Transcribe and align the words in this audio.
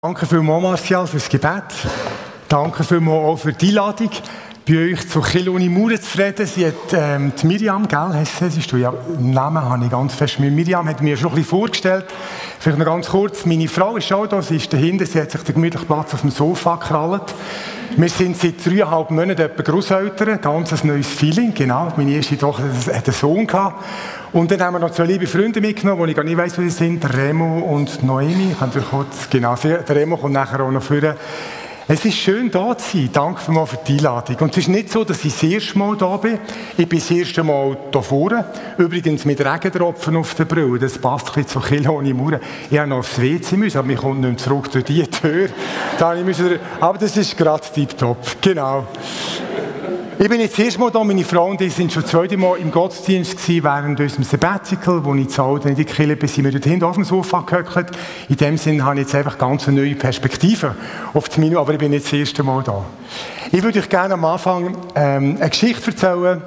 Danke 0.00 0.26
vielmals, 0.26 0.62
Martial, 0.62 1.08
fürs 1.08 1.28
Gebet. 1.28 1.64
Danke 2.48 2.84
vielmals 2.84 3.24
auch 3.24 3.36
für 3.36 3.52
die 3.52 3.70
Einladung, 3.70 4.10
bei 4.68 4.92
euch 4.92 5.08
zu 5.08 5.22
Chiloni 5.22 5.68
Mauern 5.70 6.00
zu 6.00 6.18
reden. 6.18 6.44
Sie 6.44 6.66
hat, 6.66 6.74
ähm, 6.92 7.32
die 7.40 7.46
Miriam, 7.46 7.88
gell, 7.88 8.12
heißt 8.12 8.70
du 8.70 8.76
ja, 8.76 8.92
den 8.92 9.30
Namen 9.30 9.62
habe 9.62 9.84
ich 9.84 9.90
ganz 9.90 10.14
fest 10.14 10.38
Miriam, 10.40 10.86
hat 10.86 11.00
mir 11.00 11.16
schon 11.16 11.30
ein 11.30 11.36
bisschen 11.36 11.48
vorgestellt. 11.48 12.04
Vielleicht 12.58 12.78
noch 12.78 12.84
ganz 12.84 13.08
kurz, 13.08 13.46
meine 13.46 13.66
Frau 13.66 13.96
ist 13.96 14.12
auch 14.12 14.26
da, 14.26 14.42
sie 14.42 14.56
ist 14.56 14.70
dahinter, 14.70 15.06
sie 15.06 15.20
hat 15.20 15.30
sich 15.30 15.40
den 15.42 15.54
gemütlichen 15.54 15.86
Platz 15.86 16.12
auf 16.12 16.20
dem 16.20 16.30
Sofa 16.30 16.76
gekrallt. 16.76 17.34
Wir 17.96 18.08
sind 18.10 18.36
seit 18.36 18.64
dreieinhalb 18.64 19.10
Monaten 19.10 19.40
etwa 19.40 19.62
Grosseltern, 19.62 20.38
ganz 20.40 20.72
ein 20.72 20.86
neues 20.86 21.06
Feeling, 21.06 21.54
genau. 21.54 21.90
Meine 21.96 22.12
erste 22.12 22.36
Tochter 22.36 22.64
hat 22.94 23.06
einen 23.06 23.14
Sohn 23.14 23.46
gehabt. 23.46 23.82
Und 24.32 24.50
dann 24.50 24.60
haben 24.60 24.74
wir 24.74 24.80
noch 24.80 24.90
zwei 24.90 25.04
liebe 25.04 25.26
Freunde 25.26 25.62
mitgenommen, 25.62 26.04
die 26.04 26.10
ich 26.10 26.16
gar 26.16 26.24
nicht 26.24 26.36
weiss, 26.36 26.58
wo 26.58 26.62
sie 26.62 26.68
sind, 26.68 27.02
Remo 27.14 27.60
und 27.60 28.02
Noemi. 28.02 28.52
Ich 28.52 28.58
kann 28.58 28.70
kurz, 28.90 29.30
genau, 29.30 29.54
der 29.56 29.88
Remo 29.88 30.18
kommt 30.18 30.34
nachher 30.34 30.60
auch 30.60 30.70
noch 30.70 30.82
führen. 30.82 31.14
Es 31.90 32.04
ist 32.04 32.18
schön, 32.18 32.50
da 32.50 32.76
zu 32.76 32.98
sein. 32.98 33.08
Danke 33.10 33.40
vielmals 33.40 33.70
für 33.70 33.78
die 33.78 33.94
Einladung. 33.94 34.36
Und 34.40 34.50
es 34.50 34.58
ist 34.58 34.68
nicht 34.68 34.92
so, 34.92 35.04
dass 35.04 35.24
ich 35.24 35.32
das 35.32 35.42
erste 35.42 35.78
Mal 35.78 35.96
da 35.96 36.18
bin. 36.18 36.38
Ich 36.76 36.86
bin 36.86 36.98
das 36.98 37.10
erste 37.10 37.42
Mal 37.42 37.78
hier 37.90 38.02
vorne. 38.02 38.44
Übrigens 38.76 39.24
mit 39.24 39.40
Regentropfen 39.40 40.16
auf 40.16 40.34
der 40.34 40.44
Brille. 40.44 40.78
Das 40.78 40.98
passt 40.98 41.34
ein 41.34 41.48
zu 41.48 41.60
Kilo 41.60 41.96
ohne 41.96 42.12
Mauern. 42.12 42.40
Ich 42.70 42.78
habe 42.78 42.90
noch 42.90 42.98
aufs 42.98 43.18
WC 43.18 43.56
müssen, 43.56 43.78
aber 43.78 43.88
ich 43.88 43.98
komme 43.98 44.20
nicht 44.20 44.40
zurück 44.40 44.70
durch 44.70 44.84
diese 44.84 45.08
Tür. 45.08 45.48
Aber 46.78 46.98
das 46.98 47.16
ist 47.16 47.34
gerade 47.38 47.66
tiptop. 47.72 48.18
Genau. 48.42 48.86
Ich 50.20 50.28
bin 50.28 50.40
jetzt 50.40 50.58
erst 50.58 50.78
mal 50.78 50.90
da, 50.90 51.04
meine 51.04 51.22
Frau 51.22 51.46
und 51.46 51.60
ich 51.60 51.72
sind 51.72 51.92
schon 51.92 52.04
zweite 52.04 52.36
Mal 52.36 52.58
im 52.58 52.70
Gottesdienst 52.70 53.36
gewesen, 53.36 53.62
während 53.62 54.00
unserem 54.00 54.24
Sabbatical, 54.24 55.04
wo 55.04 55.14
ich 55.14 55.28
zu 55.28 55.42
Hause 55.42 55.68
in 55.68 55.76
die 55.76 55.84
Kirche 55.84 56.16
bin, 56.16 56.28
sind 56.28 56.44
wir 56.44 56.52
dort 56.52 56.64
hinten 56.64 56.84
auf 56.84 56.96
dem 56.96 57.04
Sofa 57.04 57.40
gehockt. 57.42 57.96
In 58.28 58.36
dem 58.36 58.58
Sinne 58.58 58.84
habe 58.84 58.96
ich 58.96 59.02
jetzt 59.02 59.14
einfach 59.14 59.38
ganz 59.38 59.68
eine 59.68 59.80
neue 59.80 59.94
Perspektive 59.94 60.74
auf 61.14 61.28
das 61.28 61.38
Menü, 61.38 61.56
aber 61.56 61.72
ich 61.72 61.78
bin 61.78 61.92
jetzt 61.92 62.06
das 62.06 62.14
erste 62.14 62.42
Mal 62.42 62.62
da. 62.64 62.84
Ich 63.52 63.62
würde 63.62 63.78
euch 63.78 63.88
gerne 63.88 64.14
am 64.14 64.24
Anfang 64.24 64.76
ähm, 64.94 65.36
eine 65.40 65.50
Geschichte 65.50 65.92
erzählen, 65.92 66.42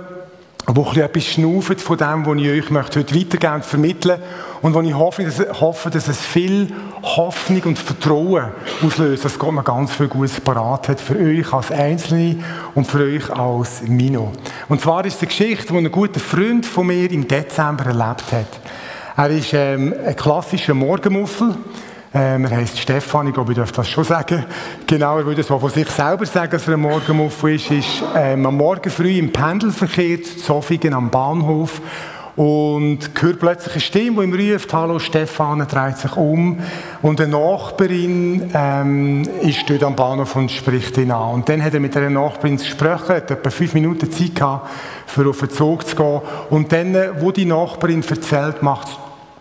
wo 0.68 0.88
ein 0.88 1.00
etwas 1.00 1.26
schnauft 1.26 1.82
von 1.82 1.98
dem, 1.98 2.26
was 2.26 2.38
ich 2.38 2.50
euch 2.50 2.70
möchte 2.70 3.00
heute 3.00 3.16
weitergeben 3.16 3.54
und 3.56 3.66
vermitteln 3.66 4.22
und 4.62 4.74
wo 4.74 4.82
ich 4.82 4.94
hoffe, 4.94 5.24
dass, 5.24 5.40
hoffe, 5.60 5.90
dass 5.90 6.08
es 6.08 6.22
viel 6.22 6.72
Hoffnung 7.02 7.64
und 7.64 7.80
Vertrauen 7.80 8.52
auslöst, 8.86 9.26
dass 9.26 9.40
Gott 9.40 9.54
noch 9.54 9.64
ganz 9.64 9.92
viel 9.92 10.08
Gutes 10.08 10.40
parat 10.40 10.90
hat 10.90 11.02
für 11.02 11.18
euch 11.18 11.52
als 11.52 11.72
Einzelne 11.72 12.44
und 12.76 12.86
für 12.86 13.00
euch 13.00 13.30
als 13.32 13.82
Mino. 13.82 14.32
Und 14.70 14.82
zwar 14.82 15.04
ist 15.06 15.16
es 15.16 15.22
eine 15.22 15.30
Geschichte, 15.30 15.74
die 15.74 15.78
ein 15.78 15.92
guter 15.92 16.20
Freund 16.20 16.66
von 16.66 16.88
mir 16.88 17.10
im 17.10 17.28
Dezember 17.28 17.86
erlebt 17.86 18.32
hat. 18.32 18.60
Er 19.18 19.30
ist 19.30 19.54
ähm, 19.54 19.94
ein 20.06 20.16
klassischer 20.16 20.74
Morgenmuffel. 20.74 21.56
Ähm, 22.14 22.44
er 22.44 22.58
heisst 22.58 22.78
Stefan, 22.78 23.28
ich 23.28 23.34
glaube, 23.34 23.54
ich 23.54 23.58
darf 23.58 23.72
das 23.72 23.88
schon 23.88 24.04
sagen. 24.04 24.46
Genau, 24.86 25.18
er 25.18 25.26
würde 25.26 25.42
es 25.42 25.48
von 25.48 25.70
sich 25.70 25.88
selber 25.90 26.26
sagen, 26.26 26.52
dass 26.52 26.68
er 26.68 26.74
ein 26.74 26.82
Morgenmuffel 26.82 27.56
ist. 27.56 27.72
ist 27.72 28.04
ähm, 28.16 28.46
am 28.46 28.58
Morgen 28.58 28.90
früh 28.90 29.18
im 29.18 29.32
Pendelverkehr 29.32 30.22
zu 30.22 30.38
Zofingen 30.38 30.94
am 30.94 31.10
Bahnhof 31.10 31.82
und 32.36 33.00
hört 33.20 33.40
plötzlich 33.40 33.74
eine 33.74 33.82
Stimme, 33.82 34.28
die 34.28 34.46
ihm 34.46 34.54
ruft, 34.54 34.74
«Hallo 34.74 35.00
Stefan», 35.00 35.62
er 35.62 35.66
dreht 35.68 35.98
sich 35.98 36.16
um 36.18 36.60
und 37.02 37.22
eine 37.22 37.32
Nachbarin 37.32 38.52
ähm, 38.54 39.24
ist 39.42 39.70
dort 39.70 39.84
am 39.84 39.96
Bahnhof 39.96 40.36
und 40.36 40.52
spricht 40.52 40.98
ihn 40.98 41.12
an. 41.12 41.36
Und 41.36 41.50
dann 41.50 41.64
hat 41.64 41.74
er 41.74 41.80
mit 41.80 41.96
einer 41.96 42.10
Nachbarin 42.10 42.58
gesprochen, 42.58 43.16
hat 43.16 43.32
etwa 43.32 43.50
fünf 43.50 43.74
Minuten 43.74 44.12
Zeit 44.12 44.36
gehabt, 44.36 44.70
für 45.08 45.30
auf 45.30 45.40
den 45.40 45.50
Zug 45.50 45.88
zu 45.88 45.96
gehen. 45.96 46.22
Und 46.50 46.72
dann, 46.74 46.96
wo 47.20 47.32
die 47.32 47.46
Nachbarin 47.46 48.04
erzählt, 48.04 48.62
macht 48.62 48.90
es 48.90 48.98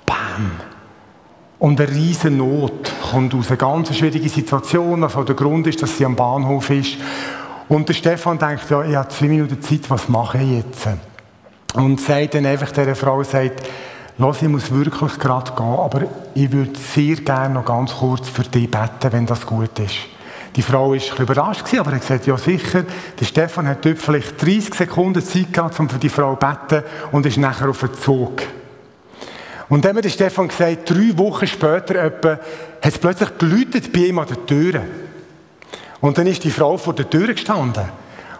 «Bam!» 0.06 0.69
Und 1.60 1.80
eine 1.80 1.90
riesige 1.90 2.34
Not 2.34 2.90
kommt 3.12 3.34
aus. 3.34 3.48
Eine 3.48 3.58
ganz 3.58 3.94
schwierige 3.96 4.28
Situation. 4.28 5.04
Also 5.04 5.22
der 5.22 5.36
Grund 5.36 5.66
ist, 5.66 5.80
dass 5.82 5.96
sie 5.96 6.04
am 6.04 6.16
Bahnhof 6.16 6.70
ist. 6.70 6.96
Und 7.68 7.88
der 7.88 7.94
Stefan 7.94 8.38
denkt, 8.38 8.68
ja, 8.68 8.82
ich 8.82 8.96
habe 8.96 9.08
zwei 9.10 9.26
Minuten 9.26 9.62
Zeit, 9.62 9.88
was 9.88 10.08
mache 10.08 10.38
ich 10.38 10.50
jetzt? 10.50 10.88
Und 11.74 12.00
sagt 12.00 12.34
dann 12.34 12.46
einfach 12.46 12.72
dieser 12.72 12.96
Frau, 12.96 13.22
sagt, 13.22 13.62
Lass, 14.20 14.42
ich 14.42 14.48
muss 14.48 14.70
wirklich 14.70 15.18
gerade 15.18 15.50
gehen, 15.52 15.64
aber 15.64 16.02
ich 16.34 16.52
würde 16.52 16.78
sehr 16.78 17.16
gerne 17.16 17.54
noch 17.54 17.64
ganz 17.64 17.94
kurz 17.94 18.28
für 18.28 18.42
dich 18.42 18.70
beten, 18.70 19.12
wenn 19.12 19.24
das 19.24 19.46
gut 19.46 19.78
ist. 19.78 19.96
Die 20.56 20.60
Frau 20.60 20.88
war 20.88 20.92
ein 20.92 20.98
bisschen 20.98 21.22
überrascht, 21.22 21.64
aber 21.78 21.90
er 21.90 21.94
hat 21.94 22.02
gesagt, 22.02 22.26
ja 22.26 22.36
sicher. 22.36 22.84
Der 23.18 23.24
Stefan 23.24 23.66
hat 23.66 23.82
dort 23.82 23.96
vielleicht 23.96 24.42
30 24.42 24.74
Sekunden 24.74 25.22
Zeit 25.22 25.54
gehabt, 25.54 25.80
um 25.80 25.88
für 25.88 25.98
die 25.98 26.10
Frau 26.10 26.34
zu 26.34 26.46
beten 26.46 26.84
und 27.12 27.24
ist 27.24 27.38
nachher 27.38 27.70
auf 27.70 27.80
den 27.80 27.94
Zug. 27.94 28.42
Und 29.70 29.84
dann 29.84 29.96
hat 29.96 30.10
Stefan 30.10 30.48
gesagt, 30.48 30.90
drei 30.90 31.16
Wochen 31.16 31.46
später 31.46 31.94
etwa, 31.94 32.32
hat 32.32 32.40
es 32.82 32.98
plötzlich 32.98 33.38
geläutet 33.38 33.92
bei 33.92 34.00
ihm 34.00 34.18
an 34.18 34.26
der 34.26 34.44
Tür. 34.44 34.82
Und 36.00 36.18
dann 36.18 36.26
ist 36.26 36.42
die 36.42 36.50
Frau 36.50 36.76
vor 36.76 36.92
der 36.92 37.08
Tür 37.08 37.28
gestanden. 37.28 37.84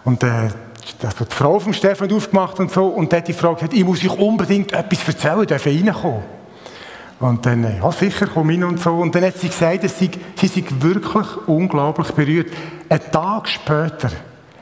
Und 0.03 0.23
äh, 0.23 0.27
hat 0.27 1.19
die 1.19 1.35
Frau 1.35 1.57
vom 1.57 1.71
Stefan 1.71 2.11
aufgemacht 2.11 2.59
und 2.59 2.69
so. 2.69 2.87
Und 2.87 3.13
dann 3.13 3.19
hat 3.19 3.29
die 3.29 3.33
Frau 3.33 3.53
gesagt, 3.53 3.73
ich 3.73 3.85
muss 3.85 4.03
euch 4.03 4.19
unbedingt 4.19 4.73
etwas 4.73 5.07
erzählen, 5.07 5.47
darf 5.47 5.65
ich 5.65 5.85
reinkommen? 5.85 6.23
Und 7.21 7.45
dann, 7.45 7.63
äh, 7.63 7.77
ja 7.77 7.91
sicher, 7.93 8.27
komm 8.33 8.49
rein 8.49 8.65
und 8.65 8.81
so. 8.81 8.91
Und 8.91 9.15
dann 9.15 9.23
hat 9.23 9.37
sie 9.37 9.47
gesagt, 9.47 9.85
dass 9.85 9.97
sie, 9.97 10.11
sie 10.35 10.47
sich 10.47 10.81
wirklich 10.81 11.27
unglaublich 11.47 12.11
berührt. 12.11 12.51
Ein 12.89 13.11
Tag 13.11 13.47
später 13.47 14.11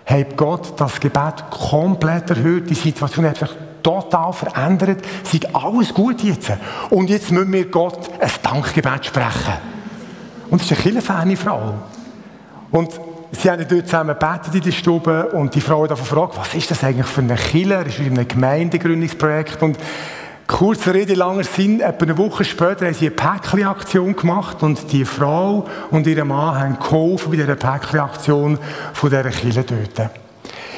hat 0.05 0.37
Gott 0.37 0.79
das 0.79 0.99
Gebet 0.99 1.45
komplett 1.49 2.29
erhöht. 2.29 2.69
Die 2.69 2.75
Situation 2.75 3.25
hat 3.25 3.37
sich 3.37 3.49
total 3.83 4.33
verändert. 4.33 4.99
Ist 5.23 5.55
alles 5.55 5.93
gut 5.93 6.21
jetzt. 6.21 6.51
Und 6.89 7.09
jetzt 7.09 7.31
müssen 7.31 7.51
wir 7.51 7.65
Gott 7.65 8.09
ein 8.19 8.31
Dankgebet 8.41 9.05
sprechen. 9.05 9.53
Und 10.49 10.61
es 10.61 10.71
ist 10.71 10.85
eine 10.85 11.01
kleine 11.01 11.37
Frau. 11.37 11.73
Und 12.71 12.99
sie 13.31 13.49
haben 13.49 13.65
dort 13.67 13.85
zusammen 13.87 14.15
gebetet 14.19 14.55
in 14.55 14.61
der 14.61 14.71
Stube 14.71 15.29
und 15.29 15.53
die 15.55 15.61
Frau 15.61 15.83
hat 15.83 15.89
gefragt, 15.89 16.35
was 16.37 16.53
ist 16.55 16.71
das 16.71 16.83
eigentlich 16.83 17.07
für 17.07 17.21
eine 17.21 17.35
Killer? 17.35 17.83
Das 17.83 17.93
ist 17.93 17.99
in 17.99 18.17
einem 18.17 18.27
Gemeindegründungsprojekt 18.27 19.61
und 19.61 19.77
Kurze 20.49 20.95
Rede, 20.95 21.13
langer 21.13 21.43
Sinn, 21.43 21.79
etwa 21.79 22.05
eine 22.05 22.17
Woche 22.17 22.43
später 22.43 22.87
haben 22.87 22.95
sie 22.95 23.05
eine 23.05 23.15
Päckli-Aktion 23.15 24.15
gemacht 24.15 24.63
und 24.63 24.91
die 24.91 25.05
Frau 25.05 25.67
und 25.91 26.07
ihr 26.07 26.25
Mann 26.25 26.59
haben 26.59 26.79
geholfen 26.79 27.29
bei 27.29 27.37
dieser 27.37 27.55
Päckli-Aktion 27.55 28.57
von 28.93 29.09
dieser 29.11 29.29
Kille 29.29 29.63
dort. 29.63 30.09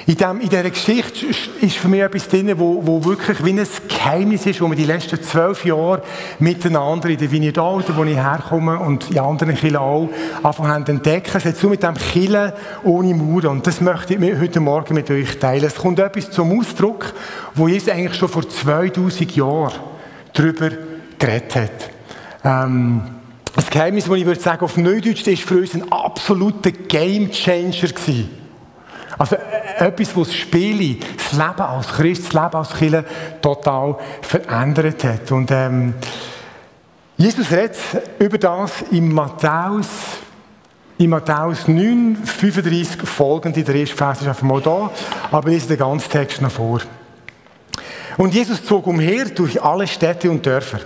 In, 0.08 0.16
dem, 0.16 0.42
in 0.42 0.50
dieser 0.50 0.70
Geschichte 0.70 1.28
ist 1.62 1.78
für 1.78 1.88
mich 1.88 2.02
etwas 2.02 2.28
drin, 2.28 2.52
wo, 2.58 2.82
wo 2.86 3.04
wirklich 3.06 3.44
wie 3.46 3.52
ein 3.52 3.68
Geheimnis 3.88 4.46
ist, 4.46 4.60
wo 4.60 4.68
wir 4.68 4.76
die 4.76 4.86
letzten 4.86 5.22
zwölf 5.22 5.64
Jahre 5.64 6.02
miteinander 6.40 7.10
in 7.10 7.18
der 7.18 7.32
Vineyard 7.32 7.60
Alter, 7.60 7.96
wo 7.96 8.04
ich 8.04 8.16
herkomme 8.16 8.80
und 8.80 9.12
in 9.12 9.20
anderen 9.20 9.56
Kirchen 9.56 9.78
auch, 9.78 10.10
anfangen 10.42 10.86
zu 10.86 10.92
entdecken. 10.94 11.32
Es 11.36 11.46
hat 11.46 11.58
so 11.58 11.70
mit 11.70 11.84
dem 11.84 11.94
Killen 11.94 12.52
ohne 12.84 13.14
Mauern. 13.14 13.58
Und 13.58 13.68
das 13.68 13.80
möchte 13.80 14.16
ich 14.16 14.40
heute 14.40 14.60
Morgen 14.60 14.96
mit 14.96 15.12
euch 15.12 15.38
teilen. 15.38 15.66
Es 15.66 15.76
kommt 15.76 16.00
etwas 16.00 16.32
zum 16.32 16.60
Ausdruck, 16.60 17.14
wo 17.54 17.68
Jesus 17.68 17.90
eigentlich 17.90 18.18
schon 18.18 18.30
vor 18.30 18.48
2000 18.48 19.36
Jahren 19.36 19.74
darüber 20.34 20.70
geredet 21.20 21.56
hat. 21.56 21.90
Ähm, 22.44 23.02
das 23.56 23.70
Geheimnis, 23.70 24.06
das 24.06 24.18
ich 24.18 24.26
würde 24.26 24.40
sagen, 24.40 24.64
auf 24.64 24.78
Neudeutsch, 24.78 25.28
ist 25.28 25.44
für 25.44 25.58
uns 25.58 25.76
ein 25.76 25.92
absoluter 25.92 26.72
Gamechanger 26.72 27.90
gewesen. 27.90 28.30
Also 29.18 29.36
etwas, 29.82 30.16
was 30.16 30.28
das 30.28 30.36
Spiel, 30.36 30.98
das 31.18 31.32
Leben 31.34 31.62
als 31.62 31.88
Christ, 31.88 32.26
das 32.26 32.34
Leben 32.34 32.56
als 32.56 32.74
Kirche 32.74 33.06
total 33.42 33.98
verändert 34.22 35.04
hat. 35.04 35.32
Und 35.32 35.50
ähm, 35.52 35.96
Jesus 37.18 37.52
redet 37.52 37.78
über 38.20 38.38
das 38.38 38.84
in 38.92 39.12
Matthäus, 39.12 39.88
in 40.98 41.10
Matthäus 41.10 41.68
9, 41.68 42.18
35 42.24 43.02
folgende, 43.08 43.64
der 43.64 43.76
erste 43.76 43.96
Vers 43.96 44.22
ist 44.22 44.28
einfach 44.28 44.44
mal 44.44 44.62
da, 44.62 44.92
aber 45.32 45.48
ich 45.50 45.56
lese 45.56 45.70
den 45.70 45.78
ganzen 45.78 46.12
Text 46.12 46.42
noch 46.42 46.52
vor. 46.52 46.82
Und 48.18 48.34
Jesus 48.34 48.64
zog 48.64 48.88
umher 48.88 49.26
durch 49.26 49.62
alle 49.62 49.88
Städte 49.88 50.30
und 50.30 50.46
Dörfer 50.46 50.80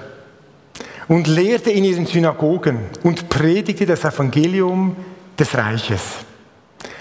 und 1.07 1.27
lehrte 1.27 1.71
in 1.71 1.83
ihren 1.83 2.05
Synagogen 2.05 2.79
und 3.03 3.29
predigte 3.29 3.85
das 3.85 4.05
Evangelium 4.05 4.95
des 5.37 5.55
Reiches 5.55 6.01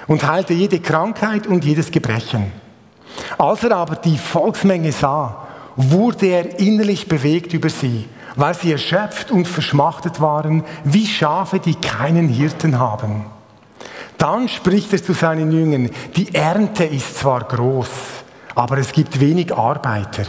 und 0.06 0.27
heilte 0.27 0.55
jede 0.55 0.81
Krankheit 0.81 1.47
und 1.47 1.65
jedes 1.65 1.91
Gebrechen. 1.91 2.53
Als 3.39 3.65
er 3.65 3.77
aber 3.77 3.97
die 3.97 4.19
Volksmenge 4.19 4.93
sah, 4.93 5.47
wurde 5.77 6.27
er 6.27 6.59
innerlich 6.59 7.09
bewegt 7.09 7.53
über 7.53 7.69
sie, 7.69 8.09
weil 8.37 8.55
sie 8.55 8.73
erschöpft 8.73 9.31
und 9.31 9.47
verschmachtet 9.47 10.21
waren, 10.21 10.65
wie 10.85 11.06
Schafe, 11.06 11.59
die 11.59 11.75
keinen 11.75 12.29
Hirten 12.29 12.79
haben. 12.79 13.27
Dann 14.19 14.49
spricht 14.49 14.93
er 14.93 15.03
zu 15.03 15.12
seinen 15.12 15.53
Jüngern, 15.53 15.91
die 16.17 16.35
Ernte 16.35 16.85
ist 16.85 17.19
zwar 17.19 17.45
groß, 17.45 17.89
aber 18.55 18.79
es 18.79 18.93
gibt 18.93 19.21
wenig 19.21 19.55
Arbeiter. 19.55 20.25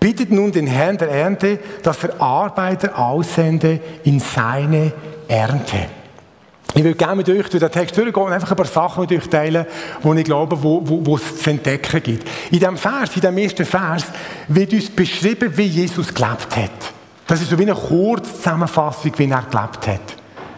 Bittet 0.00 0.32
nun 0.32 0.50
den 0.50 0.66
Herrn 0.66 0.98
der 0.98 1.10
Ernte, 1.10 1.60
dass 1.82 2.02
er 2.02 2.20
Arbeiter 2.20 2.98
aussende 2.98 3.78
in 4.04 4.18
seine 4.18 4.92
Ernte. 5.28 5.86
Ich 6.74 6.82
würde 6.82 6.96
gerne 6.96 7.16
mit 7.16 7.28
euch 7.28 7.48
durch 7.50 7.60
den 7.60 7.70
Text 7.70 7.96
durchgehen 7.96 8.22
und 8.22 8.32
einfach 8.32 8.50
ein 8.50 8.56
paar 8.56 8.66
Sachen 8.66 9.02
mit 9.02 9.12
euch 9.12 9.28
teilen, 9.28 9.66
die 10.02 10.18
ich 10.18 10.24
glaube, 10.24 10.62
wo, 10.62 10.80
wo, 10.82 11.04
wo 11.04 11.16
es 11.16 11.42
zu 11.42 11.50
entdecken 11.50 12.02
gibt. 12.02 12.26
In 12.50 12.58
diesem 12.58 12.78
Vers, 12.78 13.10
in 13.14 13.20
diesem 13.20 13.38
ersten 13.38 13.66
Vers, 13.66 14.04
wird 14.48 14.72
uns 14.72 14.88
beschrieben, 14.88 15.52
wie 15.54 15.66
Jesus 15.66 16.14
gelebt 16.14 16.56
hat. 16.56 16.70
Das 17.26 17.42
ist 17.42 17.50
so 17.50 17.58
wie 17.58 17.62
eine 17.62 17.74
Kurzzusammenfassung, 17.74 19.12
wie 19.16 19.28
er 19.28 19.42
gelebt 19.42 19.86
hat. 19.86 20.16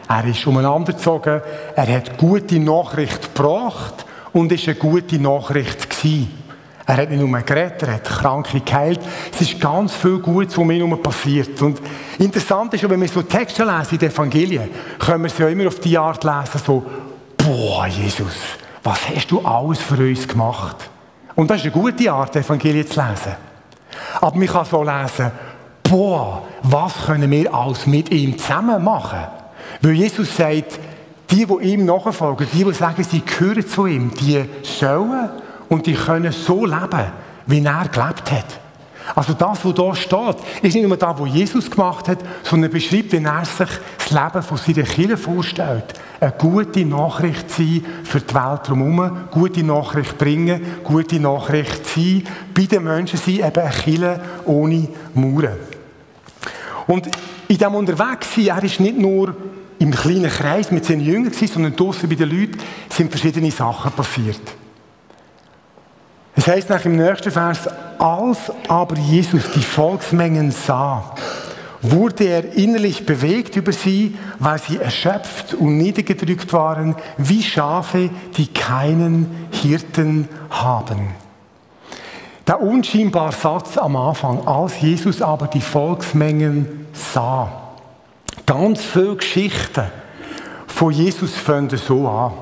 Er 0.09 0.25
ist 0.27 0.47
umeinander 0.47 0.93
gezogen, 0.93 1.41
er 1.75 1.97
hat 1.97 2.17
gute 2.17 2.61
Nachricht 2.61 3.35
gebracht 3.35 4.05
und 4.33 4.53
ist 4.53 4.69
eine 4.69 4.77
gute 4.77 5.19
Nachricht 5.19 5.91
gewesen. 5.91 6.44
Er 6.87 6.99
hat 6.99 7.11
nicht 7.11 7.23
nur 7.23 7.41
geredet, 7.41 7.83
er 7.83 7.95
hat 7.95 8.05
Kranke 8.05 8.61
geheilt. 8.61 9.01
Es 9.33 9.41
ist 9.41 9.59
ganz 9.59 9.95
viel 9.95 10.19
Gutes, 10.19 10.57
was 10.59 10.65
ihn 10.65 10.71
herum 10.71 11.03
passiert. 11.03 11.61
Und 11.63 11.81
interessant 12.19 12.75
ist, 12.75 12.89
wenn 12.89 13.01
wir 13.01 13.09
so 13.09 13.23
Texte 13.23 13.65
lesen 13.65 13.93
in 13.93 13.99
den 13.99 14.11
Evangelien, 14.11 14.69
können 14.99 15.23
wir 15.23 15.31
sie 15.31 15.43
ja 15.43 15.49
immer 15.49 15.67
auf 15.67 15.81
die 15.81 15.97
Art 15.97 16.23
lesen, 16.23 16.61
so, 16.65 16.85
boah, 17.39 17.87
Jesus, 17.87 18.35
was 18.83 19.09
hast 19.09 19.31
du 19.31 19.41
alles 19.41 19.81
für 19.81 19.97
uns 19.97 20.29
gemacht? 20.29 20.91
Und 21.35 21.51
das 21.51 21.59
ist 21.59 21.65
eine 21.65 21.83
gute 21.83 22.13
Art, 22.13 22.37
Evangelien 22.37 22.87
zu 22.87 23.01
lesen. 23.01 23.35
Aber 24.21 24.37
man 24.37 24.47
kann 24.47 24.67
so 24.67 24.83
lesen, 24.83 25.31
boah, 25.83 26.43
was 26.63 27.07
können 27.07 27.31
wir 27.31 27.53
alles 27.53 27.87
mit 27.87 28.11
ihm 28.11 28.37
zusammen 28.39 28.85
machen? 28.85 29.21
Weil 29.81 29.93
Jesus 29.93 30.37
sagt, 30.37 30.79
die, 31.31 31.47
die 31.47 31.73
ihm 31.73 31.87
nachfolgen, 31.87 32.47
die, 32.53 32.63
die 32.63 32.73
sagen, 32.75 33.03
sie 33.03 33.23
gehören 33.23 33.67
zu 33.67 33.87
ihm, 33.87 34.13
die 34.15 34.45
sollen 34.63 35.31
und 35.75 35.87
die 35.87 35.95
können 35.95 36.31
so 36.31 36.65
leben, 36.65 37.07
wie 37.47 37.65
er 37.65 37.89
gelebt 37.89 38.31
hat. 38.31 38.61
Also 39.17 39.35
das, 39.35 39.65
was 39.65 39.75
da 39.75 39.95
steht, 39.95 40.37
ist 40.63 40.75
nicht 40.75 40.87
nur 40.87 40.97
das, 40.97 41.19
was 41.19 41.35
Jesus 41.35 41.69
gemacht 41.69 42.09
hat, 42.09 42.19
sondern 42.45 42.71
beschreibt, 42.71 43.13
wie 43.13 43.17
er 43.17 43.45
sich 43.45 43.69
das 43.99 44.11
Leben 44.11 44.43
von 44.43 44.57
seiner 44.57 44.87
Kirche 44.87 45.17
vorstellt. 45.17 45.85
Eine 46.21 46.33
gute 46.39 46.87
Nachricht 46.87 47.51
sein 47.51 47.85
für 48.05 48.21
die 48.21 48.35
Welt 48.35 48.61
drumherum, 48.63 49.29
gute 49.33 49.65
Nachricht 49.65 50.17
bringen, 50.17 50.61
gute 50.85 51.19
Nachricht 51.19 51.85
sein, 51.87 52.23
bei 52.55 52.67
den 52.67 52.85
Menschen 52.85 53.19
sein, 53.19 53.41
eben 53.41 53.61
eine 53.61 53.71
Kirche 53.71 54.21
ohne 54.45 54.89
Mauern. 55.13 55.59
Und 56.87 57.07
in 57.49 57.59
diesem 57.59 57.75
Unterwegssein, 57.75 58.47
er 58.47 58.63
ist 58.63 58.79
nicht 58.79 58.97
nur 58.97 59.35
im 59.81 59.91
kleinen 59.91 60.31
Kreis 60.31 60.71
mit 60.71 60.85
seinen 60.85 61.01
Jüngern 61.01 61.33
sondern 61.33 61.75
draußen 61.75 62.09
bei 62.09 62.15
den 62.15 62.31
Leuten 62.31 62.59
sind 62.89 63.11
verschiedene 63.11 63.51
Sachen 63.51 63.91
passiert. 63.91 64.64
Es 66.37 66.49
heißt 66.49 66.69
nach 66.69 66.85
im 66.85 66.97
nächsten 66.97 67.31
Vers, 67.31 67.69
als 67.99 68.53
aber 68.69 68.97
Jesus 68.97 69.51
die 69.55 69.63
Volksmengen 69.63 70.51
sah, 70.51 71.15
wurde 71.81 72.25
er 72.25 72.53
innerlich 72.55 73.07
bewegt 73.07 73.57
über 73.57 73.73
sie, 73.73 74.17
weil 74.39 74.59
sie 74.59 74.79
erschöpft 74.79 75.55
und 75.55 75.77
niedergedrückt 75.77 76.53
waren, 76.53 76.97
wie 77.19 77.43
Schafe, 77.43 78.11
die 78.37 78.47
keinen 78.47 79.49
Hirten 79.53 80.29
haben. 80.51 81.11
Der 82.47 82.61
unscheinbare 82.61 83.33
Satz 83.33 83.79
am 83.79 83.97
Anfang, 83.97 84.47
als 84.47 84.81
Jesus 84.81 85.23
aber 85.23 85.47
die 85.47 85.61
Volksmengen 85.61 86.87
sah. 86.93 87.51
Ganz 88.45 88.83
viele 88.83 89.17
Geschichten 89.17 89.85
von 90.67 90.93
Jesus 90.93 91.35
fangen 91.35 91.77
so 91.79 92.09
an. 92.09 92.33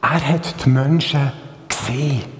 Er 0.00 0.26
hat 0.26 0.64
die 0.64 0.70
Menschen 0.70 1.32
gesehen. 1.68 2.39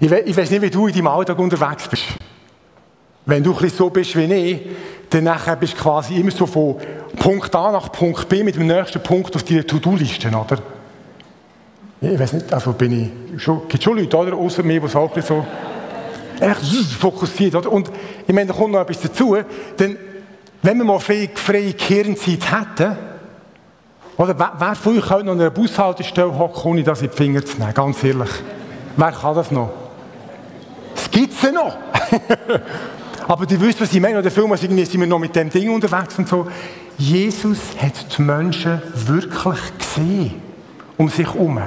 Ich, 0.00 0.10
we 0.10 0.20
ich 0.20 0.36
weiß 0.36 0.50
nicht, 0.50 0.62
wie 0.62 0.70
du 0.70 0.86
in 0.86 0.94
deinem 0.94 1.08
Alltag 1.08 1.38
unterwegs 1.38 1.86
bist. 1.86 2.04
Wenn 3.26 3.42
du 3.42 3.54
so 3.68 3.90
bist 3.90 4.16
wie 4.16 4.32
ich, 4.32 4.60
dann 5.10 5.30
bist 5.60 5.74
du 5.74 5.82
quasi 5.82 6.16
immer 6.16 6.30
so 6.30 6.46
von 6.46 6.76
Punkt 7.18 7.54
A 7.54 7.70
nach 7.70 7.92
Punkt 7.92 8.26
B 8.28 8.42
mit 8.42 8.56
dem 8.56 8.66
nächsten 8.66 9.02
Punkt 9.02 9.36
auf 9.36 9.42
deiner 9.42 9.66
To-Do-Liste, 9.66 10.28
oder? 10.28 10.58
Ich 12.00 12.18
weiß 12.18 12.32
nicht, 12.32 12.52
also 12.52 12.72
bin 12.72 13.12
ich 13.34 13.42
schon, 13.42 13.68
gibt 13.68 13.84
schon 13.84 13.98
Leute, 13.98 14.16
oder? 14.16 14.34
Außer 14.34 14.62
mir, 14.62 14.80
die 14.80 14.86
es 14.86 14.96
auch 14.96 15.14
so 15.20 15.44
echt 16.40 16.62
fokussiert, 16.98 17.54
oder? 17.54 17.70
Und 17.70 17.90
ich 18.26 18.34
meine, 18.34 18.46
da 18.46 18.54
kommt 18.54 18.72
noch 18.72 18.80
etwas 18.80 19.00
dazu, 19.00 19.36
denn 19.78 19.98
wenn 20.62 20.78
wir 20.78 20.84
mal 20.84 20.98
freie, 20.98 21.28
freie 21.34 21.74
Kirnzeit 21.74 22.50
hätten, 22.50 22.96
oder 24.16 24.38
wer, 24.38 24.52
wer 24.58 24.74
von 24.74 24.96
euch 24.96 25.06
könnte 25.06 25.24
noch 25.26 25.32
an 25.32 25.40
einer 25.40 25.50
Bushaltestelle 25.50 26.38
hocken, 26.38 26.70
ohne 26.70 26.82
das 26.82 27.02
in 27.02 27.10
die 27.10 27.16
Finger 27.16 27.44
zu 27.44 27.58
nehmen, 27.58 27.74
ganz 27.74 28.02
ehrlich? 28.02 28.30
Wer 28.96 29.12
kann 29.12 29.34
das 29.34 29.50
noch? 29.50 29.79
Es 31.10 31.18
gibt 31.18 31.34
sie 31.34 31.50
noch. 31.50 31.76
Aber 33.28 33.44
du 33.44 33.60
wisst, 33.60 33.80
was 33.80 33.92
ich 33.92 34.00
meine. 34.00 34.22
Der 34.22 34.30
Film 34.30 34.54
sind 34.56 34.76
wir 34.76 35.06
noch 35.06 35.18
mit 35.18 35.34
dem 35.34 35.50
Ding 35.50 35.70
unterwegs 35.70 36.16
und 36.18 36.28
so. 36.28 36.46
Jesus 36.96 37.58
hat 37.80 38.16
die 38.16 38.22
Menschen 38.22 38.80
wirklich 38.94 39.78
gesehen. 39.78 40.34
Um 40.96 41.08
sich 41.08 41.26
herum. 41.26 41.58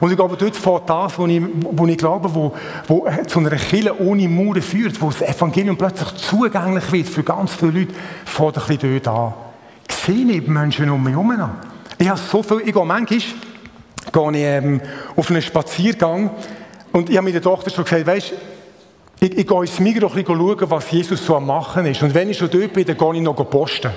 Und 0.00 0.10
ich 0.10 0.16
glaube, 0.16 0.36
dort 0.36 0.56
fängt 0.56 0.88
das, 0.88 1.18
wo 1.18 1.26
ich, 1.26 1.42
wo 1.72 1.86
ich 1.86 1.98
glaube, 1.98 2.32
wo, 2.32 2.54
wo 2.86 3.06
zu 3.26 3.40
einer 3.40 3.50
Kirche 3.50 4.00
ohne 4.00 4.28
Mauern 4.28 4.62
führt, 4.62 5.00
wo 5.02 5.10
das 5.10 5.22
Evangelium 5.22 5.76
plötzlich 5.76 6.14
zugänglich 6.14 6.92
wird 6.92 7.08
für 7.08 7.24
ganz 7.24 7.54
viele 7.54 7.80
Leute, 7.80 7.94
fängt 8.24 8.56
ein 8.56 8.66
bisschen 8.78 9.02
dort 9.02 9.08
an. 9.08 9.34
Ich 9.88 9.96
sehe 9.96 10.24
nicht 10.24 10.46
Menschen 10.46 10.88
um 10.88 11.02
mich 11.02 11.12
herum. 11.12 11.50
Ich 11.98 12.08
habe 12.08 12.20
so 12.20 12.42
viel, 12.42 12.62
ich 12.64 12.72
gehe 12.72 12.84
manchmal, 12.84 13.18
gehe 14.12 14.30
ich 14.32 14.64
ähm, 14.64 14.80
auf 15.16 15.30
einen 15.30 15.42
Spaziergang 15.42 16.30
und 16.92 17.10
ich 17.10 17.16
habe 17.16 17.28
meiner 17.28 17.42
Tochter 17.42 17.70
schon 17.70 17.84
gesagt, 17.84 18.06
weißt, 18.06 18.32
ich, 19.20 19.36
ich 19.36 19.46
gehe 19.46 19.60
ins 19.60 19.80
Migros 19.80 20.12
schauen, 20.12 20.70
was 20.70 20.90
Jesus 20.90 21.24
so 21.24 21.36
am 21.36 21.46
Machen 21.46 21.86
ist. 21.86 22.02
Und 22.02 22.14
wenn 22.14 22.30
ich 22.30 22.38
schon 22.38 22.50
dort 22.50 22.72
bin, 22.72 22.84
dann 22.84 22.96
gehe 22.96 23.14
ich 23.14 23.20
noch 23.20 23.50
posten. 23.50 23.90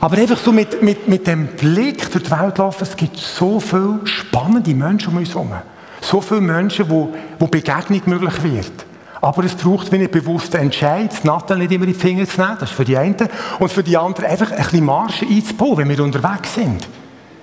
Aber 0.00 0.16
einfach 0.16 0.38
so 0.38 0.52
mit, 0.52 0.80
mit, 0.82 1.08
mit 1.08 1.26
dem 1.26 1.48
Blick 1.48 2.10
durch 2.12 2.24
die 2.24 2.30
Welt 2.30 2.58
laufen, 2.58 2.84
es 2.84 2.96
gibt 2.96 3.16
so 3.16 3.58
viele 3.58 4.00
spannende 4.04 4.72
Menschen 4.72 5.10
um 5.10 5.16
uns 5.16 5.30
herum. 5.30 5.52
So 6.00 6.20
viele 6.20 6.40
Menschen, 6.40 6.88
wo, 6.88 7.12
wo 7.38 7.46
Begegnung 7.46 8.00
möglich 8.06 8.42
wird. 8.44 8.72
Aber 9.20 9.42
es 9.42 9.56
braucht 9.56 9.90
wie 9.90 9.96
einen 9.96 10.10
bewussten 10.10 10.58
Entscheid, 10.58 11.10
das 11.10 11.24
Nattel 11.24 11.58
nicht 11.58 11.72
immer 11.72 11.84
in 11.84 11.92
die 11.92 11.98
Finger 11.98 12.24
zu 12.26 12.40
nehmen, 12.40 12.56
das 12.60 12.70
ist 12.70 12.76
für 12.76 12.84
die 12.84 12.96
einen. 12.96 13.16
Und 13.58 13.72
für 13.72 13.82
die 13.82 13.96
anderen 13.96 14.30
einfach 14.30 14.52
ein 14.52 14.58
bisschen 14.58 14.84
Marsch 14.84 15.22
einzubauen, 15.22 15.78
wenn 15.78 15.88
wir 15.88 16.04
unterwegs 16.04 16.54
sind. 16.54 16.86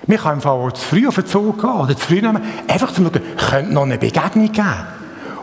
Wir 0.06 0.16
können 0.16 0.36
einfach 0.36 0.52
auch 0.52 0.72
zu 0.72 0.82
früh 0.82 1.06
auf 1.06 1.16
den 1.16 1.26
Zug 1.26 1.60
gehen 1.60 1.70
oder 1.70 1.94
zu 1.94 2.06
früh 2.06 2.22
nehmen, 2.22 2.40
einfach 2.68 2.92
zu 2.92 3.02
schauen, 3.02 3.20
könnte 3.50 3.74
noch 3.74 3.82
eine 3.82 3.98
Begegnung 3.98 4.50
geben. 4.50 4.95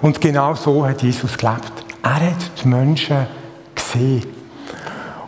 Und 0.03 0.19
genau 0.19 0.53
so 0.53 0.85
hat 0.85 1.01
Jesus 1.01 1.37
gelebt. 1.37 1.71
Er 2.03 2.15
hat 2.15 2.61
die 2.61 2.67
Menschen 2.67 3.25
gesehen. 3.73 4.25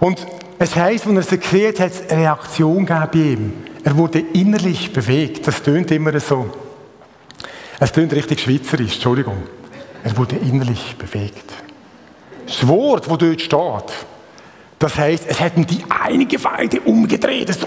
Und 0.02 0.28
es 0.60 0.76
heisst, 0.76 1.08
als 1.08 1.16
er 1.16 1.24
sie 1.24 1.38
gesehen 1.40 1.70
hat, 1.70 1.80
hat 1.80 1.92
es 1.94 2.10
eine 2.10 2.22
Reaktion 2.24 2.86
gegeben 2.86 3.10
bei 3.12 3.20
ihm. 3.20 3.54
Er 3.86 3.96
wurde 3.96 4.20
innerlich 4.20 4.92
bewegt. 4.92 5.48
Das 5.48 5.64
tönt 5.64 5.92
immer 5.92 6.20
so. 6.20 6.50
Es 7.80 7.94
tönt 7.94 8.12
richtig 8.12 8.42
schweizerisch, 8.42 8.96
Entschuldigung. 8.96 9.44
Er 10.04 10.18
wurde 10.18 10.36
innerlich 10.36 10.98
bewegt. 10.98 11.54
Das 12.46 12.68
Wort, 12.68 13.10
das 13.10 13.18
dort 13.18 13.42
steht, 13.42 14.06
das 14.78 14.98
heisst, 14.98 15.26
es 15.26 15.40
ihm 15.56 15.66
die 15.66 15.86
einige 15.88 16.44
Weide 16.44 16.82
umgedreht. 16.82 17.54
So, 17.54 17.66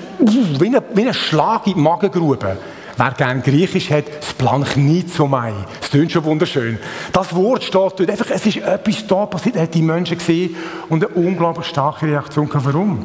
wie, 0.61 0.77
ein, 0.77 0.83
wie 0.93 1.09
ein 1.09 1.15
Schlag 1.15 1.67
in 1.69 1.75
die 1.75 1.81
Magengrube. 1.81 2.59
Wer 2.99 3.13
gerne 3.13 3.43
Griechisch 3.43 3.93
hat, 3.93 4.07
das 4.21 4.35
Plank 4.35 4.77
nie 4.77 5.07
zu 5.07 5.27
mai. 5.27 5.53
Das 5.81 5.91
klingt 5.91 6.11
schon 6.11 6.25
wunderschön. 6.25 6.79
Das 7.13 7.33
Wort 7.33 7.63
steht 7.63 7.75
dort 7.75 8.11
einfach, 8.11 8.29
es 8.29 8.45
ist 8.45 8.57
etwas 8.57 9.07
da 9.07 9.25
passiert, 9.25 9.55
er 9.55 9.63
hat 9.63 9.75
die 9.75 9.83
Menschen 9.83 10.19
gesehen 10.19 10.57
und 10.89 11.05
eine 11.05 11.15
unglaublich 11.15 11.67
starke 11.67 12.07
Reaktion. 12.07 12.51
Warum? 12.53 13.05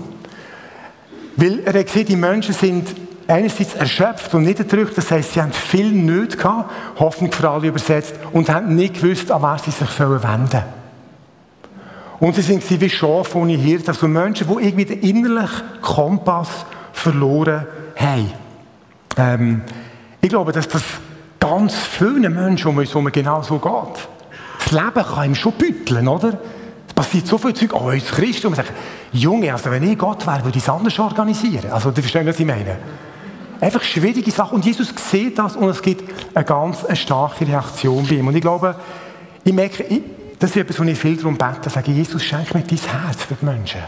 Weil 1.35 1.59
er 1.59 1.77
hat 1.77 1.85
gesehen, 1.85 2.07
die 2.07 2.15
Menschen 2.15 2.55
sind 2.55 2.87
einerseits 3.27 3.75
erschöpft 3.75 4.33
und 4.33 4.45
niedergedrückt, 4.45 4.97
das 4.97 5.11
heisst, 5.11 5.33
sie 5.33 5.41
haben 5.43 5.53
viel 5.53 5.91
Nöte 5.91 6.37
gehabt, 6.37 6.71
Hoffnung 6.99 7.31
für 7.31 7.47
alle 7.47 7.67
übersetzt, 7.67 8.15
und 8.31 8.49
haben 8.49 8.75
nicht 8.75 8.99
gewusst, 8.99 9.31
an 9.31 9.43
wer 9.43 9.59
sie 9.59 9.69
sich 9.69 9.99
wenden 9.99 10.21
sollen. 10.21 10.63
Und 12.19 12.35
sie 12.35 12.41
sind 12.41 12.81
wie 12.81 12.89
Schafe 12.89 13.37
ohne 13.37 13.53
Hirte, 13.53 13.89
also 13.89 14.07
Menschen, 14.07 14.47
die 14.47 14.65
irgendwie 14.65 14.85
den 14.85 15.01
innerlichen 15.01 15.61
Kompass 15.81 16.65
verloren 16.93 17.67
haben. 17.95 18.31
Ähm, 19.17 19.61
ich 20.23 20.29
glaube, 20.29 20.53
dass 20.53 20.69
das 20.69 20.81
ganz 21.37 21.75
vielen 21.75 22.33
Menschen 22.33 22.69
um 22.69 22.77
uns 22.77 22.89
herum 22.89 23.11
genau 23.11 23.41
so 23.41 23.59
geht. 23.59 24.07
Das 24.57 24.71
Leben 24.71 25.05
kann 25.05 25.25
ihm 25.25 25.35
schon 25.35 25.51
bütteln, 25.51 26.07
oder? 26.07 26.39
Es 26.87 26.93
passiert 26.93 27.27
so 27.27 27.37
viel 27.37 27.53
Zeug, 27.53 27.73
oh, 27.73 27.89
als 27.89 28.07
Christ, 28.07 28.45
und 28.45 28.51
man 28.51 28.65
sagt, 28.65 28.71
Junge, 29.11 29.51
also 29.51 29.69
wenn 29.69 29.83
ich 29.83 29.97
Gott 29.97 30.25
wäre, 30.25 30.45
würde 30.45 30.57
ich 30.57 30.63
es 30.63 30.69
anders 30.69 30.97
organisieren. 30.97 31.71
Also, 31.71 31.91
du 31.91 31.99
verstehst, 31.99 32.25
was 32.25 32.39
ich 32.39 32.45
meine? 32.45 32.77
Einfach 33.59 33.83
schwierige 33.83 34.31
Sachen. 34.31 34.55
Und 34.55 34.65
Jesus 34.65 34.93
sieht 35.11 35.37
das 35.37 35.57
und 35.57 35.67
es 35.67 35.81
gibt 35.81 36.09
eine 36.33 36.45
ganz 36.45 36.85
eine 36.85 36.95
starke 36.95 37.45
Reaktion 37.45 38.07
bei 38.07 38.15
ihm. 38.15 38.27
Und 38.27 38.35
ich 38.35 38.41
glaube, 38.41 38.75
ich 39.43 39.53
merke, 39.53 39.83
ich, 39.83 40.03
das 40.39 40.51
ist 40.51 40.55
etwas, 40.55 40.79
wo 40.79 40.83
ich 40.83 40.97
viel 40.97 41.17
darum 41.17 41.37
bete, 41.37 41.69
sage, 41.69 41.91
Jesus, 41.91 42.23
schenk 42.23 42.53
mir 42.53 42.61
dein 42.61 42.77
Herz 42.77 43.23
für 43.23 43.35
die 43.35 43.45
Menschen. 43.45 43.81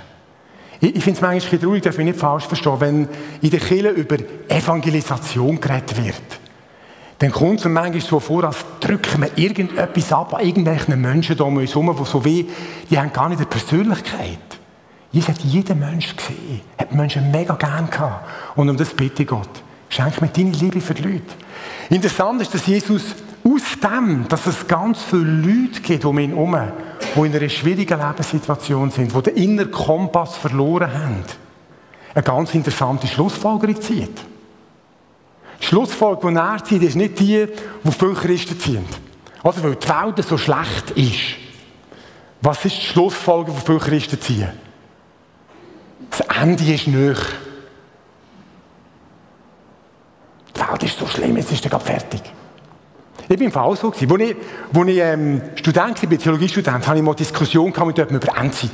Ich, 0.85 0.95
ich 0.95 1.03
finde 1.03 1.17
es 1.17 1.21
manchmal 1.21 1.59
traurig, 1.59 1.83
darf 1.83 1.97
mich 1.97 2.05
nicht 2.05 2.19
falsch 2.19 2.45
verstehen, 2.45 2.79
wenn 2.79 3.07
in 3.41 3.49
der 3.49 3.59
Kirche 3.59 3.89
über 3.89 4.17
Evangelisation 4.47 5.59
geredet 5.59 5.97
wird. 6.03 6.39
Dann 7.17 7.31
kommt 7.31 7.59
es 7.59 7.65
manchmal 7.65 8.01
so 8.01 8.19
vor, 8.19 8.43
als 8.43 8.57
drücken 8.81 9.21
wir 9.21 9.35
irgendetwas 9.35 10.11
ab 10.11 10.35
an 10.35 10.45
irgendwelchen 10.45 11.01
Menschen 11.01 11.37
da 11.37 11.45
um 11.45 11.57
uns 11.57 11.71
herum, 11.71 11.95
die 11.97 12.05
so 12.05 12.23
wie, 12.23 12.47
die 12.89 12.99
haben 12.99 13.11
gar 13.11 13.29
nicht 13.29 13.39
eine 13.39 13.47
Persönlichkeit. 13.47 14.37
Jesus 15.11 15.29
hat 15.29 15.39
jeden 15.39 15.79
Menschen 15.79 16.17
gesehen, 16.17 16.61
hat 16.77 16.93
Menschen 16.93 17.31
mega 17.31 17.55
gern 17.55 17.89
gehabt. 17.89 18.27
Und 18.55 18.69
um 18.69 18.77
das 18.77 18.93
bitte 18.93 19.23
ich 19.23 19.29
Gott. 19.29 19.49
Schenk 19.89 20.21
mir 20.21 20.27
deine 20.27 20.51
Liebe 20.51 20.81
für 20.81 20.93
die 20.93 21.03
Leute. 21.03 21.33
Interessant 21.89 22.41
ist, 22.41 22.53
dass 22.53 22.67
Jesus 22.67 23.15
aus 23.43 23.79
dem, 23.81 24.27
dass 24.27 24.45
es 24.45 24.67
ganz 24.67 25.01
viele 25.03 25.23
Leute 25.23 25.81
gibt 25.81 26.05
um 26.05 26.19
ihn 26.19 26.31
herum, 26.31 26.57
die 27.15 27.19
in 27.22 27.36
einer 27.36 27.50
schwierigen 27.50 28.00
Lebenssituation 28.00 28.91
sind, 28.91 29.15
die 29.15 29.22
den 29.22 29.36
inneren 29.36 29.72
Kompass 29.72 30.36
verloren 30.38 30.93
haben, 30.93 31.24
eine 32.13 32.24
ganz 32.24 32.53
interessante 32.53 33.07
Schlussfolgerung 33.07 33.81
zieht. 33.81 34.22
Die 35.62 35.65
Schlussfolgerung, 35.65 36.34
die 36.34 36.39
er 36.39 36.63
zieht, 36.63 36.84
ist 36.84 36.95
nicht 36.95 37.19
die, 37.19 37.48
die 37.84 37.91
viele 37.91 38.13
Christen 38.13 38.60
ziehen. 38.60 38.86
Also, 39.43 39.63
weil 39.63 39.75
die 39.75 39.88
Welt 39.88 40.25
so 40.25 40.38
schlecht 40.38 40.91
ist. 40.91 41.36
Was 42.41 42.65
ist 42.65 42.77
die 42.77 42.86
Schlussfolgerung, 42.86 43.60
die 43.60 43.65
viele 43.65 43.79
Christen 43.79 44.19
ziehen? 44.19 44.50
Das 46.10 46.22
Ende 46.41 46.63
ist 46.63 46.88
nicht. 46.88 47.22
Die 50.55 50.60
Welt 50.60 50.84
ist 50.84 50.98
so 50.98 51.07
schlimm, 51.07 51.38
jetzt 51.38 51.51
ist 51.51 51.63
er 51.63 51.69
gerade 51.69 51.86
fertig. 51.86 52.22
Ich 53.27 53.39
war 53.39 53.45
im 53.45 53.51
Fall 53.51 53.75
so. 53.75 53.91
Als 53.91 54.01
ich, 54.01 54.12
als 54.12 54.88
ich 54.88 54.98
ähm, 54.98 55.41
Student 55.55 56.12
war, 56.12 56.17
Theologiestudent, 56.17 56.88
hatte 56.88 56.98
ich 56.98 57.03
mal 57.03 57.12
eine 57.12 57.17
Diskussion 57.17 57.67
mit 57.67 57.98
jemandem 57.98 58.17
über 58.17 58.38
Endzeit. 58.38 58.72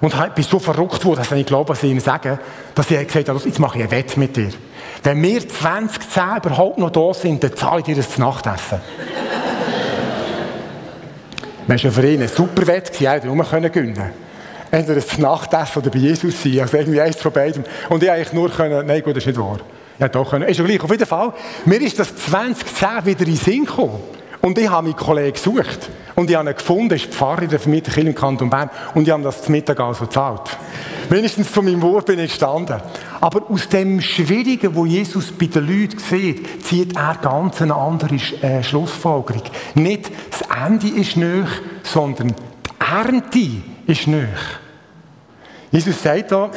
Und 0.00 0.14
ich 0.14 0.32
bin 0.32 0.44
so 0.44 0.58
verrückt 0.58 1.04
worden, 1.04 1.18
dass 1.18 1.28
ich 1.28 1.36
nicht 1.36 1.48
glaube, 1.48 1.70
was 1.70 1.82
ich 1.82 1.90
ihnen 1.90 2.00
sage, 2.00 2.38
dass 2.74 2.90
ich 2.90 3.06
gesagt 3.06 3.28
habe, 3.28 3.40
jetzt 3.42 3.58
mache 3.58 3.78
ich 3.78 3.84
ein 3.84 3.90
Wett 3.90 4.16
mit 4.16 4.36
dir. 4.36 4.50
Wenn 5.02 5.22
wir 5.22 5.48
2010 5.48 6.22
überhaupt 6.38 6.78
noch 6.78 6.90
da 6.90 7.14
sind, 7.14 7.42
dann 7.42 7.56
zahle 7.56 7.80
ich 7.80 7.86
dir 7.86 7.96
das 7.96 8.18
Nachtessen. 8.18 8.80
das 11.68 11.84
war 11.84 11.90
für 11.90 12.08
ihn 12.08 12.22
ein 12.22 12.28
super 12.28 12.66
Wett, 12.66 13.00
er 13.00 13.12
hätte 13.12 13.26
nur 13.26 13.44
gewinnen 13.44 13.72
können. 13.72 14.10
Entweder 14.70 15.00
das 15.00 15.18
Nachtessen 15.18 15.82
oder 15.82 15.90
bei 15.90 15.98
Jesus 15.98 16.42
sein, 16.42 16.60
also 16.60 16.76
irgendwie 16.76 17.00
eins 17.00 17.16
von 17.16 17.32
beidem. 17.32 17.64
Und 17.88 18.02
ich 18.02 18.10
eigentlich 18.10 18.32
nur 18.32 18.50
können, 18.50 18.86
nein 18.86 19.02
gut, 19.02 19.16
das 19.16 19.22
ist 19.22 19.28
nicht 19.28 19.38
wahr. 19.38 19.58
Ja, 19.98 20.08
doch. 20.08 20.32
Ist 20.32 20.58
ja 20.58 20.64
gleich. 20.64 20.82
Auf 20.82 20.90
jeden 20.90 21.06
Fall, 21.06 21.32
mir 21.64 21.80
ist 21.80 21.98
das 21.98 22.14
2010 22.14 23.06
wieder 23.06 23.26
in 23.26 23.36
Sinn 23.36 23.64
gekommen. 23.64 24.00
Und 24.42 24.58
ich 24.58 24.68
habe 24.68 24.86
meinen 24.86 24.96
Kollegen 24.96 25.32
gesucht. 25.32 25.88
Und 26.14 26.30
ich 26.30 26.36
habe 26.36 26.48
ihn 26.48 26.54
gefunden, 26.54 26.94
ist 26.94 27.06
Pfarrer 27.06 27.42
in 27.42 27.48
der 27.48 27.58
Vermietung 27.58 28.06
im 28.06 28.14
Kanton 28.14 28.48
Bern. 28.48 28.70
Und 28.94 29.06
ich 29.06 29.12
habe 29.12 29.22
das 29.22 29.42
zum 29.42 29.52
Mittag 29.52 29.80
also 29.80 30.06
gezahlt. 30.06 30.56
Wenigstens 31.08 31.52
zu 31.52 31.62
meinem 31.62 31.82
Wort 31.82 32.06
bin 32.06 32.18
ich 32.18 32.30
gestanden. 32.30 32.80
Aber 33.20 33.50
aus 33.50 33.68
dem 33.68 34.00
Schwierigen, 34.00 34.74
wo 34.74 34.86
Jesus 34.86 35.32
bei 35.32 35.46
den 35.46 35.66
Leuten 35.66 35.98
sieht, 35.98 36.64
zieht 36.64 36.96
er 36.96 37.16
ganz 37.20 37.60
eine 37.60 37.74
andere 37.74 38.14
äh, 38.14 38.62
Schlussfolgerung. 38.62 39.42
Nicht 39.74 40.10
das 40.30 40.42
Ende 40.64 40.88
ist 40.88 41.16
nöch, 41.16 41.48
sondern 41.82 42.28
die 42.28 42.94
Ernte 42.94 43.62
ist 43.86 44.06
nöch. 44.06 44.28
Jesus 45.70 46.02
sagt 46.02 46.32
da, 46.32 46.50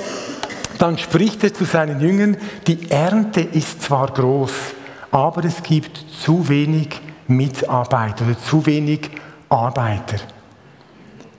dann 0.82 0.98
spricht 0.98 1.44
er 1.44 1.54
zu 1.54 1.66
seinen 1.66 2.00
Jüngern, 2.00 2.38
die 2.68 2.90
Ernte 2.90 3.42
ist 3.42 3.84
zwar 3.84 4.12
groß, 4.12 4.52
aber 5.12 5.44
es 5.46 5.62
gibt 5.62 5.98
zu 5.98 6.48
wenig 6.48 6.90
Mitarbeiter 7.28 8.26
oder 8.26 8.40
zu 8.40 8.66
wenig 8.66 9.10
Arbeiter. 9.50 10.18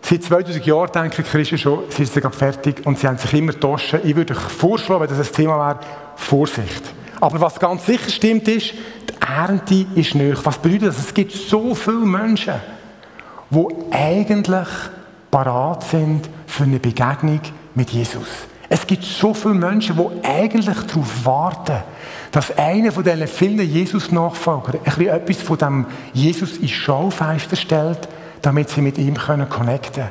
Seit 0.03 0.25
2000 0.25 0.67
Jahren 0.67 0.93
denken 0.93 1.25
Christen 1.25 1.59
schon, 1.59 1.85
sie 1.89 2.05
sind 2.05 2.23
gerade 2.23 2.37
fertig 2.37 2.85
und 2.85 2.99
sie 2.99 3.07
haben 3.07 3.19
sich 3.19 3.33
immer 3.35 3.53
getauscht. 3.53 3.95
Ich 4.03 4.17
würde 4.17 4.35
euch 4.35 4.41
vorschlagen, 4.41 5.03
wenn 5.03 5.17
das 5.17 5.29
ein 5.29 5.35
Thema 5.35 5.59
wäre, 5.59 5.81
Vorsicht. 6.17 6.83
Aber 7.21 7.41
was 7.41 7.61
ganz 7.61 7.87
sicher 7.87 8.11
stimmt 8.11 8.49
ist, 8.49 8.73
die 8.73 9.15
Ernte 9.21 9.87
ist 9.95 10.15
nicht. 10.15 10.45
Was 10.45 10.59
bedeutet 10.59 10.89
das? 10.89 10.99
Es 10.99 11.15
gibt 11.15 11.33
so 11.33 11.75
viele 11.75 11.99
Menschen, 11.99 12.55
die 13.51 13.67
eigentlich 13.91 14.69
parat 15.31 15.85
sind 15.85 16.29
für 16.47 16.65
eine 16.65 16.81
Begegnung 16.81 17.41
mit 17.75 17.91
Jesus. 17.91 18.27
Es 18.73 18.87
gibt 18.87 19.03
so 19.03 19.35
viele 19.35 19.55
Menschen, 19.55 19.97
die 19.97 20.25
eigentlich 20.25 20.79
darauf 20.87 21.25
warten, 21.25 21.83
dass 22.31 22.57
einer 22.57 22.93
von 22.93 23.03
diesen 23.03 23.27
vielen 23.27 23.57
bisschen 23.57 25.09
etwas 25.09 25.37
von 25.39 25.59
dem 25.59 25.87
Jesus 26.13 26.57
ins 26.59 26.71
Schaufenster 26.71 27.57
stellt, 27.57 28.09
damit 28.43 28.71
sie 28.71 28.81
mit 28.81 28.97
ihm 28.97 29.17
connecten 29.17 29.49
können. 29.51 30.09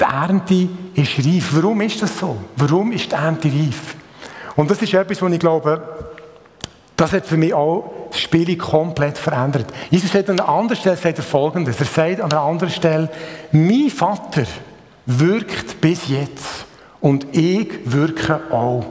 Die 0.00 0.04
Ernte 0.04 0.68
ist 0.94 1.18
reif. 1.24 1.50
Warum 1.52 1.80
ist 1.82 2.02
das 2.02 2.18
so? 2.18 2.38
Warum 2.56 2.90
ist 2.90 3.12
die 3.12 3.14
Ernte 3.14 3.46
reif? 3.46 3.94
Und 4.56 4.68
das 4.68 4.82
ist 4.82 4.92
etwas, 4.92 5.22
was 5.22 5.32
ich 5.32 5.38
glaube, 5.38 5.80
das 6.96 7.12
hat 7.12 7.24
für 7.24 7.36
mich 7.36 7.54
auch 7.54 8.08
das 8.10 8.20
Spiel 8.20 8.56
komplett 8.56 9.16
verändert. 9.16 9.66
Jesus 9.90 10.10
sagt 10.10 10.28
an 10.28 10.40
einer 10.40 10.48
anderen 10.48 10.80
Stelle 10.80 10.96
sagt 10.96 11.18
er 11.18 11.24
Folgendes. 11.24 11.78
Er 11.78 11.86
sagt 11.86 12.20
an 12.20 12.32
einer 12.32 12.42
anderen 12.42 12.72
Stelle, 12.72 13.08
mein 13.52 13.90
Vater 13.90 14.42
wirkt 15.06 15.80
bis 15.80 16.08
jetzt 16.08 16.66
und 17.00 17.26
ich 17.32 17.68
wirke 17.84 18.40
auch. 18.50 18.84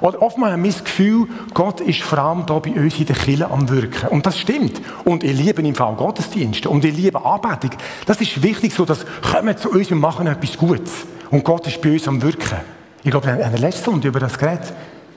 Oder 0.00 0.22
oftmals 0.22 0.52
haben 0.52 0.62
wir 0.62 0.70
das 0.70 0.84
Gefühl, 0.84 1.26
Gott 1.52 1.80
ist 1.80 2.02
vor 2.02 2.18
allem 2.18 2.46
hier 2.46 2.60
bei 2.60 2.80
uns 2.80 2.98
in 2.98 3.06
der 3.06 3.16
Kirche 3.16 3.50
am 3.50 3.68
Wirken. 3.68 4.08
Und 4.08 4.24
das 4.24 4.38
stimmt. 4.38 4.80
Und 5.04 5.24
ich 5.24 5.36
liebe 5.36 5.62
im 5.62 5.74
Fall 5.74 5.94
Gottesdienste. 5.94 6.70
Und 6.70 6.84
ich 6.84 6.96
liebe 6.96 7.22
Anbetung. 7.24 7.70
Das 8.06 8.20
ist 8.20 8.42
wichtig, 8.42 8.72
so 8.72 8.84
dass, 8.84 9.04
kommen 9.20 9.56
zu 9.56 9.70
uns, 9.70 9.90
wir 9.90 9.96
machen 9.96 10.26
etwas 10.26 10.56
Gutes. 10.56 11.06
Und 11.30 11.44
Gott 11.44 11.66
ist 11.66 11.82
bei 11.82 11.92
uns 11.92 12.06
am 12.08 12.22
Wirken. 12.22 12.58
Ich 13.02 13.10
glaube, 13.10 13.26
wir 13.26 13.32
haben 13.32 13.40
in 13.40 13.50
der 13.50 13.60
letzten 13.60 13.82
Stunde 13.82 14.08
über 14.08 14.20
das 14.20 14.38
geredet. 14.38 14.72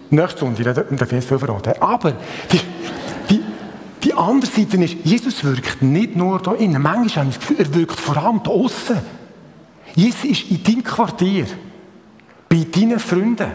Nächste 0.10 0.38
Stunde, 0.38 0.64
da 0.64 0.74
darf 0.74 1.12
ich 1.12 1.26
viel 1.26 1.40
verraten. 1.40 1.74
Aber 1.80 2.14
die, 2.52 2.60
die, 3.30 3.42
die 4.04 4.14
andere 4.14 4.52
Seite 4.52 4.78
ist, 4.84 4.96
Jesus 5.04 5.44
wirkt 5.44 5.82
nicht 5.82 6.16
nur 6.16 6.42
hier 6.42 6.56
innen. 6.60 6.82
Manchmal 6.82 7.26
habe 7.26 7.30
ich 7.30 7.38
das 7.38 7.48
Gefühl, 7.48 7.66
er 7.66 7.74
wirkt 7.74 8.00
vor 8.00 8.18
allem 8.18 8.42
hier 8.44 8.52
außen. 8.52 8.98
Jesus 9.96 10.24
ist 10.26 10.52
in 10.52 10.64
deinem 10.64 10.84
Quartier 10.84 11.46
bei 12.54 12.68
deinen 12.72 13.00
Freunden, 13.00 13.52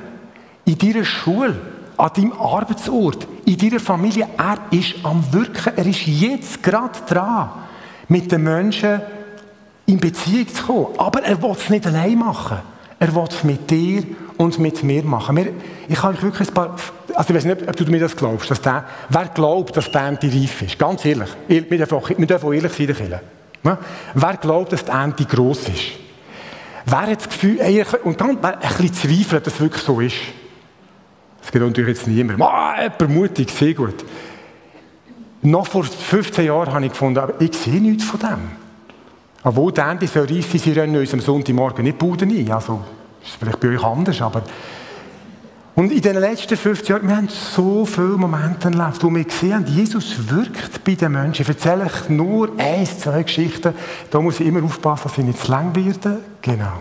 in 0.64 0.76
deiner 0.76 1.04
Schule, 1.04 1.54
an 1.96 2.10
deinem 2.16 2.32
Arbeitsort, 2.32 3.28
in 3.44 3.56
deiner 3.56 3.78
Familie. 3.78 4.26
Er 4.36 4.58
ist 4.76 4.94
am 5.04 5.24
Wirken. 5.32 5.72
Er 5.76 5.86
ist 5.86 6.04
jetzt 6.04 6.60
gerade 6.64 6.98
dran, 7.08 7.50
mit 8.08 8.32
den 8.32 8.42
Menschen 8.42 9.00
in 9.86 9.98
Beziehung 9.98 10.48
zu 10.48 10.64
kommen. 10.64 10.86
Aber 10.98 11.22
er 11.22 11.40
will 11.40 11.52
es 11.52 11.70
nicht 11.70 11.86
allein 11.86 12.18
machen. 12.18 12.58
Er 12.98 13.14
will 13.14 13.24
es 13.28 13.44
mit 13.44 13.70
dir 13.70 14.02
und 14.36 14.58
mit 14.58 14.82
mir 14.82 15.04
machen. 15.04 15.48
ich 15.88 15.94
kann 15.94 16.16
euch 16.16 16.22
wirklich 16.22 16.48
ein 16.48 16.54
paar, 16.54 16.74
also 17.14 17.30
ich 17.30 17.36
weiß 17.36 17.44
nicht, 17.44 17.68
ob 17.68 17.76
du 17.76 17.84
mir 17.84 18.00
das 18.00 18.16
glaubst, 18.16 18.50
dass 18.50 18.60
der, 18.60 18.84
wer 19.10 19.26
glaubt, 19.26 19.76
dass 19.76 19.92
der 19.92 20.00
Ernte 20.00 20.26
reif 20.26 20.62
ist? 20.62 20.76
Ganz 20.76 21.04
ehrlich. 21.04 21.28
Wir 21.46 21.62
dürfen, 21.62 22.00
wir 22.16 22.36
auch 22.36 22.52
ehrlich 22.52 22.72
sein? 22.72 23.20
Wer 24.14 24.36
glaubt, 24.38 24.72
dass 24.72 24.84
die 24.84 24.90
Ernte 24.90 25.24
gross 25.24 25.68
ist? 25.68 26.07
Wer 26.90 27.02
hat 27.02 27.18
das 27.18 27.28
Gefühl, 27.28 27.58
und 28.04 28.20
dann 28.20 28.42
ein 28.42 28.58
bisschen 28.60 28.94
zweifeln, 28.94 29.42
dass 29.42 29.52
das 29.52 29.60
wirklich 29.60 29.82
so 29.82 30.00
ist. 30.00 30.16
Das 31.42 31.52
geht 31.52 31.60
natürlich 31.60 31.98
jetzt 31.98 32.08
niemand. 32.08 32.40
Ah, 32.40 32.82
jemand 32.82 33.14
mutig, 33.14 33.50
sehr 33.50 33.74
gut. 33.74 34.04
Noch 35.42 35.66
vor 35.66 35.84
15 35.84 36.46
Jahren 36.46 36.72
habe 36.72 36.86
ich 36.86 36.92
gefunden, 36.92 37.18
aber 37.18 37.40
ich 37.40 37.54
sehe 37.54 37.80
nichts 37.80 38.04
von 38.04 38.20
dem. 38.20 38.38
Obwohl 39.44 39.70
die 39.72 39.80
Ende 39.80 40.06
so 40.06 40.20
reif 40.20 40.54
ist, 40.54 40.64
sie 40.64 40.72
rennen 40.72 40.96
uns 40.96 41.12
am 41.12 41.20
Sonntagmorgen 41.20 41.84
nicht 41.84 41.98
Buden 41.98 42.30
ein. 42.30 42.50
Also, 42.50 42.80
ist 43.22 43.36
vielleicht 43.38 43.60
bei 43.60 43.68
euch 43.68 43.84
anders, 43.84 44.20
aber... 44.22 44.42
Und 45.78 45.92
in 45.92 46.02
den 46.02 46.16
letzten 46.16 46.56
15 46.56 46.86
Jahren, 46.88 47.08
wir 47.08 47.16
haben 47.16 47.28
so 47.28 47.84
viele 47.84 48.16
Momente 48.16 48.66
erlebt, 48.66 48.98
wo 49.00 49.14
wir 49.14 49.22
gesehen 49.22 49.54
haben, 49.54 49.66
Jesus 49.66 50.28
wirkt 50.28 50.82
bei 50.82 50.96
den 50.96 51.12
Menschen. 51.12 51.42
Ich 51.42 51.48
erzähle 51.48 51.84
euch 51.84 52.08
nur 52.08 52.50
ein, 52.58 52.84
zwei 52.84 53.22
Geschichten. 53.22 53.72
Da 54.10 54.20
muss 54.20 54.40
ich 54.40 54.48
immer 54.48 54.64
aufpassen, 54.64 55.04
dass 55.04 55.18
ich 55.18 55.24
nicht 55.24 55.38
zu 55.38 55.52
lang 55.52 55.76
werde. 55.76 56.18
Genau. 56.42 56.80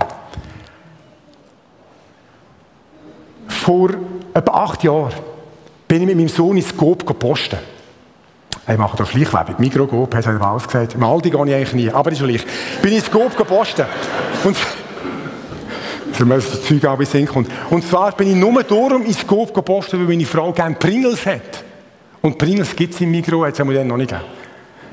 Vor 3.47 3.91
etwa 4.33 4.51
acht 4.63 4.83
Jahren 4.83 5.13
bin 5.87 6.01
ich 6.01 6.07
mit 6.07 6.17
meinem 6.17 6.29
Sohn 6.29 6.57
ins 6.57 6.75
Coop 6.75 7.19
posten. 7.19 7.59
Ich 8.67 8.77
mache 8.79 8.97
doch 8.97 9.07
Schleichwerbung. 9.07 9.57
Mikro 9.59 9.85
Coop, 9.85 10.15
hat 10.15 10.25
er 10.25 10.41
alles 10.41 10.65
gesagt. 10.65 10.95
Im 10.95 11.03
Aldi 11.03 11.29
gehe 11.29 11.45
ich 11.45 11.53
eigentlich 11.53 11.73
nie, 11.73 11.91
aber 11.91 12.11
ist 12.11 12.23
gleich. 12.23 12.43
Bin 12.81 12.93
ich 12.93 12.97
ins 12.97 13.11
Coop 13.11 13.47
posten. 13.47 13.85
Und 14.43 14.57
für 16.17 16.25
mich 16.25 16.43
das 16.50 16.63
Zeug 16.63 16.83
auch 16.86 17.00
in 17.00 17.25
kommt. 17.27 17.50
Und 17.69 17.83
zwar 17.88 18.12
bin 18.13 18.29
ich 18.29 18.36
nur 18.36 18.63
darum 18.63 19.05
ins 19.05 19.25
Coop 19.25 19.53
posten, 19.63 20.00
weil 20.00 20.07
meine 20.07 20.25
Frau 20.25 20.51
gerne 20.51 20.75
Pringles 20.75 21.25
hat. 21.25 21.63
Und 22.21 22.38
Pringles 22.39 22.75
gibt 22.75 22.95
es 22.95 23.01
im 23.01 23.12
Mikro, 23.12 23.45
jetzt 23.45 23.59
haben 23.59 23.69
wir 23.69 23.77
den 23.77 23.88
noch 23.88 23.97
nicht 23.97 24.09
gegeben. 24.09 24.27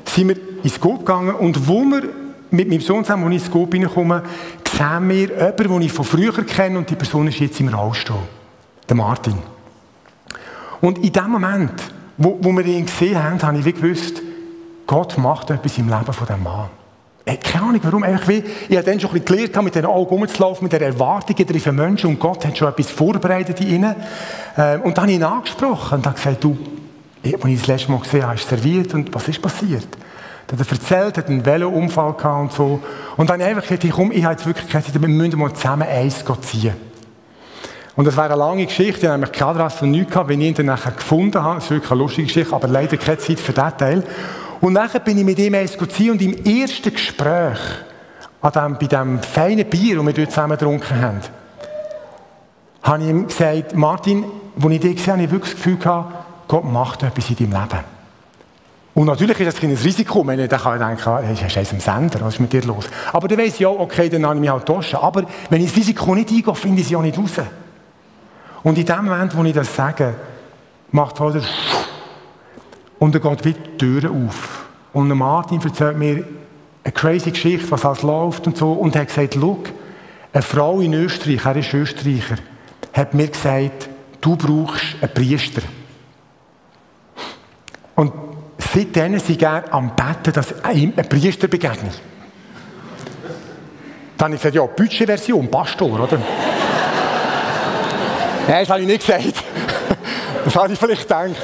Sind 0.05 0.29
wir 0.29 0.37
ins 0.63 0.79
Coop 0.79 0.99
gegangen 0.99 1.35
und 1.35 1.67
wo 1.67 1.83
wir 1.83 2.03
mit 2.51 2.69
meinem 2.69 2.83
Sohn 2.83 3.05
zusammen, 3.05 3.25
als 3.25 3.37
ich 3.37 3.43
ins 3.43 3.51
Coop 3.51 3.73
reinkomme, 3.73 4.23
sehen 4.71 5.09
wir 5.09 5.29
jemanden, 5.29 5.69
den 5.69 5.83
ich 5.83 5.93
von 5.93 6.05
früher 6.05 6.45
kenne 6.45 6.79
und 6.79 6.91
die 6.91 6.95
Person 6.95 7.27
ist 7.27 7.41
jetzt 7.41 7.59
im 7.59 7.69
Rollstuhl. 7.69 8.17
Der 8.87 8.97
Martin. 8.97 9.39
Und 10.83 10.99
in 10.99 11.11
dem 11.11 11.31
Moment, 11.31 11.73
wo, 12.19 12.39
wo 12.43 12.53
wir 12.53 12.67
ihn 12.67 12.85
gesehen 12.85 13.21
haben, 13.21 13.43
habe 13.43 13.59
ich 13.59 13.75
gewusst, 13.75 14.21
Gott 14.87 15.17
macht 15.17 15.51
etwas 15.51 15.79
im 15.79 15.89
Leben 15.89 16.13
von 16.13 16.27
diesem 16.27 16.43
Mann. 16.43 16.69
Äh, 17.27 17.37
keine 17.37 17.65
Ahnung, 17.65 17.81
warum. 17.83 18.03
Einfach 18.03 18.29
wie, 18.29 18.45
ich 18.69 18.77
habe 18.77 18.85
dann 18.85 19.01
schon 19.01 19.11
ein 19.11 19.21
bisschen 19.21 19.47
gelernt, 19.47 19.65
mit 19.65 19.75
den 19.75 19.87
Augen 19.87 20.15
rumzulaufen, 20.15 20.65
mit 20.65 20.73
der 20.73 20.83
Erwartung 20.83 21.37
der 21.37 21.73
Menschen 21.73 22.11
und 22.11 22.21
Gott 22.21 22.45
hat 22.45 22.57
schon 22.57 22.69
etwas 22.69 22.91
vorbereitet 22.91 23.61
in 23.61 23.69
ihnen. 23.69 23.97
Ähm, 24.59 24.83
und 24.83 24.97
dann 24.97 25.05
habe 25.05 25.13
ich 25.13 25.19
ihn 25.19 25.25
angesprochen 25.25 25.99
und 25.99 26.07
habe 26.07 26.17
gesagt, 26.17 26.45
du, 26.45 26.57
als 27.25 27.45
ich 27.45 27.59
das 27.59 27.67
letzte 27.67 27.93
Mal 27.93 28.01
gesehen 28.01 28.23
habe, 28.23 28.33
hast 28.35 28.45
du 28.45 28.57
serviert 28.57 28.93
und 28.95 29.15
was 29.15 29.29
ist 29.29 29.41
passiert? 29.41 29.89
Dann 30.47 30.59
hat 30.59 30.67
er 30.67 30.73
erzählt, 30.73 31.17
hat 31.17 31.29
einen 31.29 31.47
Velounfall 31.47 32.13
gehabt 32.13 32.43
und 32.43 32.53
so. 32.53 32.81
Und 33.17 33.31
dann 33.31 33.41
habe 33.41 33.51
ich 33.51 33.57
einfach 33.57 33.69
gesagt, 33.69 33.95
komm, 33.95 34.13
ich 34.13 34.23
habe 34.25 34.35
jetzt 34.35 34.45
wirklich 34.45 34.67
gesagt, 34.67 34.93
wir 34.93 35.09
müssen 35.09 35.39
mal 35.39 35.53
zusammen 35.55 35.89
eins 35.89 36.23
ziehen. 36.43 36.75
Und 37.97 38.07
das 38.07 38.17
wäre 38.17 38.27
eine 38.27 38.37
lange 38.37 38.67
Geschichte, 38.67 39.07
ich 39.07 39.13
habe 39.13 39.27
keine 39.29 39.51
Adresse 39.53 39.85
und 39.85 39.93
nichts 39.93 40.13
gehabt, 40.13 40.29
wenn 40.29 40.41
ich 40.41 40.49
ihn 40.49 40.55
dann 40.55 40.67
nachher 40.67 40.93
gefunden 40.93 41.43
habe. 41.43 41.55
Das 41.55 41.65
ist 41.65 41.71
wirklich 41.71 41.91
eine 41.93 42.01
lustige 42.01 42.27
Geschichte, 42.27 42.55
aber 42.55 42.69
leider 42.69 42.97
keine 42.97 43.19
Zeit 43.19 43.39
für 43.39 43.53
diesen 43.53 43.79
Teil. 43.79 44.03
Und 44.65 44.73
nachher 44.73 45.01
bin 45.01 45.19
ich 45.19 45.25
mit 45.25 45.39
ihm 45.39 45.55
eins 45.55 45.77
und 45.77 46.23
im 46.23 46.43
ersten 46.43 46.91
Gespräch, 46.91 47.59
an 48.41 48.53
dem, 48.53 48.79
bei 48.79 48.87
dem 48.87 49.23
feinen 49.23 49.69
Bier, 49.69 49.97
das 49.97 50.07
wir 50.07 50.13
dort 50.15 50.31
zusammen 50.31 50.57
getrunken 50.57 51.03
haben, 51.03 51.21
habe 52.83 53.03
ich 53.03 53.11
ihm 53.11 53.27
gesagt, 53.27 53.77
Martin, 53.77 54.25
als 54.57 54.73
ich 54.73 54.81
dich 54.81 54.97
gesehen 54.97 55.13
habe, 55.13 55.23
habe 55.23 55.25
ich 55.25 55.31
wirklich 55.33 55.53
das 55.53 55.63
Gefühl 55.63 55.77
gehabt, 55.77 56.15
Gott 56.49 56.65
macht 56.65 57.03
etwas 57.03 57.29
in 57.29 57.37
deinem 57.37 57.61
Leben. 57.61 57.85
Und 58.95 59.07
natürlich 59.07 59.39
ist 59.39 59.55
das 59.55 59.63
ein 59.63 59.75
Risiko, 59.75 60.27
wenn 60.27 60.41
ich 60.41 60.49
dann 60.49 60.61
kann 60.61 60.79
denken, 60.79 61.19
hey, 61.19 61.59
eins 61.59 61.73
am 61.73 61.81
Sender, 61.81 62.23
was 62.23 62.35
ist 62.35 62.41
mit 62.41 62.55
dir 62.55 62.63
los? 62.63 62.87
Aber 63.13 63.29
dann 63.29 63.37
weiss 63.37 63.61
ich 63.61 63.67
auch, 63.67 63.79
okay, 63.79 64.09
dann 64.09 64.25
habe 64.25 64.37
ich 64.37 64.41
mich 64.41 64.51
halt 64.51 64.65
getauscht. 64.65 64.95
Aber 64.95 65.25
wenn 65.51 65.61
ich 65.61 65.69
das 65.69 65.77
Risiko 65.77 66.15
nicht 66.15 66.31
eingehe, 66.31 66.55
finde 66.55 66.81
ich 66.81 66.87
es 66.87 66.91
ja 66.91 67.03
nicht 67.03 67.19
raus. 67.19 67.33
Und 68.63 68.79
in 68.79 68.87
dem 68.87 69.05
Moment, 69.05 69.37
wo 69.37 69.45
ich 69.45 69.53
das 69.53 69.77
sage, 69.77 70.15
macht 70.91 71.21
halt 71.21 71.45
und 73.05 73.15
dann 73.15 73.21
geht 73.21 73.45
wieder 73.45 73.59
die 73.59 73.77
Türen 73.77 74.27
auf. 74.27 74.65
Und 74.95 75.09
Martin 75.09 75.61
erzählt 75.61 75.99
mir 75.99 76.25
eine 76.83 76.93
crazy 76.95 77.33
Geschichte, 77.33 77.71
was 77.71 77.85
alles 77.85 78.01
läuft 78.01 78.47
und 78.47 78.57
so. 78.57 78.73
Und 78.73 78.95
er 78.95 79.03
hat 79.03 79.09
gesagt, 79.09 79.37
schau, 79.39 79.59
eine 80.33 80.43
Frau 80.43 80.81
in 80.81 80.95
Österreich, 80.95 81.45
er 81.45 81.57
ist 81.57 81.75
Österreicher, 81.75 82.37
hat 82.95 83.13
mir 83.13 83.29
gesagt, 83.29 83.91
du 84.23 84.37
brauchst 84.37 84.97
einen 85.03 85.13
Priester. 85.13 85.61
Und 87.95 88.11
seitdem 88.57 89.19
sind 89.19 89.43
er 89.43 89.71
am 89.75 89.95
Betten, 89.95 90.33
dass 90.33 90.55
ihm 90.73 90.95
ein 90.97 91.07
Priester 91.07 91.47
begegnet. 91.47 92.01
Dann 94.17 94.29
habe 94.29 94.37
ich 94.37 94.41
gesagt, 94.41 94.55
ja, 94.55 94.65
Budgetversion, 94.65 95.51
Pastor, 95.51 96.01
oder? 96.01 96.19
Nein, 98.49 98.61
das 98.61 98.71
habe 98.71 98.81
ich 98.81 98.87
nicht 98.87 99.07
gesagt. 99.07 99.45
Das 100.47 100.57
habe 100.57 100.73
ich 100.73 100.79
vielleicht 100.79 101.03
gedacht. 101.03 101.37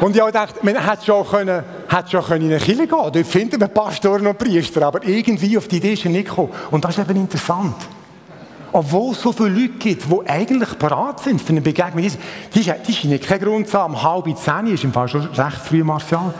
Und 0.00 0.14
ich 0.14 0.20
habe 0.22 0.30
gedacht, 0.30 0.62
man 0.62 0.76
hätte 0.76 1.04
schon, 1.04 1.26
können, 1.26 1.64
hätte 1.88 2.10
schon 2.10 2.22
können 2.22 2.44
in 2.44 2.52
eine 2.52 2.60
Kirche 2.60 2.86
gehen. 2.86 2.88
Dort 2.90 3.26
finden 3.26 3.60
wir 3.60 3.68
Pastoren 3.68 4.26
und 4.26 4.38
Priester. 4.38 4.86
Aber 4.86 5.04
irgendwie 5.04 5.58
auf 5.58 5.66
die 5.66 5.78
Idee 5.78 5.94
ist 5.94 6.04
er 6.04 6.10
nicht 6.10 6.28
gekommen. 6.28 6.50
Und 6.70 6.84
das 6.84 6.96
ist 6.96 7.08
eben 7.08 7.20
interessant. 7.20 7.74
Obwohl 8.70 9.12
es 9.12 9.22
so 9.22 9.32
viele 9.32 9.48
Leute 9.48 9.74
gibt, 9.78 10.04
die 10.04 10.28
eigentlich 10.28 10.78
parat 10.78 11.20
sind 11.20 11.40
für 11.40 11.50
eine 11.50 11.60
Begegnung. 11.60 12.02
Die, 12.02 12.60
die, 12.60 12.72
die 12.86 12.92
scheinen 12.92 13.20
keinen 13.20 13.40
Grund 13.42 13.68
zu 13.68 13.78
haben. 13.78 13.94
Um 13.94 14.02
halb 14.02 14.38
zehn 14.38 14.66
ist 14.72 14.84
im 14.84 14.92
Fall 14.92 15.08
schon 15.08 15.22
recht 15.22 15.58
früh, 15.64 15.82
Martial. 15.82 16.32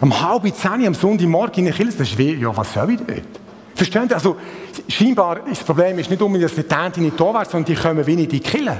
Um 0.00 0.20
halb 0.20 0.54
zehn 0.54 0.86
am 0.86 0.94
Sonntagmorgen 0.94 1.58
in 1.60 1.64
der 1.66 1.74
Kirche, 1.74 1.98
das 1.98 2.08
ist 2.08 2.18
wie, 2.18 2.34
ja, 2.34 2.54
was 2.54 2.74
soll 2.74 2.90
ich 2.90 2.98
dort? 2.98 3.22
Verstehen 3.74 4.08
Sie? 4.08 4.14
Also, 4.14 4.36
scheinbar 4.88 5.46
ist 5.46 5.60
das 5.60 5.64
Problem 5.64 5.98
ist 5.98 6.10
nicht 6.10 6.20
unbedingt, 6.20 6.50
dass 6.50 6.56
die 6.56 6.64
Tante 6.64 7.00
nicht 7.00 7.18
da 7.18 7.32
wäre, 7.32 7.44
sondern 7.44 7.64
die 7.64 7.80
kommen 7.80 8.04
wenig 8.04 8.24
in 8.24 8.30
die 8.30 8.40
Kirche. 8.40 8.76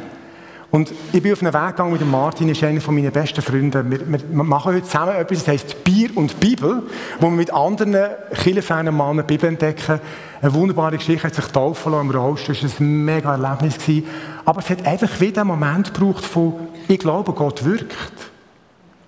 Und 0.71 0.93
ich 1.15 1.23
bin 1.23 1.33
auf 1.33 1.43
einen 1.43 1.55
Weg 1.55 1.69
gegangen 1.69 1.93
mit 1.93 2.01
dem 2.03 2.11
Martin, 2.11 2.49
ist 2.51 2.63
einer 2.63 2.81
meiner 2.91 3.11
besten 3.11 3.41
Freunde. 3.41 3.91
Wir, 3.91 4.01
wir, 4.07 4.45
machen 4.45 4.75
heute 4.75 4.85
zusammen 4.85 5.15
etwas, 5.15 5.39
das 5.39 5.49
heisst 5.49 5.83
Bier 5.83 6.11
und 6.15 6.39
Bibel, 6.41 6.83
wo 7.21 7.27
wir 7.27 7.37
mit 7.37 7.53
anderen 7.55 7.97
Kirchenfans 8.35 8.91
mal 8.93 9.11
eine 9.11 9.23
Bibel 9.23 9.49
entdecken. 9.49 9.99
Eine 10.43 10.55
wunderbare 10.55 10.99
Geschichte, 10.99 11.27
hat 11.27 11.35
sich 11.35 11.47
taufen 11.47 11.93
lassen 11.93 12.11
im 12.11 12.15
Rost, 12.15 12.51
das 12.51 12.63
war 12.63 12.71
ein 12.81 13.05
mega 13.05 13.33
Erlebnis. 13.33 13.79
Gewesen. 13.79 14.07
Aber 14.45 14.61
es 14.61 14.69
hat 14.69 14.87
einfach 14.87 15.21
wieder 15.21 15.41
einen 15.41 15.49
Moment 15.49 15.95
gebraucht 15.95 16.25
von, 16.25 16.55
ich 16.87 16.99
glaube, 16.99 17.33
Gott 17.33 17.65
wirkt. 17.65 17.95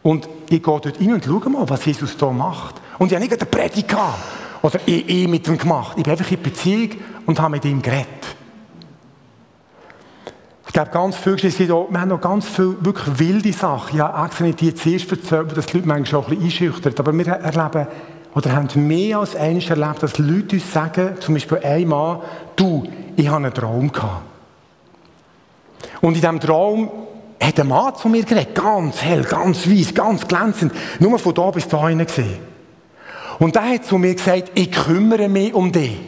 Und 0.02 0.31
ich 0.49 0.62
gehe 0.62 0.81
dort 0.81 0.99
rein 0.99 1.12
und 1.12 1.25
schaue 1.25 1.50
mal, 1.50 1.69
was 1.69 1.85
Jesus 1.85 2.17
da 2.17 2.31
macht. 2.31 2.76
Und 2.99 3.09
ich 3.09 3.14
habe 3.14 3.23
nicht 3.23 3.38
eine 3.38 3.50
Predigt 3.50 3.95
oder 4.62 4.81
ich, 4.87 5.09
ich 5.09 5.29
mit 5.29 5.47
ihm 5.47 5.59
gemacht. 5.59 5.93
Ich 5.99 6.05
bin 6.05 6.11
einfach 6.11 6.31
in 6.31 6.43
Beziehung 6.43 6.90
und 7.26 7.38
habe 7.38 7.52
mit 7.52 7.64
ihm 7.67 7.83
geredet. 7.83 8.40
Ich 10.71 10.75
glaube, 10.75 10.93
ganz 10.93 11.17
viel 11.17 11.35
Geschichten, 11.35 11.67
wir 11.67 12.00
haben 12.00 12.11
noch 12.11 12.21
ganz 12.21 12.47
viele 12.49 12.77
wirklich 12.85 13.19
wilde 13.19 13.53
Sachen. 13.53 13.99
Ja, 13.99 14.25
extra 14.25 14.47
die 14.53 14.73
zuerst 14.73 15.11
erzählt, 15.11 15.57
dass 15.57 15.67
die 15.67 15.79
Leute 15.79 15.89
manchmal 15.89 16.07
schon 16.07 16.33
ein 16.33 16.39
bisschen 16.39 16.69
einschüchtern. 16.69 16.95
Aber 16.97 17.12
wir 17.12 17.27
erleben, 17.27 17.89
oder 18.37 18.53
haben 18.53 18.87
mehr 18.87 19.19
als 19.19 19.35
eines 19.35 19.69
erlebt, 19.69 20.00
dass 20.05 20.19
Leute 20.19 20.55
uns 20.55 20.73
sagen, 20.73 21.17
zum 21.19 21.35
Beispiel 21.35 21.59
einmal, 21.59 22.21
du, 22.55 22.85
ich 23.17 23.27
habe 23.27 23.39
einen 23.39 23.53
Traum 23.53 23.91
gehabt. 23.91 24.23
Und 26.03 26.11
in 26.11 26.21
diesem 26.21 26.39
Traum 26.39 26.89
hat 27.43 27.59
ein 27.59 27.67
Mann 27.67 27.97
zu 27.97 28.09
mir 28.09 28.23
geredet, 28.23 28.55
ganz 28.55 29.03
hell, 29.03 29.25
ganz 29.25 29.69
weiß, 29.69 29.93
ganz 29.93 30.29
glänzend, 30.29 30.73
nur 31.00 31.19
von 31.19 31.35
da 31.35 31.50
bis 31.50 31.67
da 31.67 31.91
gesehen. 31.91 32.39
Und 33.41 33.56
der 33.56 33.71
hat 33.71 33.87
zu 33.87 33.99
mir 33.99 34.15
gesagt, 34.15 34.52
ich 34.54 34.71
kümmere 34.71 35.28
mich 35.28 35.52
um 35.52 35.73
dich. 35.73 35.99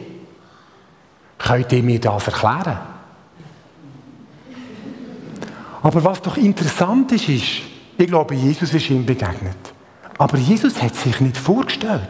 Könnt 1.37 1.73
ihr 1.73 1.83
mir 1.83 1.99
das 1.99 2.27
erklären? 2.27 2.92
Aber 5.83 6.03
was 6.03 6.21
doch 6.21 6.37
interessant 6.37 7.11
ist, 7.11 7.29
ist, 7.29 7.61
ich 7.97 8.07
glaube, 8.07 8.33
Jesus 8.33 8.73
ist 8.73 8.89
ihm 8.89 9.05
begegnet. 9.05 9.57
Aber 10.17 10.37
Jesus 10.37 10.81
hat 10.81 10.95
sich 10.95 11.19
nicht 11.19 11.37
vorgestellt. 11.37 12.09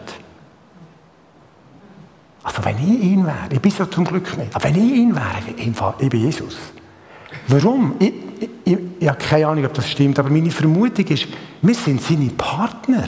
Also 2.43 2.63
wenn 2.65 2.77
ich 2.77 3.03
ihn 3.03 3.25
wäre, 3.25 3.49
ich 3.51 3.59
bin 3.59 3.71
so 3.71 3.85
zum 3.85 4.03
Glück 4.03 4.37
nicht, 4.37 4.53
aber 4.55 4.65
wenn 4.65 4.75
ich 4.75 4.93
ihn 4.93 5.15
wäre, 5.15 5.95
ich 5.97 6.09
bin 6.09 6.21
Jesus. 6.21 6.57
Warum? 7.47 7.95
Ich, 7.99 8.13
ich, 8.39 8.49
ich, 8.65 8.77
ich 8.99 9.07
habe 9.07 9.17
keine 9.17 9.47
Ahnung, 9.47 9.65
ob 9.65 9.73
das 9.73 9.89
stimmt, 9.89 10.19
aber 10.19 10.29
meine 10.29 10.51
Vermutung 10.51 11.05
ist, 11.07 11.27
wir 11.61 11.75
sind 11.75 12.01
seine 12.01 12.29
Partner. 12.29 13.05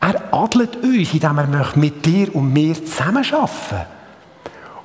Er 0.00 0.32
adelt 0.32 0.76
uns, 0.76 1.14
indem 1.14 1.38
er 1.38 1.72
mit 1.74 2.04
dir 2.04 2.34
und 2.34 2.52
mir 2.52 2.74
zusammenarbeiten 2.74 3.86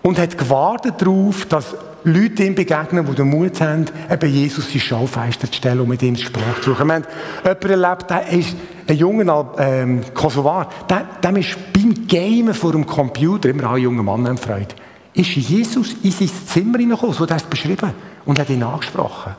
Und 0.01 0.17
hat 0.17 0.37
gewartet 0.37 0.95
darauf, 0.97 1.45
dass 1.45 1.75
Leute 2.03 2.43
ihm 2.43 2.55
begegnen, 2.55 3.05
die 3.05 3.15
den 3.15 3.29
Mut 3.29 3.61
haben, 3.61 3.85
eben 4.09 4.33
Jesus 4.33 4.73
in 4.73 4.79
Schaufenster 4.79 5.47
zu 5.47 5.57
stellen 5.57 5.81
und 5.81 5.89
mit 5.89 6.01
ihm 6.01 6.15
Sprache 6.15 6.61
zu 6.61 6.71
suchen. 6.71 6.87
Wir 6.87 6.95
haben 6.95 7.05
jemanden 7.43 7.69
erlebt, 7.69 8.09
der 8.09 8.29
ist 8.29 8.55
ein 8.87 8.97
junger 8.97 9.53
ähm, 9.57 10.01
Kosovar, 10.13 10.69
der, 10.89 11.05
der 11.21 11.37
ist 11.37 11.57
beim 11.73 12.07
Gamen 12.07 12.53
vor 12.53 12.71
dem 12.71 12.85
Computer, 12.85 13.49
immer 13.49 13.69
alle 13.69 13.81
jungen 13.81 14.03
Mann 14.03 14.27
haben 14.27 14.37
Freude, 14.37 14.75
ist 15.13 15.29
Jesus 15.35 15.95
in 16.03 16.11
sein 16.11 16.29
Zimmer 16.47 16.79
hineingekommen, 16.79 17.13
so 17.13 17.23
hat 17.23 17.31
er 17.31 17.37
es 17.37 17.43
beschrieben, 17.43 17.93
und 18.25 18.39
hat 18.39 18.49
ihn 18.49 18.63
angesprochen. 18.63 19.35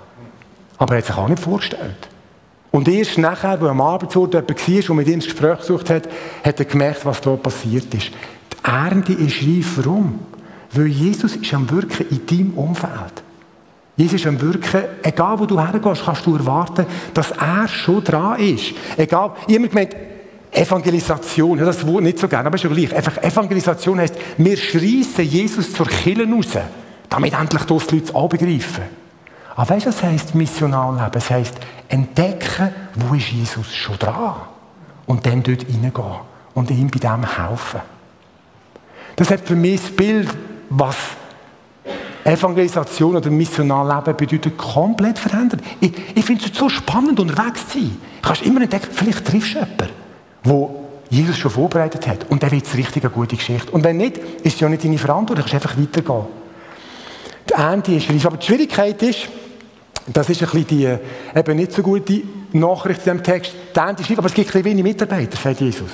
Aber 0.79 0.94
er 0.94 0.98
hat 0.98 1.07
sich 1.07 1.16
auch 1.16 1.29
nicht 1.29 1.42
vorgestellt. 1.42 2.09
Und 2.70 2.88
erst 2.88 3.18
nachher, 3.18 3.61
wo 3.61 3.66
er 3.66 3.72
am 3.72 3.81
Arbeitsort 3.81 4.35
jemand 4.35 4.68
war 4.68 4.90
und 4.90 4.96
mit 4.96 5.09
ihm 5.09 5.20
das 5.20 5.29
Gespräch 5.29 5.59
gesucht 5.59 5.90
hat, 5.90 6.09
hat 6.42 6.59
er 6.59 6.64
gemerkt, 6.64 7.05
was 7.05 7.20
da 7.20 7.37
passiert 7.37 7.92
ist. 7.92 8.11
Die 8.11 8.64
Ernte 8.64 9.12
ist 9.12 9.42
reif. 9.42 9.77
Warum? 9.77 10.20
Weil 10.72 10.87
Jesus 10.87 11.37
ist 11.37 11.54
am 11.54 11.68
Wirken 11.70 12.06
in 12.11 12.26
deinem 12.26 12.54
Umfeld. 12.54 13.22
Jesus 13.96 14.20
ist 14.20 14.26
am 14.26 14.40
Wirken, 14.40 14.85
egal 15.02 15.38
wo 15.38 15.44
du 15.44 15.61
hergehst, 15.61 16.04
kannst 16.04 16.24
du 16.24 16.35
erwarten, 16.35 16.87
dass 17.12 17.30
er 17.32 17.68
schon 17.68 18.02
dran 18.02 18.40
ist. 18.40 18.72
Egal, 18.96 19.32
jemand 19.46 19.72
gemeint, 19.72 19.96
Evangelisation, 20.50 21.58
ja, 21.58 21.64
das 21.64 21.87
Wort 21.87 22.02
nicht 22.02 22.18
so 22.18 22.28
gerne, 22.28 22.46
aber 22.46 22.56
ist 22.56 22.64
ja 22.64 22.70
gleich. 22.70 22.94
Einfach 22.94 23.18
Evangelisation 23.22 23.98
heisst, 23.98 24.16
wir 24.37 24.56
schreissen 24.56 25.24
Jesus 25.24 25.72
zur 25.72 25.87
Kille 25.87 26.30
raus, 26.30 26.48
damit 27.08 27.32
endlich 27.32 27.62
das 27.62 27.87
die 27.87 27.96
Leute 27.96 28.14
auch 28.14 28.28
begreifen. 28.28 28.85
Aber 29.54 29.68
weißt 29.70 29.87
du, 29.87 29.90
was 29.90 30.02
heisst 30.02 30.35
missional 30.35 30.94
leben? 30.94 31.11
Es 31.14 31.30
heisst, 31.30 31.54
entdecken, 31.88 32.70
wo 32.94 33.14
ist 33.14 33.30
Jesus 33.30 33.74
schon 33.74 33.98
dran? 33.98 34.35
Und 35.06 35.26
dann 35.26 35.42
dort 35.42 35.64
reingehen 35.64 36.20
und 36.54 36.70
ihm 36.70 36.90
bei 36.90 36.98
dem 36.98 37.24
helfen. 37.24 37.80
Das 39.16 39.30
hat 39.30 39.40
für 39.40 39.56
mich 39.56 39.80
das 39.80 39.90
Bild, 39.90 40.28
was 40.78 40.96
Evangelisation 42.24 43.16
oder 43.16 43.30
Missionalleben 43.30 44.16
bedeutet, 44.16 44.56
komplett 44.56 45.18
verändert. 45.18 45.61
Ich, 45.80 45.92
ich 46.14 46.24
finde 46.24 46.44
es 46.44 46.56
so 46.56 46.68
spannend, 46.68 47.18
unterwegs 47.18 47.68
zu 47.68 47.78
sein. 47.78 47.96
Du 48.20 48.28
kannst 48.28 48.42
immer 48.42 48.62
entdecken, 48.62 48.88
vielleicht 48.92 49.26
triffst 49.26 49.54
du 49.54 49.58
jemanden, 49.58 49.88
wo 50.44 50.85
Jesus 51.11 51.37
schon 51.37 51.50
vorbereitet 51.50 52.06
hat. 52.06 52.30
Und 52.30 52.42
dann 52.42 52.52
wird 52.52 52.64
es 52.64 52.76
richtig 52.76 53.04
eine 53.04 53.12
gute 53.12 53.37
Geschichte. 53.37 53.70
Und 53.72 53.82
wenn 53.85 53.96
nicht, 53.96 54.18
ist 54.18 54.54
es 54.54 54.61
ja 54.61 54.68
nicht 54.68 54.85
deine 54.85 54.98
Verantwortung, 54.98 55.44
du 55.44 55.50
kannst 55.50 55.66
einfach 55.66 55.80
weitergehen. 55.80 56.26
Die 57.48 57.54
Ernte 57.54 57.92
ist. 57.92 58.26
Aber 58.26 58.37
die 58.37 58.46
Schwierigkeit 58.46 59.02
ist, 59.02 59.28
das 60.06 60.30
ist 60.30 60.42
ein 60.42 60.48
bisschen 60.48 60.66
die 60.66 61.38
eben 61.38 61.56
nicht 61.56 61.72
so 61.72 61.82
gute 61.82 62.22
Nachricht 62.52 63.00
in 63.00 63.04
diesem 63.04 63.22
Text, 63.22 63.52
die 63.74 63.78
Ernte 63.78 64.02
ist 64.02 64.18
aber 64.18 64.26
es 64.26 64.35
gibt 64.35 64.54
ein 64.54 64.64
wenig 64.64 64.82
Mitarbeiter, 64.82 65.37
sagt 65.37 65.61
Jesus. 65.61 65.90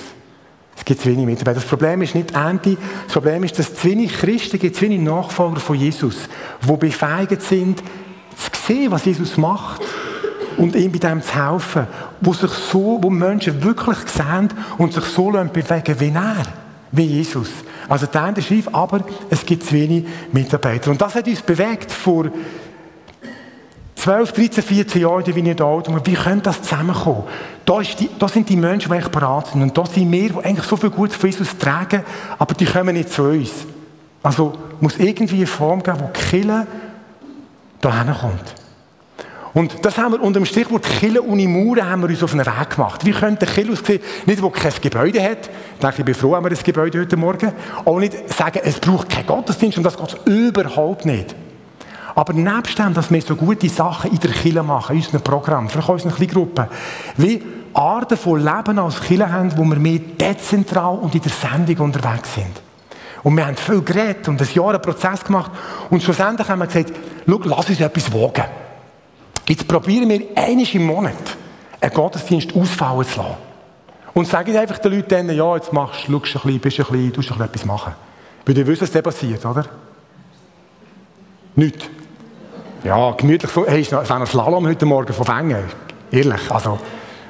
Es 0.78 0.84
gibt 0.84 1.00
zu 1.00 1.08
wenig 1.08 1.26
Mitarbeiter. 1.26 1.60
Das 1.60 1.68
Problem 1.68 2.00
ist 2.02 2.14
nicht 2.14 2.30
Ernte, 2.30 2.76
das 3.04 3.12
Problem 3.12 3.44
ist, 3.44 3.58
dass 3.58 3.74
zu 3.74 3.88
wenig 3.88 4.12
Christen 4.12 4.58
gibt, 4.58 4.76
zu 4.76 4.82
wenig 4.82 5.00
Nachfolger 5.00 5.60
von 5.60 5.76
Jesus, 5.76 6.28
die 6.66 6.76
befähigt 6.76 7.42
sind, 7.42 7.80
zu 7.80 8.50
sehen, 8.66 8.90
was 8.90 9.04
Jesus 9.04 9.36
macht 9.36 9.82
und 10.56 10.74
ihm 10.76 10.92
bei 10.92 10.98
dem 10.98 11.22
zu 11.22 11.34
helfen, 11.34 11.86
wo 12.20 12.32
sich 12.32 12.50
so, 12.50 12.98
wo 13.00 13.10
Menschen 13.10 13.62
wirklich 13.62 13.98
sehen 14.06 14.48
und 14.78 14.92
sich 14.92 15.04
so 15.04 15.30
bewegen 15.30 16.00
wie 16.00 16.12
er, 16.14 16.42
wie 16.92 17.04
Jesus. 17.04 17.48
Also 17.88 18.06
der 18.06 18.20
Ernte 18.22 18.42
schreibt, 18.42 18.74
aber 18.74 19.04
es 19.30 19.44
gibt 19.44 19.64
zu 19.64 19.72
wenig 19.72 20.04
Mitarbeiter. 20.32 20.90
Und 20.90 21.00
das 21.00 21.14
hat 21.14 21.26
uns 21.26 21.42
bewegt 21.42 21.90
vor 21.90 22.26
12, 23.98 24.32
13, 24.32 24.62
14 24.62 25.02
Jahre 25.02 25.28
in 25.28 25.56
der 25.56 25.66
alt 25.66 25.88
und 25.88 26.06
wie 26.06 26.14
könnte 26.14 26.44
das 26.44 26.62
zusammenkommen? 26.62 27.24
Da, 27.64 27.80
die, 27.80 28.08
da, 28.16 28.28
sind 28.28 28.48
die 28.48 28.56
Menschen, 28.56 28.88
die 28.88 28.94
eigentlich 28.94 29.10
bereit 29.10 29.48
sind. 29.48 29.60
Und 29.60 29.76
da 29.76 29.84
sind 29.84 30.10
wir, 30.12 30.28
die 30.28 30.44
eigentlich 30.44 30.66
so 30.66 30.76
viel 30.76 30.90
Gutes 30.90 31.16
von 31.16 31.28
Jesus 31.28 31.58
tragen, 31.58 32.04
aber 32.38 32.54
die 32.54 32.64
kommen 32.64 32.94
nicht 32.94 33.10
zu 33.10 33.24
uns. 33.24 33.50
Also 34.22 34.52
muss 34.80 34.98
irgendwie 34.98 35.38
eine 35.38 35.46
Form 35.48 35.82
geben, 35.82 35.98
wo 36.00 36.10
die 36.14 36.20
Kille 36.20 36.66
da 37.80 38.04
kommt. 38.20 38.54
Und 39.52 39.84
das 39.84 39.98
haben 39.98 40.12
wir 40.12 40.22
unter 40.22 40.38
dem 40.38 40.46
Stichwort 40.46 40.84
Kille 40.84 41.20
Uni 41.20 41.48
Mauern 41.48 41.90
haben 41.90 42.02
wir 42.02 42.08
uns 42.08 42.22
auf 42.22 42.32
einen 42.32 42.46
Weg 42.46 42.70
gemacht. 42.70 43.04
Wie 43.04 43.10
könnte 43.10 43.46
der 43.46 43.54
Kille 43.54 43.72
aussehen? 43.72 44.00
Nicht, 44.26 44.40
wo 44.40 44.50
kein 44.50 44.72
Gebäude 44.80 45.20
hat. 45.20 45.50
Ich 45.74 45.80
denke, 45.80 45.96
ich 45.98 46.04
bin 46.04 46.14
froh, 46.14 46.36
haben 46.36 46.44
wir 46.44 46.50
das 46.50 46.62
Gebäude 46.62 47.00
heute 47.00 47.16
Morgen. 47.16 47.52
Auch 47.84 47.98
nicht 47.98 48.32
sagen, 48.32 48.60
es 48.62 48.78
braucht 48.78 49.08
keinen 49.08 49.26
Gottesdienst 49.26 49.76
und 49.78 49.84
das 49.84 49.96
geht 49.96 50.16
überhaupt 50.26 51.04
nicht. 51.04 51.34
Aber 52.18 52.32
nebst 52.32 52.76
dem, 52.76 52.92
dass 52.94 53.12
wir 53.12 53.22
so 53.22 53.36
gute 53.36 53.68
Sachen 53.68 54.10
in 54.10 54.18
der 54.18 54.32
Kirche 54.32 54.60
machen, 54.64 54.96
in 54.96 55.02
unserem 55.02 55.22
Programm, 55.22 55.68
vielleicht 55.68 55.88
auch 55.88 55.98
in 55.98 56.02
unseren 56.02 56.26
Gruppen, 56.26 56.66
wie 57.16 57.40
Arten 57.72 58.16
von 58.16 58.44
Leben 58.44 58.76
als 58.80 59.00
Kirche 59.00 59.30
haben, 59.30 59.56
wo 59.56 59.62
wir 59.62 59.76
mehr 59.76 60.00
dezentral 60.00 60.98
und 60.98 61.14
in 61.14 61.20
der 61.20 61.30
Sendung 61.30 61.78
unterwegs 61.78 62.34
sind. 62.34 62.60
Und 63.22 63.36
wir 63.36 63.46
haben 63.46 63.54
viel 63.54 63.82
geredet 63.82 64.26
und 64.26 64.42
ein 64.42 64.48
Jahr 64.52 64.70
einen 64.70 64.82
Prozess 64.82 65.22
gemacht. 65.22 65.52
Und 65.90 66.02
schlussendlich 66.02 66.48
haben 66.48 66.58
wir 66.58 66.66
gesagt, 66.66 66.92
schau, 67.24 67.40
lass 67.44 67.68
uns 67.68 67.80
etwas 67.80 68.12
wagen. 68.12 68.46
Jetzt 69.46 69.68
probieren 69.68 70.08
wir 70.08 70.26
einmal 70.34 70.66
im 70.72 70.86
Monat 70.86 71.14
einen 71.80 71.94
Gottesdienst 71.94 72.52
ausfallen 72.52 73.06
zu 73.06 73.20
lassen. 73.20 73.36
Und 74.14 74.26
sagen 74.26 74.56
einfach 74.56 74.78
den 74.78 74.92
Leuten 74.94 75.08
dann, 75.08 75.36
ja, 75.36 75.54
jetzt 75.54 75.72
machst, 75.72 76.08
du, 76.08 76.18
schaust 76.24 76.44
ein 76.44 76.58
bisschen, 76.58 76.60
bist 76.60 76.80
ein 76.80 76.86
bisschen, 76.86 77.12
tust 77.12 77.30
ein 77.30 77.38
bisschen 77.38 77.44
etwas 77.44 77.64
machen. 77.64 77.92
Weil 78.44 78.54
du 78.56 78.66
wissen, 78.66 78.82
was 78.82 78.90
dann 78.90 79.04
passiert, 79.04 79.46
oder? 79.46 79.66
Nicht. 81.54 81.88
Ja, 82.84 83.10
gemütlich. 83.10 83.50
Hey, 83.66 83.80
es 83.80 83.90
war 83.90 84.08
ein 84.08 84.26
Slalom 84.26 84.64
heute 84.66 84.86
Morgen 84.86 85.12
von 85.12 85.26
Wengen. 85.26 85.64
Ehrlich, 86.12 86.48
also, 86.48 86.78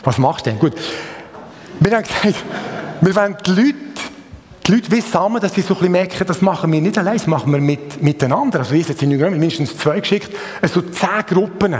was 0.04 0.18
machst 0.18 0.44
du 0.44 0.50
denn? 0.50 0.58
Gut. 0.58 0.74
Wir 1.80 1.96
haben 1.96 2.02
gesagt, 2.02 2.44
wir 3.00 3.16
wollen 3.16 3.36
die 3.46 3.50
Leute 3.50 3.74
die 4.66 4.72
Leute 4.72 4.90
wissen 4.90 5.40
dass 5.40 5.54
sie 5.54 5.62
so 5.62 5.74
ein 5.80 5.90
merken, 5.90 6.26
das 6.26 6.42
machen 6.42 6.70
wir 6.70 6.82
nicht 6.82 6.98
allein, 6.98 7.16
das 7.16 7.26
machen 7.26 7.50
wir 7.50 7.60
mit, 7.60 8.02
miteinander. 8.02 8.58
Also, 8.58 8.74
jetzt 8.74 8.98
sind 8.98 9.10
wir 9.10 9.30
mindestens 9.30 9.78
zwei 9.78 10.00
geschickt, 10.00 10.30
also 10.60 10.82
zehn 10.82 11.24
Gruppen. 11.26 11.74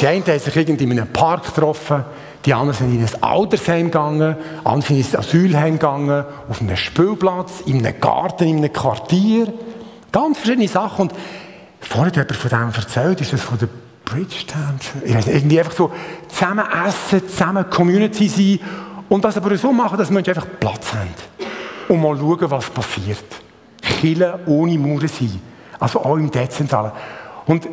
Die 0.00 0.06
einen 0.06 0.26
haben 0.26 0.38
sich 0.38 0.56
irgendwie 0.56 0.84
in 0.84 0.92
einem 0.92 1.12
Park 1.12 1.54
getroffen, 1.54 2.06
die 2.46 2.54
anderen 2.54 2.78
sind 2.78 2.94
in 2.94 3.04
ein 3.04 3.22
Altersheim 3.22 3.86
gegangen, 3.86 4.36
andere 4.64 4.86
sind 4.86 5.00
in 5.00 5.06
ein 5.12 5.18
Asylheim 5.18 5.72
gegangen, 5.74 6.24
auf 6.48 6.62
einem 6.62 6.76
Spielplatz, 6.78 7.60
in 7.66 7.86
einem 7.86 8.00
Garten, 8.00 8.48
in 8.48 8.56
einem 8.56 8.72
Quartier. 8.72 9.52
Ganz 10.10 10.38
verschiedene 10.38 10.68
Sachen. 10.68 11.08
Und 11.08 11.12
vorhin 11.82 12.06
hat 12.06 12.16
jemand 12.16 12.36
von 12.36 12.50
dem 12.50 12.72
erzählt, 12.74 13.20
ist 13.20 13.32
das 13.32 13.40
von 13.40 13.58
der 13.58 13.68
Bridgetown? 14.04 14.78
Ich 15.04 15.14
weiß 15.14 15.26
nicht, 15.26 15.36
irgendwie 15.36 15.58
einfach 15.58 15.72
so 15.72 15.92
zusammen 16.28 16.64
essen, 16.86 17.28
zusammen 17.28 17.68
Community 17.70 18.28
sein 18.28 18.60
und 19.08 19.24
das 19.24 19.36
aber 19.36 19.56
so 19.56 19.72
machen, 19.72 19.98
dass 19.98 20.10
Menschen 20.10 20.34
einfach 20.34 20.48
Platz 20.58 20.92
haben 20.94 21.10
und 21.88 22.00
mal 22.00 22.16
schauen, 22.16 22.50
was 22.50 22.70
passiert. 22.70 23.24
Kille 23.80 24.38
ohne 24.46 24.78
Mauern 24.78 25.08
sein. 25.08 25.40
Also 25.78 26.00
auch 26.00 26.16
im 26.16 26.30
Dezentralen. 26.30 26.92
Und 27.46 27.68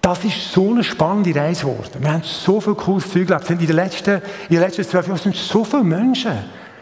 das 0.00 0.24
ist 0.24 0.52
so 0.52 0.70
eine 0.70 0.84
spannende 0.84 1.34
Reise 1.38 1.66
geworden. 1.66 1.98
Wir 1.98 2.12
haben 2.12 2.22
so 2.22 2.60
viel 2.60 2.74
cooles 2.74 3.10
Zeug 3.10 3.28
erlebt. 3.28 3.50
In 3.50 3.58
den 3.58 3.76
letzten, 3.76 4.22
letzten 4.48 4.84
zwölf 4.84 5.06
Jahren 5.06 5.18
sind 5.18 5.36
so 5.36 5.64
viele 5.64 5.84
Menschen, 5.84 6.32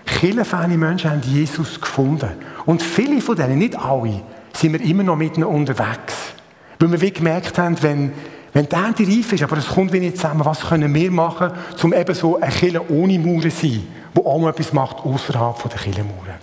kirchenfähige 0.04 0.78
Menschen, 0.78 1.10
haben 1.10 1.22
Jesus 1.22 1.80
gefunden. 1.80 2.30
Und 2.66 2.82
viele 2.82 3.20
von 3.20 3.34
denen, 3.34 3.58
nicht 3.58 3.76
alle, 3.76 4.22
sind 4.56 4.72
wir 4.72 4.80
immer 4.80 5.02
noch 5.02 5.16
mit 5.16 5.38
unterwegs. 5.38 6.34
Weil 6.78 6.92
wir 6.92 7.00
wie 7.00 7.12
gemerkt 7.12 7.58
haben, 7.58 7.76
wenn, 7.82 8.12
wenn 8.52 8.68
der 8.68 8.86
Ende 8.86 9.06
reif 9.06 9.32
ist, 9.32 9.42
aber 9.42 9.58
es 9.58 9.68
kommt 9.68 9.92
wie 9.92 10.00
nicht 10.00 10.16
zusammen, 10.16 10.44
was 10.44 10.60
können 10.60 10.94
wir 10.94 11.10
machen, 11.10 11.50
um 11.82 11.92
eben 11.92 12.14
so 12.14 12.40
eine 12.40 12.52
Kirche 12.52 12.90
ohne 12.90 13.18
Mauern 13.18 13.42
zu 13.42 13.50
sein? 13.50 13.86
wo 14.16 14.28
auch 14.30 14.38
mal 14.38 14.50
etwas 14.50 14.72
macht 14.72 15.04
außerhalb 15.04 15.68
der 15.68 15.78
Kirchenmauern. 15.78 16.38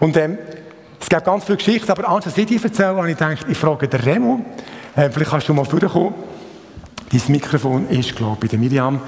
Und 0.00 0.16
ähm, 0.16 0.38
es 0.98 1.08
gibt 1.08 1.24
ganz 1.24 1.44
viele 1.44 1.58
Geschichten, 1.58 1.90
aber 1.90 2.08
anstatt 2.08 2.38
ich 2.38 2.46
die 2.46 2.60
erzähle, 2.62 2.96
habe 2.96 3.10
ich 3.10 3.18
gedacht, 3.18 3.46
ich 3.48 3.58
frage 3.58 3.86
den 3.86 4.00
Remo, 4.00 4.40
äh, 4.96 5.10
vielleicht 5.10 5.30
kannst 5.30 5.48
du 5.48 5.54
mal 5.54 5.64
vorkommen. 5.64 6.14
Dein 7.10 7.20
Mikrofon 7.28 7.88
ist, 7.90 8.16
glaube 8.16 8.36
ich, 8.36 8.40
bei 8.40 8.46
der 8.48 8.58
Miriam. 8.58 9.00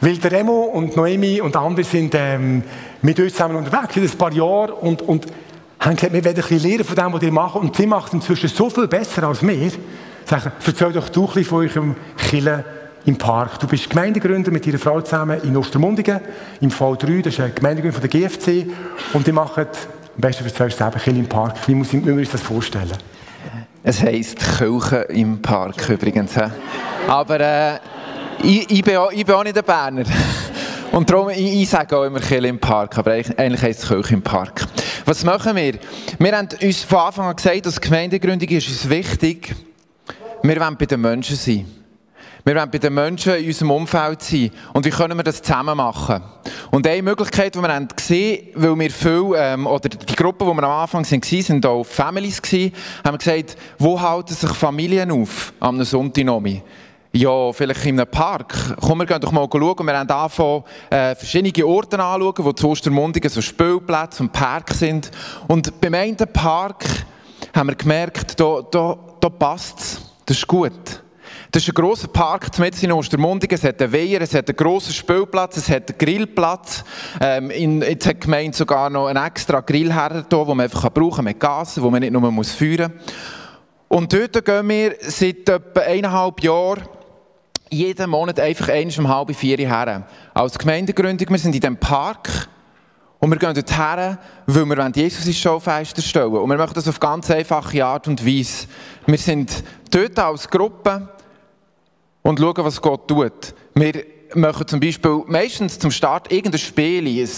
Weil 0.00 0.16
der 0.16 0.32
Remo 0.32 0.62
und 0.62 0.96
Noemi 0.96 1.42
und 1.42 1.54
andere 1.56 1.84
sind 1.84 2.14
ähm, 2.14 2.62
mit 3.02 3.20
uns 3.20 3.32
zusammen 3.32 3.56
unterwegs 3.56 3.94
seit 3.94 4.04
ein 4.04 4.18
paar 4.18 4.32
Jahren 4.32 4.70
und, 4.70 5.02
und 5.02 5.26
haben 5.80 5.96
gesagt, 5.96 6.12
wir 6.12 6.24
werden 6.24 6.44
ein 6.48 6.58
lernen 6.58 6.84
von 6.84 6.96
dem, 6.96 7.12
was 7.12 7.22
ihr 7.22 7.32
macht. 7.32 7.56
Und 7.56 7.76
sie 7.76 7.86
macht 7.86 8.12
inzwischen 8.12 8.48
so 8.48 8.68
viel 8.68 8.86
besser 8.86 9.24
als 9.24 9.42
wir. 9.42 9.72
Sagen, 10.26 10.52
erzähl 10.64 10.92
doch 10.92 11.08
du 11.08 11.28
ein 11.34 11.44
von 11.44 11.66
eurem 11.66 11.96
Killen 12.16 12.64
im 13.06 13.16
Park. 13.16 13.58
Du 13.58 13.66
bist 13.66 13.88
Gemeindegründer 13.88 14.50
mit 14.50 14.66
deiner 14.66 14.78
Frau 14.78 15.00
zusammen 15.00 15.40
in 15.42 15.56
Ostermundigen, 15.56 16.20
im 16.60 16.70
Fall 16.70 16.96
3, 16.96 17.22
das 17.22 17.34
ist 17.34 17.40
ein 17.40 17.54
Gemeindegründer 17.54 17.98
von 17.98 18.08
der 18.08 18.20
GFC. 18.20 18.70
Und 19.14 19.26
die 19.26 19.32
machen, 19.32 19.66
am 19.66 20.20
besten 20.20 20.44
erzählst 20.44 20.78
du 20.78 20.84
selber, 20.84 21.06
im 21.06 21.26
Park. 21.26 21.56
Wie 21.66 21.74
müssen 21.74 22.04
wir 22.04 22.14
uns 22.14 22.30
das 22.30 22.42
vorstellen? 22.42 22.92
Es 23.82 24.02
heisst 24.02 24.38
Kirche 24.58 25.06
im 25.08 25.40
Park 25.40 25.88
übrigens. 25.88 26.34
Aber 27.08 27.40
äh, 27.40 27.76
ich, 28.42 28.70
ich, 28.70 28.84
bin 28.84 28.96
auch, 28.96 29.10
ich 29.10 29.26
nicht 29.26 29.58
ein 29.58 29.64
Berner. 29.64 30.04
Und 30.92 31.08
darum, 31.08 31.30
ich, 31.30 31.62
ich 31.62 31.68
sage 31.68 31.96
auch 31.96 32.04
immer 32.04 32.20
Kirche 32.20 32.48
im 32.48 32.58
Park, 32.58 32.98
aber 32.98 33.12
eigentlich 33.12 33.62
heisst 33.62 33.84
es 33.84 33.88
Kirche 33.88 34.12
im 34.12 34.22
Park. 34.22 34.66
Was 35.04 35.24
machen 35.24 35.56
wir? 35.56 35.74
Wir 36.18 36.36
haben 36.36 36.48
uns 36.62 36.82
von 36.82 36.98
Anfang 36.98 37.26
an 37.26 37.36
gesagt, 37.36 37.66
dass 37.66 37.80
Gemeindegründung 37.80 38.48
ist 38.48 38.68
uns 38.68 38.88
wichtig. 38.88 39.54
Wir 40.42 40.60
wollen 40.60 40.76
bei 40.76 40.86
den 40.86 41.00
Menschen 41.00 41.36
sein. 41.36 41.66
Wir 42.44 42.54
wollen 42.54 42.70
bei 42.70 42.78
den 42.78 42.94
Menschen 42.94 43.34
in 43.34 43.46
unserem 43.46 43.70
Umfeld 43.70 44.22
sein. 44.22 44.50
Und 44.72 44.86
wie 44.86 44.90
können 44.90 45.16
wir 45.18 45.22
das 45.22 45.42
zusammen 45.42 45.76
machen? 45.76 46.22
Und 46.70 46.86
eine 46.86 47.02
Möglichkeit, 47.02 47.54
die 47.54 47.60
wir 47.60 47.68
haben 47.68 47.88
gesehen 47.88 48.48
weil 48.54 48.78
wir 48.78 48.90
viel, 48.90 49.32
ähm, 49.36 49.66
oder 49.66 49.88
die 49.88 50.16
Gruppe, 50.16 50.44
die 50.44 50.50
wir 50.50 50.62
am 50.62 50.82
Anfang 50.82 51.04
waren, 51.04 51.22
sind 51.22 51.66
auch 51.66 51.84
Families 51.84 52.38
haben 52.38 52.72
wir 53.04 53.18
gesagt, 53.18 53.56
wo 53.78 54.00
halten 54.00 54.34
sich 54.34 54.50
Familien 54.50 55.10
auf 55.10 55.52
am 55.60 55.82
Sonntagnomi? 55.82 56.62
Ja, 57.12 57.52
vielleicht 57.52 57.84
in 57.86 57.98
einem 57.98 58.08
Park. 58.08 58.54
Komm, 58.80 58.98
wir 58.98 59.06
gehen 59.06 59.20
doch 59.20 59.32
mal 59.32 59.48
schauen. 59.50 59.84
Wir 59.84 59.98
haben 59.98 60.08
angefangen, 60.08 60.62
äh, 60.90 61.16
verschiedene 61.16 61.66
Orte 61.66 61.98
anzuschauen, 61.98 62.44
wo 62.44 62.52
zu 62.52 62.68
Ostermundigen 62.68 63.28
so 63.28 63.42
Spielplätze 63.42 64.22
und 64.22 64.32
Park 64.32 64.70
sind. 64.72 65.10
Und 65.48 65.80
beim 65.80 65.94
einen 65.94 66.16
Park 66.16 66.84
haben 67.52 67.68
wir 67.68 67.74
gemerkt, 67.74 68.38
da, 68.38 68.62
da, 68.70 68.96
da 69.20 69.28
passt 69.28 69.80
es. 69.80 70.00
Das 70.24 70.36
ist 70.36 70.46
gut. 70.46 71.02
Das 71.50 71.64
ist 71.64 71.68
ein 71.68 71.74
grosser 71.74 72.06
Park 72.06 72.56
mitten 72.60 72.84
in 72.84 72.92
Ostermundigen. 72.92 73.58
Es 73.58 73.64
hat 73.64 73.82
einen 73.82 73.92
Weiher, 73.92 74.20
es 74.20 74.32
hat 74.32 74.48
einen 74.48 74.56
grossen 74.56 74.94
Spielplatz, 74.94 75.56
es 75.56 75.68
hat 75.68 75.90
einen 75.90 75.98
Grillplatz. 75.98 76.84
Ähm, 77.20 77.50
in, 77.50 77.82
jetzt 77.82 78.06
hat 78.06 78.18
die 78.18 78.20
Gemeinde 78.20 78.56
sogar 78.56 78.88
noch 78.88 79.08
einen 79.08 79.24
extra 79.24 79.58
Grillherd 79.58 80.26
hier, 80.30 80.38
den 80.44 80.46
man 80.46 80.60
einfach 80.60 80.88
brauchen 80.90 81.16
kann 81.16 81.24
mit 81.24 81.40
Gas, 81.40 81.74
den 81.74 81.90
man 81.90 81.98
nicht 81.98 82.12
nur 82.12 82.30
muss 82.30 82.52
führen 82.52 82.92
muss. 82.92 83.14
Und 83.88 84.12
dort 84.12 84.44
gehen 84.44 84.68
wir 84.68 84.94
seit 85.00 85.48
etwa 85.48 85.80
eineinhalb 85.80 86.40
Jahren 86.44 86.84
jeden 87.70 88.10
Monat 88.10 88.40
einfach 88.40 88.68
einmal 88.68 88.98
um 88.98 89.08
halb 89.08 89.34
vier 89.34 89.58
her. 89.58 90.06
Als 90.34 90.58
Gemeindegründung, 90.58 91.28
wir 91.30 91.38
sind 91.38 91.54
in 91.54 91.60
diesem 91.60 91.76
Park 91.76 92.48
und 93.20 93.30
wir 93.30 93.38
gehen 93.38 93.54
dort 93.54 93.76
her, 93.76 94.18
weil 94.46 94.64
wir 94.64 94.90
Jesus 94.94 95.26
ins 95.26 95.38
Schaufenster 95.38 96.02
stellen 96.02 96.32
Und 96.32 96.48
wir 96.48 96.56
machen 96.56 96.74
das 96.74 96.88
auf 96.88 96.98
ganz 96.98 97.30
einfache 97.30 97.84
Art 97.84 98.08
und 98.08 98.24
Weise. 98.26 98.66
Wir 99.06 99.18
sind 99.18 99.62
dort 99.90 100.18
als 100.18 100.48
Gruppe 100.48 101.08
und 102.22 102.38
schauen, 102.38 102.64
was 102.64 102.80
Gott 102.80 103.06
tut. 103.06 103.54
Wir 103.74 104.04
machen 104.34 104.66
zum 104.66 104.80
Beispiel 104.80 105.22
meistens 105.26 105.78
zum 105.78 105.90
Start 105.90 106.32
irgendein 106.32 106.60
Spiel, 106.60 107.06
ein 107.06 107.28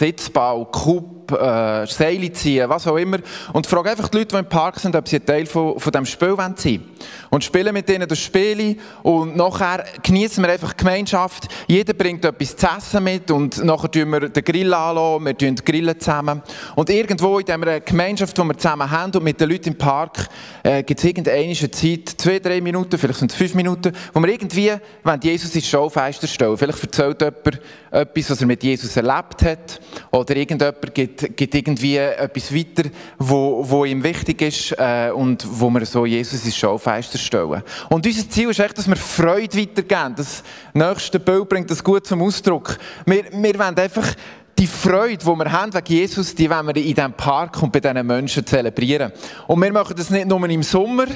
Sitzbau, 0.00 0.64
Kub, 0.64 1.30
äh, 1.32 1.86
Seile 1.86 2.32
ziehen, 2.32 2.68
was 2.70 2.86
auch 2.86 2.96
immer. 2.96 3.18
Und 3.52 3.66
frage 3.66 3.90
einfach 3.90 4.08
die 4.08 4.16
Leute, 4.16 4.34
die 4.34 4.38
im 4.38 4.48
Park 4.48 4.80
sind, 4.80 4.96
ob 4.96 5.06
sie 5.06 5.16
ein 5.16 5.26
Teil 5.26 5.44
von, 5.44 5.78
von 5.78 5.92
diesem 5.92 6.06
Spiel 6.06 6.34
sein 6.36 6.56
wollen. 6.64 6.84
Und 7.28 7.44
spielen 7.44 7.74
mit 7.74 7.88
ihnen 7.90 8.08
das 8.08 8.18
Spiel. 8.18 8.78
Und 9.02 9.36
nachher 9.36 9.84
genießen 10.02 10.42
wir 10.42 10.50
einfach 10.50 10.72
die 10.72 10.78
Gemeinschaft. 10.78 11.48
Jeder 11.68 11.92
bringt 11.92 12.24
etwas 12.24 12.56
zu 12.56 12.66
essen 12.66 13.04
mit. 13.04 13.30
Und 13.30 13.62
nachher 13.62 13.90
tun 13.90 14.10
wir 14.10 14.28
den 14.28 14.42
Grill 14.42 14.72
anlassen. 14.72 15.26
Wir 15.26 15.36
tun 15.36 15.54
grillen 15.56 16.00
zusammen. 16.00 16.42
Und 16.76 16.88
irgendwo 16.88 17.38
in 17.38 17.44
dieser 17.44 17.80
Gemeinschaft, 17.80 18.36
die 18.36 18.42
wir 18.42 18.56
zusammen 18.56 18.90
haben 18.90 19.12
und 19.14 19.22
mit 19.22 19.38
den 19.38 19.50
Leuten 19.50 19.68
im 19.68 19.78
Park, 19.78 20.28
äh, 20.62 20.82
gibt 20.82 20.98
es 20.98 21.04
irgendeine 21.04 21.54
Zeit, 21.54 22.08
zwei, 22.16 22.38
drei 22.38 22.60
Minuten, 22.60 22.98
vielleicht 22.98 23.18
sind 23.18 23.30
es 23.30 23.36
fünf 23.36 23.54
Minuten, 23.54 23.92
wo 24.12 24.20
wir 24.20 24.28
irgendwie, 24.30 24.72
wenn 25.04 25.20
Jesus 25.20 25.54
ins 25.54 25.68
Schaufenster 25.68 26.26
stellen. 26.26 26.56
Vielleicht 26.56 26.82
erzählt 26.82 27.20
jemand 27.20 27.60
etwas, 27.90 28.30
was 28.30 28.40
er 28.40 28.46
mit 28.46 28.62
Jesus 28.62 28.96
erlebt 28.96 29.42
hat. 29.42 29.80
Oder 30.10 30.36
irgendjemand 30.36 30.94
gibt 30.94 31.36
gibt, 31.36 31.54
irgendwie 31.54 31.96
etwas 31.96 32.54
weiter, 32.54 32.88
wo, 33.18 33.64
wo 33.68 33.84
ihm 33.84 34.02
wichtig 34.02 34.42
ist 34.42 34.72
äh, 34.78 35.10
und 35.10 35.46
wo 35.50 35.70
wir 35.70 35.84
so 35.86 36.06
Jesus 36.06 36.44
ins 36.44 36.56
Schaufenster 36.56 37.18
stellen. 37.18 37.62
Und 37.88 38.06
unser 38.06 38.28
Ziel 38.28 38.50
ist 38.50 38.60
echt, 38.60 38.78
dass 38.78 38.88
wir 38.88 38.96
Freude 38.96 39.58
weitergeben. 39.58 40.14
Das 40.16 40.42
nächste 40.72 41.20
Bild 41.20 41.48
bringt 41.48 41.70
das 41.70 41.82
gut 41.82 42.06
zum 42.06 42.22
Ausdruck. 42.22 42.78
Wir, 43.06 43.24
wir 43.32 43.58
wollen 43.58 43.78
einfach 43.78 44.14
die 44.58 44.66
Freude, 44.66 45.16
die 45.16 45.26
wir 45.26 45.52
haben 45.52 45.72
wegen 45.72 45.86
Jesus, 45.86 46.34
die 46.34 46.50
wollen 46.50 46.66
wir 46.66 46.76
in 46.76 46.94
diesem 46.94 47.12
Park 47.14 47.62
und 47.62 47.72
bei 47.72 47.80
diesen 47.80 48.06
Menschen 48.06 48.44
zelebrieren. 48.44 49.12
Und 49.46 49.62
wir 49.62 49.72
machen 49.72 49.94
das 49.96 50.10
nicht 50.10 50.26
nur 50.26 50.48
im 50.48 50.62
Sommer, 50.62 51.06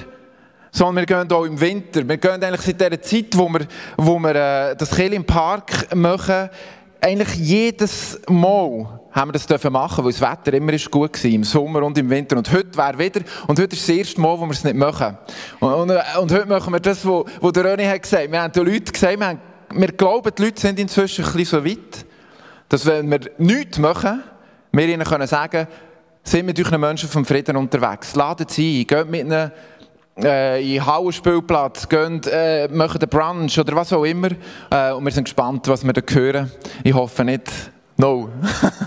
sondern 0.70 1.06
wir 1.06 1.06
gehen 1.06 1.30
auch 1.30 1.44
im 1.44 1.60
Winter. 1.60 2.08
Wir 2.08 2.16
gehen 2.16 2.42
eigentlich 2.42 2.62
seit 2.62 2.80
dieser 2.80 3.02
Zeit, 3.02 3.36
wo 3.36 3.48
wir, 3.48 3.66
wo 3.96 4.18
wir 4.18 4.34
äh, 4.34 4.76
das 4.76 4.90
Kiel 4.90 5.12
im 5.12 5.24
Park 5.24 5.94
machen, 5.94 6.48
eigentlich 7.04 7.34
jedes 7.34 8.18
Mal 8.28 9.00
haben 9.12 9.28
wir 9.28 9.32
das 9.34 9.46
dürfen 9.46 9.72
machen, 9.72 10.04
weil 10.04 10.12
das 10.12 10.20
Wetter 10.22 10.54
immer 10.54 10.72
gut 10.90 11.22
war, 11.22 11.30
im 11.30 11.44
Sommer 11.44 11.82
und 11.82 11.98
im 11.98 12.08
Winter. 12.08 12.36
Und 12.36 12.50
heute 12.50 12.74
wäre 12.76 12.98
wieder, 12.98 13.20
und 13.46 13.58
heute 13.58 13.76
ist 13.76 13.86
das 13.86 13.94
erste 13.94 14.20
Mal, 14.20 14.38
wo 14.38 14.46
wir 14.46 14.52
es 14.52 14.64
nicht 14.64 14.74
machen. 14.74 15.18
Und, 15.60 15.72
und, 15.72 15.90
und 15.90 16.32
heute 16.32 16.46
machen 16.46 16.72
wir 16.72 16.80
das, 16.80 17.04
was 17.04 17.52
der 17.52 17.64
René 17.64 17.90
hat 17.90 18.02
gesagt. 18.02 18.32
Wir 18.32 18.40
haben 18.40 18.52
den 18.52 18.64
Leuten 18.64 18.90
gesagt, 18.90 19.20
wir, 19.20 19.26
haben, 19.26 19.40
wir 19.74 19.92
glauben, 19.92 20.30
die 20.36 20.44
Leute 20.44 20.60
sind 20.60 20.80
inzwischen 20.80 21.26
ein 21.26 21.32
bisschen 21.32 21.60
so 21.60 21.64
weit, 21.64 22.06
dass 22.70 22.86
wenn 22.86 23.10
wir 23.10 23.20
nichts 23.36 23.78
machen, 23.78 24.22
wir 24.72 24.88
ihnen 24.88 25.04
können 25.04 25.26
sagen, 25.26 25.68
sind 26.22 26.46
mit 26.46 26.58
euren 26.58 26.80
Menschen 26.80 27.08
vom 27.08 27.26
Frieden 27.26 27.56
unterwegs. 27.56 28.14
Laden 28.16 28.46
sie 28.48 28.80
ein, 28.80 28.86
geht 28.86 29.10
mit 29.10 29.20
ihnen 29.20 29.52
äh, 30.22 30.62
in 30.62 30.74
den 30.74 30.86
Hallenspielplatz, 30.86 31.88
gehen, 31.88 32.20
äh, 32.30 32.68
machen 32.68 32.98
den 32.98 33.08
Brunch 33.08 33.58
oder 33.58 33.74
was 33.76 33.92
auch 33.92 34.04
immer. 34.04 34.28
Äh, 34.70 34.92
und 34.92 35.04
wir 35.04 35.12
sind 35.12 35.24
gespannt, 35.24 35.66
was 35.68 35.84
wir 35.84 35.92
da 35.92 36.02
hören. 36.12 36.50
Ich 36.82 36.94
hoffe 36.94 37.24
nicht, 37.24 37.50
No. 37.96 38.28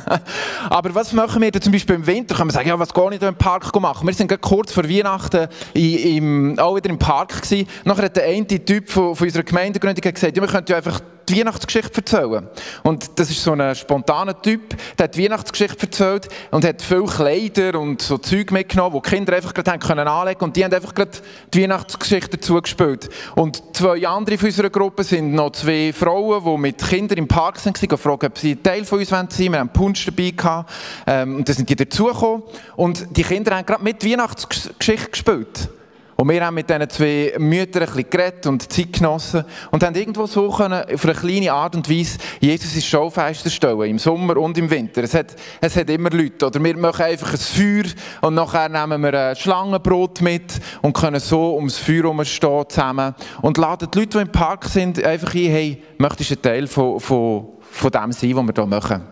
Aber 0.70 0.94
was 0.94 1.13
machen 1.13 1.42
wir 1.42 1.50
denn 1.50 1.62
zum 1.62 1.72
Beispiel 1.72 1.96
im 1.96 2.06
Winter? 2.06 2.36
Können 2.36 2.50
wir 2.50 2.54
sagen, 2.54 2.68
ja, 2.68 2.78
was 2.78 2.94
gehe 2.94 3.13
ich 3.13 3.20
da 3.20 3.30
im 3.30 3.36
Park 3.36 3.74
machen? 3.80 4.06
Wir 4.06 4.13
sind 4.13 4.42
kurz 4.42 4.74
vor 4.74 4.84
Weihnachten 4.84 5.48
im, 5.74 6.60
auch 6.60 6.76
wieder 6.76 6.90
im 6.90 7.00
Park 7.00 7.42
gewesen. 7.42 7.68
Nachher 7.86 8.04
hat 8.04 8.18
der 8.18 8.26
eine 8.26 8.46
Typ 8.46 8.90
von, 8.90 9.16
von 9.16 9.26
unserer 9.26 9.44
Gemeindegründung 9.44 10.02
gesagt, 10.02 10.36
ja, 10.36 10.44
wir 10.44 10.50
könnten 10.50 10.72
ja 10.72 10.78
einfach 10.78 11.00
die 11.30 11.40
Weihnachtsgeschichte 11.40 11.98
erzählen. 11.98 12.48
Und 12.84 13.20
das 13.20 13.30
ist 13.30 13.44
so 13.44 13.54
ein 13.54 13.76
spontaner 13.76 14.42
Typ, 14.42 14.76
der 14.98 15.06
hat 15.06 15.16
die 15.16 15.24
Weihnachtsgeschichte 15.24 15.86
erzählt 15.86 16.30
und 16.52 16.66
hat 16.66 16.82
viele 16.82 17.06
Kleider 17.06 17.80
und 17.80 18.02
so 18.02 18.18
Zeug 18.18 18.52
mitgenommen, 18.52 18.94
wo 18.94 19.02
die 19.02 19.10
Kinder 19.10 19.36
einfach 19.36 19.54
gerade 19.54 19.72
anlegen 19.72 20.44
und 20.44 20.56
die 20.56 20.63
haben 20.63 20.74
einfach 20.74 20.94
gerade 20.94 21.12
die 21.54 21.63
Weihnachtsgeschichte 21.63 22.38
dazu 22.38 22.62
gespielt. 22.62 23.10
Und 23.36 23.62
zwei 23.74 24.08
andere 24.08 24.38
von 24.38 24.48
unserer 24.48 24.70
Gruppe 24.70 25.04
sind 25.04 25.34
noch 25.34 25.52
zwei 25.52 25.92
Frauen, 25.94 26.44
die 26.44 26.62
mit 26.62 26.78
Kindern 26.78 27.18
im 27.18 27.28
Park 27.28 27.60
sind, 27.60 27.82
und 27.82 27.90
gefragt, 27.90 28.24
ob 28.24 28.38
sie 28.38 28.56
Teil 28.56 28.86
von 28.86 29.00
uns 29.00 29.10
sein. 29.10 29.28
Wir 29.38 29.60
haben 29.60 29.70
Punsch 29.70 30.06
dabei 30.06 30.32
gehabt, 30.32 30.72
ähm, 31.06 31.38
und 31.38 31.50
dann 31.50 31.56
sind 31.56 31.70
die 31.70 31.76
dazugekommen 31.76 32.44
und 32.76 33.06
die 33.16 33.24
Kinder 33.24 33.56
haben 33.56 33.66
gerade 33.66 33.84
mit 33.84 34.04
Weihnachtsgeschichte 34.06 35.12
gespielt. 35.12 35.70
Und 36.17 36.30
wir 36.30 36.43
haben 36.43 36.56
mit 36.56 36.67
diesen 36.67 36.89
zwei 36.89 37.34
Müttern 37.38 37.84
ein 37.84 37.88
bisschen 37.89 38.10
geredet 38.10 38.47
und 38.47 38.71
Zeit 38.73 38.91
genossen 38.91 39.45
und 39.69 39.84
haben 39.84 39.93
irgendwo 39.93 40.25
so 40.25 40.49
können, 40.49 40.84
auf 40.91 41.06
eine 41.06 41.13
kleine 41.13 41.53
Art 41.53 41.75
und 41.75 41.88
Weise 41.88 42.17
Jesus 42.39 42.73
ins 42.73 42.88
Schaufenster 42.88 43.51
stellen, 43.51 43.84
im 43.84 43.99
Sommer 43.99 44.36
und 44.38 44.58
im 44.58 44.67
Winter. 44.67 45.03
Es 45.03 45.13
hat, 45.13 45.36
es 45.62 45.75
hat 45.75 45.88
immer 45.91 46.10
Leute. 46.10 46.47
Oder 46.47 46.63
wir 46.63 46.75
machen 46.75 47.06
einfach 47.06 47.34
ein 47.34 47.38
Feuer 47.38 47.84
und 48.21 48.34
nachher 48.34 48.67
nehmen 48.67 49.03
wir 49.03 49.30
ein 49.30 49.36
Schlangenbrot 49.36 50.21
mit 50.21 50.60
und 50.82 50.93
können 50.93 51.19
so 51.19 51.56
ums 51.56 51.77
Feuer 51.77 51.97
herumstehen 51.97 52.65
zusammen 52.67 53.13
und 53.43 53.60
laden 53.60 53.88
die 53.93 53.99
Leute, 53.99 54.17
die 54.17 54.23
im 54.23 54.32
Park 54.32 54.65
sind, 54.65 55.03
einfach 55.03 55.36
ein, 55.36 55.51
hey, 55.51 55.84
möchtest 55.99 56.32
du 56.32 56.36
ein 56.36 56.41
Teil 56.41 56.67
von, 56.67 56.99
von, 56.99 57.47
von 57.62 57.91
dem 57.91 58.12
sein, 58.12 58.36
was 58.36 58.43
wir 58.43 58.53
hier 58.56 58.65
machen? 58.65 59.03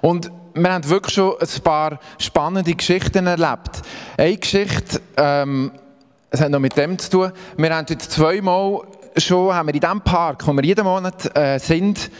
Und 0.00 0.32
wir 0.54 0.72
haben 0.72 0.88
wirklich 0.88 1.14
schon 1.14 1.34
ein 1.40 1.62
paar 1.62 2.00
spannende 2.18 2.74
Geschichten 2.74 3.26
erlebt. 3.26 3.82
Eine 4.16 4.36
Geschichte, 4.36 5.00
ähm, 5.16 5.70
es 6.32 6.40
hat 6.40 6.50
noch 6.50 6.58
mit 6.58 6.76
dem 6.78 6.98
zu 6.98 7.10
tun. 7.10 7.32
Wir 7.58 7.76
haben 7.76 7.86
jetzt 7.90 8.10
zweimal 8.10 8.80
schon, 9.18 9.54
haben 9.54 9.68
wir 9.68 9.74
in 9.74 9.80
diesem 9.80 10.00
Park, 10.00 10.46
wo 10.46 10.52
wir 10.54 10.64
jeden 10.64 10.84
Monat 10.84 11.36
äh, 11.36 11.58
sind, 11.58 12.10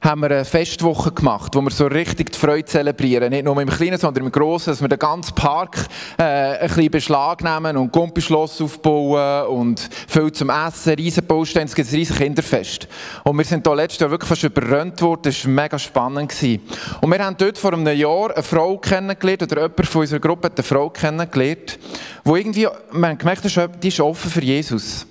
haben 0.00 0.20
wir 0.20 0.30
eine 0.30 0.44
Festwoche 0.44 1.10
gemacht, 1.10 1.56
wo 1.56 1.60
wir 1.60 1.70
so 1.70 1.86
richtig 1.86 2.30
die 2.32 2.38
Freude 2.38 2.64
zelebrieren. 2.64 3.30
Nicht 3.30 3.44
nur 3.44 3.60
im 3.60 3.68
Kleinen, 3.68 3.98
sondern 3.98 4.26
im 4.26 4.32
Großen, 4.32 4.72
dass 4.72 4.80
wir 4.80 4.88
den 4.88 4.98
ganzen 4.98 5.34
Park 5.34 5.86
äh, 6.16 6.22
ein 6.22 6.68
bisschen 6.68 6.90
Beschlag 6.90 7.42
nehmen 7.42 7.76
und 7.76 7.90
Gumpischloss 7.90 8.62
aufbauen 8.62 9.48
und 9.48 9.88
viel 10.06 10.30
zum 10.30 10.50
Essen, 10.50 10.94
riesen 10.94 11.26
Bausteine, 11.26 11.66
es 11.66 11.74
gibt 11.74 11.90
ein 11.90 11.94
riesen 11.96 12.16
Kinderfest. 12.16 12.86
Und 13.24 13.38
wir 13.38 13.44
sind 13.44 13.66
da 13.66 13.74
letztes 13.74 14.00
Jahr 14.00 14.10
wirklich 14.10 14.28
fast 14.28 14.44
überrannt 14.44 15.02
worden, 15.02 15.22
das 15.24 15.44
war 15.44 15.52
mega 15.52 15.78
spannend. 15.78 16.28
Gewesen. 16.28 16.62
Und 17.00 17.10
wir 17.10 17.24
haben 17.24 17.36
dort 17.36 17.58
vor 17.58 17.72
einem 17.72 17.96
Jahr 17.96 18.32
eine 18.32 18.42
Frau 18.42 18.78
kennengelernt, 18.78 19.42
oder 19.42 19.62
jemand 19.62 19.86
von 19.86 20.00
unserer 20.02 20.20
Gruppe 20.20 20.46
hat 20.46 20.58
eine 20.58 20.62
Frau 20.62 20.90
kennengelernt, 20.90 21.78
wo 22.22 22.36
irgendwie, 22.36 22.68
man 22.92 23.18
gemerkt 23.18 23.44
hat, 23.44 23.82
die 23.82 23.88
ist 23.88 24.00
offen 24.00 24.30
für 24.30 24.42
Jesus. 24.42 25.07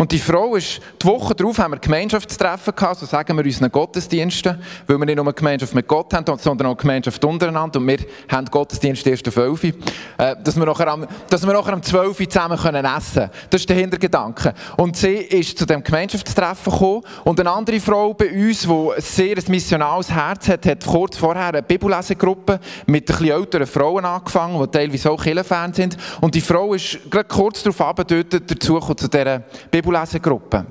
Und 0.00 0.12
die 0.12 0.18
Frau 0.18 0.56
ist, 0.56 0.80
die 1.02 1.06
Woche 1.06 1.34
darauf 1.34 1.58
haben 1.58 1.72
wir 1.72 1.78
Gemeinschaftstreffen 1.78 2.74
gehabt, 2.74 3.00
so 3.00 3.04
sagen 3.04 3.36
wir 3.36 3.44
unseren 3.44 3.70
Gottesdiensten, 3.70 4.58
weil 4.86 4.96
wir 4.96 5.04
nicht 5.04 5.16
nur 5.16 5.26
eine 5.26 5.34
Gemeinschaft 5.34 5.74
mit 5.74 5.86
Gott 5.86 6.14
haben, 6.14 6.24
sondern 6.38 6.68
auch 6.68 6.70
eine 6.70 6.80
Gemeinschaft 6.80 7.22
untereinander. 7.22 7.78
Und 7.78 7.86
wir 7.86 7.98
haben 8.32 8.46
Gottesdienst 8.46 9.06
erst 9.06 9.28
auf 9.28 9.36
11 9.36 9.62
äh, 9.62 9.72
dass 10.42 10.56
wir 10.56 10.64
nachher 10.64 10.88
am, 10.88 11.06
dass 11.28 11.46
wir 11.46 11.52
nachher 11.52 11.74
am 11.74 11.82
12 11.82 12.30
zusammen 12.30 12.56
können 12.56 12.86
essen 12.86 13.14
können. 13.14 13.30
Das 13.50 13.60
ist 13.60 13.68
der 13.68 13.76
Hintergedanke. 13.76 14.54
Und 14.78 14.96
sie 14.96 15.16
ist 15.16 15.58
zu 15.58 15.66
dem 15.66 15.84
Gemeinschaftstreffen 15.84 16.72
gekommen 16.72 17.02
und 17.24 17.38
eine 17.38 17.50
andere 17.50 17.78
Frau 17.78 18.14
bei 18.14 18.30
uns, 18.30 18.62
die 18.62 18.70
ein 18.70 19.02
sehr 19.02 19.36
missionales 19.48 20.10
Herz 20.10 20.48
hat, 20.48 20.64
hat 20.64 20.86
kurz 20.86 21.18
vorher 21.18 21.48
eine 21.48 21.62
Bibellesegruppe 21.62 22.58
mit 22.86 23.02
ein 23.02 23.18
bisschen 23.18 23.38
älteren 23.38 23.66
Frauen 23.66 24.06
angefangen, 24.06 24.62
die 24.62 24.70
teilweise 24.70 25.10
auch 25.10 25.22
Kirchenfans 25.22 25.76
sind. 25.76 25.98
Und 26.22 26.34
die 26.34 26.40
Frau 26.40 26.72
ist 26.72 27.00
gerade 27.10 27.28
kurz 27.28 27.62
darauf 27.62 27.94
dort 27.96 28.50
dazu 28.50 28.80
zu 28.80 29.06
dieser 29.06 29.40
Bibel 29.70 29.89
Bibellesegruppe. 29.90 30.66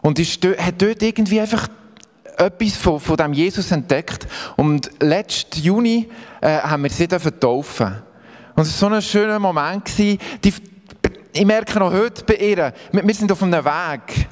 Und 0.00 0.18
ist, 0.18 0.44
hat 0.44 0.82
dort 0.82 1.02
irgendwie 1.02 1.40
einfach 1.40 1.68
etwas 2.36 2.76
von, 2.76 2.98
von 2.98 3.16
diesem 3.16 3.32
Jesus 3.32 3.70
entdeckt. 3.70 4.26
Und 4.56 4.90
letzten 5.00 5.60
Juni 5.60 6.08
äh, 6.40 6.58
haben 6.58 6.82
wir 6.82 6.90
sie 6.90 7.06
taufen. 7.06 8.02
Und 8.54 8.62
es 8.66 8.82
war 8.82 8.90
so 8.90 8.94
ein 8.94 9.02
schöner 9.02 9.38
Moment. 9.38 9.84
Gewesen. 9.84 10.18
Die, 10.42 10.52
ich 11.32 11.46
merke 11.46 11.78
noch 11.78 11.92
heute 11.92 12.24
bei 12.24 12.34
ihr, 12.34 12.72
wir, 12.90 13.06
wir 13.06 13.14
sind 13.14 13.30
auf 13.30 13.42
einem 13.42 13.64
Weg. 13.64 14.28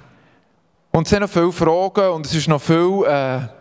Und 0.91 1.05
es 1.05 1.11
sind 1.11 1.21
noch 1.21 1.31
viele 1.31 1.53
Fragen 1.53 2.11
und 2.11 2.27
es 2.27 2.35
ist 2.35 2.49
noch 2.49 2.61
viel... 2.61 3.05
Äh, 3.07 3.60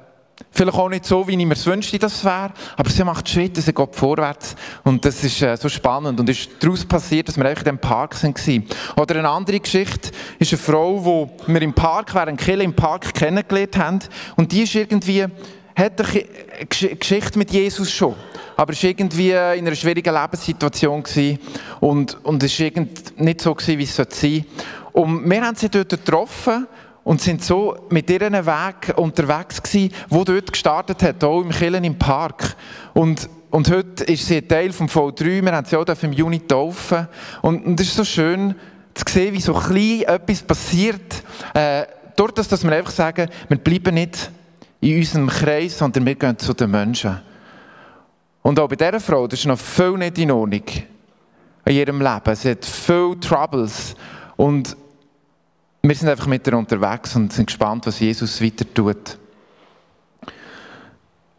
Vielleicht 0.52 0.78
auch 0.78 0.90
nicht 0.90 1.06
so, 1.06 1.28
wie 1.28 1.40
ich 1.40 1.46
mir 1.46 1.54
es 1.54 1.66
wünschte, 1.66 2.00
dass 2.00 2.16
es 2.16 2.26
wäre, 2.26 2.52
aber 2.76 2.90
sie 2.90 3.04
macht 3.04 3.30
Schritte, 3.30 3.62
sie 3.62 3.74
geht 3.74 3.96
vorwärts. 3.96 4.56
Und 4.84 5.06
das 5.06 5.24
ist 5.24 5.42
äh, 5.42 5.56
so 5.56 5.70
spannend. 5.70 6.20
Und 6.20 6.28
ist 6.30 6.50
daraus 6.60 6.84
passiert, 6.84 7.28
dass 7.28 7.38
wir 7.38 7.46
eigentlich 7.46 7.60
in 7.60 7.64
diesem 7.66 7.78
Park 7.78 8.22
waren. 8.24 8.66
Oder 8.98 9.20
eine 9.20 9.30
andere 9.30 9.60
Geschichte 9.60 10.12
ist 10.40 10.52
eine 10.52 10.60
Frau, 10.60 11.30
die 11.48 11.54
wir 11.54 11.62
im 11.62 11.74
Park, 11.74 12.14
während 12.16 12.42
Kille 12.42 12.64
im 12.64 12.74
Park 12.74 13.14
kennengelernt 13.14 13.78
haben. 13.78 14.00
Und 14.36 14.52
die 14.52 14.64
ist 14.64 14.76
irgendwie, 14.76 15.26
hat 15.76 16.02
eine 16.02 16.26
Geschichte 16.68 17.38
mit 17.38 17.52
Jesus 17.52 17.92
schon, 17.92 18.16
aber 18.58 18.74
ist 18.74 18.84
irgendwie 18.84 19.30
in 19.30 19.36
einer 19.36 19.76
schwierigen 19.76 20.14
Lebenssituation 20.14 21.04
und, 21.80 22.26
und 22.26 22.44
es 22.44 22.60
war 22.60 22.86
nicht 23.18 23.42
so 23.42 23.56
gewesen, 23.56 23.80
wie 23.80 23.84
es 23.84 23.96
sein 23.96 24.08
sollte. 24.10 24.46
Und 24.92 25.30
wir 25.30 25.42
haben 25.42 25.56
sie 25.56 25.70
dort 25.70 25.90
getroffen 25.90 26.68
und 27.10 27.20
sind 27.20 27.44
so 27.44 27.76
mit 27.90 28.08
ihren 28.12 28.34
Weg 28.34 28.96
unterwegs 28.96 29.64
gewesen, 29.64 29.92
wo 30.10 30.24
dort 30.24 30.52
gestartet 30.52 31.02
hat, 31.02 31.24
auch 31.24 31.42
im 31.42 31.50
Killen 31.50 31.84
im 31.84 31.98
Park. 31.98 32.56
Und, 32.94 33.28
und 33.50 33.72
heute 33.72 34.04
ist 34.04 34.28
sie 34.28 34.44
Teil 34.44 34.72
vom 34.72 34.86
V3, 34.86 35.44
wir 35.44 35.52
haben 35.52 35.66
sie 35.66 35.76
auch 35.76 36.04
im 36.04 36.14
Juni 36.14 36.40
taufen. 36.42 37.08
Und, 37.42 37.66
und 37.66 37.80
es 37.80 37.88
ist 37.88 37.96
so 37.96 38.04
schön 38.04 38.54
zu 38.94 39.04
sehen, 39.12 39.34
wie 39.34 39.42
so 39.42 39.56
klein 39.56 40.04
etwas 40.04 40.44
passiert, 40.44 41.24
äh, 41.56 41.88
dort, 42.16 42.38
dass 42.38 42.64
wir 42.64 42.72
einfach 42.74 42.92
sagen, 42.92 43.28
wir 43.48 43.58
bleiben 43.58 43.96
nicht 43.96 44.30
in 44.80 45.00
unserem 45.00 45.30
Kreis, 45.30 45.80
sondern 45.80 46.06
wir 46.06 46.14
gehen 46.14 46.38
zu 46.38 46.54
den 46.54 46.70
Menschen. 46.70 47.20
Und 48.44 48.60
auch 48.60 48.68
bei 48.68 48.76
dieser 48.76 49.00
Frau, 49.00 49.26
das 49.26 49.40
ist 49.40 49.48
noch 49.48 49.58
viel 49.58 49.98
nicht 49.98 50.20
in 50.20 50.30
Ordnung 50.30 50.62
in 51.66 51.76
ihrem 51.76 52.04
Leben. 52.04 52.36
Sie 52.36 52.52
hat 52.52 52.64
viele 52.64 53.20
Troubles. 53.20 53.96
Und 54.38 54.78
wir 55.82 55.96
sind 55.96 56.10
einfach 56.10 56.28
mit 56.28 56.46
ihr 56.46 56.58
unterwegs 56.58 57.16
und 57.16 57.32
sind 57.32 57.46
gespannt, 57.46 57.88
was 57.88 58.00
Jesus 58.00 58.42
weiter 58.42 58.66
tut. 58.74 59.18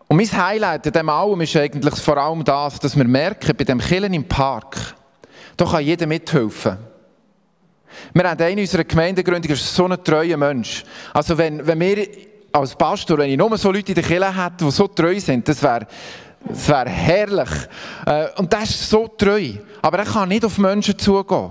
Und 0.09 0.17
mein 0.17 0.33
Highlight 0.33 0.87
an 0.87 0.93
dem 0.93 1.09
allem 1.09 1.41
ist 1.43 1.57
eigentlich 1.57 1.95
vor 1.97 2.17
allem 2.17 2.43
das, 2.43 2.81
dass 2.81 2.97
wir 2.97 3.05
merken, 3.05 3.57
bei 3.57 3.65
dem 3.65 3.79
Killen 3.79 4.13
im 4.13 4.27
Park, 4.27 4.97
da 5.57 5.65
kann 5.65 5.85
jeder 5.85 6.07
mithelfen. 6.07 6.79
Wir 8.13 8.31
haben 8.31 8.43
einen 8.43 8.61
unserer 8.61 8.85
Gemeindegründung, 8.85 9.53
ist 9.53 9.75
so 9.75 9.87
ein 9.87 10.03
treuer 10.03 10.37
Mensch. 10.37 10.85
Also 11.13 11.37
wenn, 11.37 11.65
wenn 11.67 11.79
wir 11.79 12.09
als 12.53 12.75
Pastor, 12.75 13.19
wenn 13.19 13.31
ich 13.31 13.37
nur 13.37 13.57
so 13.57 13.71
Leute 13.71 13.93
in 13.93 13.95
der 13.95 14.05
Kirche 14.05 14.45
hätte, 14.45 14.65
die 14.65 14.71
so 14.71 14.89
treu 14.89 15.21
sind, 15.21 15.47
das 15.49 15.63
wäre 15.63 15.87
das 16.43 16.69
wär 16.69 16.87
herrlich. 16.89 17.51
Äh, 18.07 18.29
und 18.37 18.53
das 18.53 18.71
ist 18.71 18.91
so 18.91 19.07
treu. 19.09 19.53
Aber 19.83 19.99
er 19.99 20.07
kann 20.07 20.29
nicht 20.29 20.45
auf 20.45 20.59
Menschen 20.59 20.99
zugehen. 20.99 21.51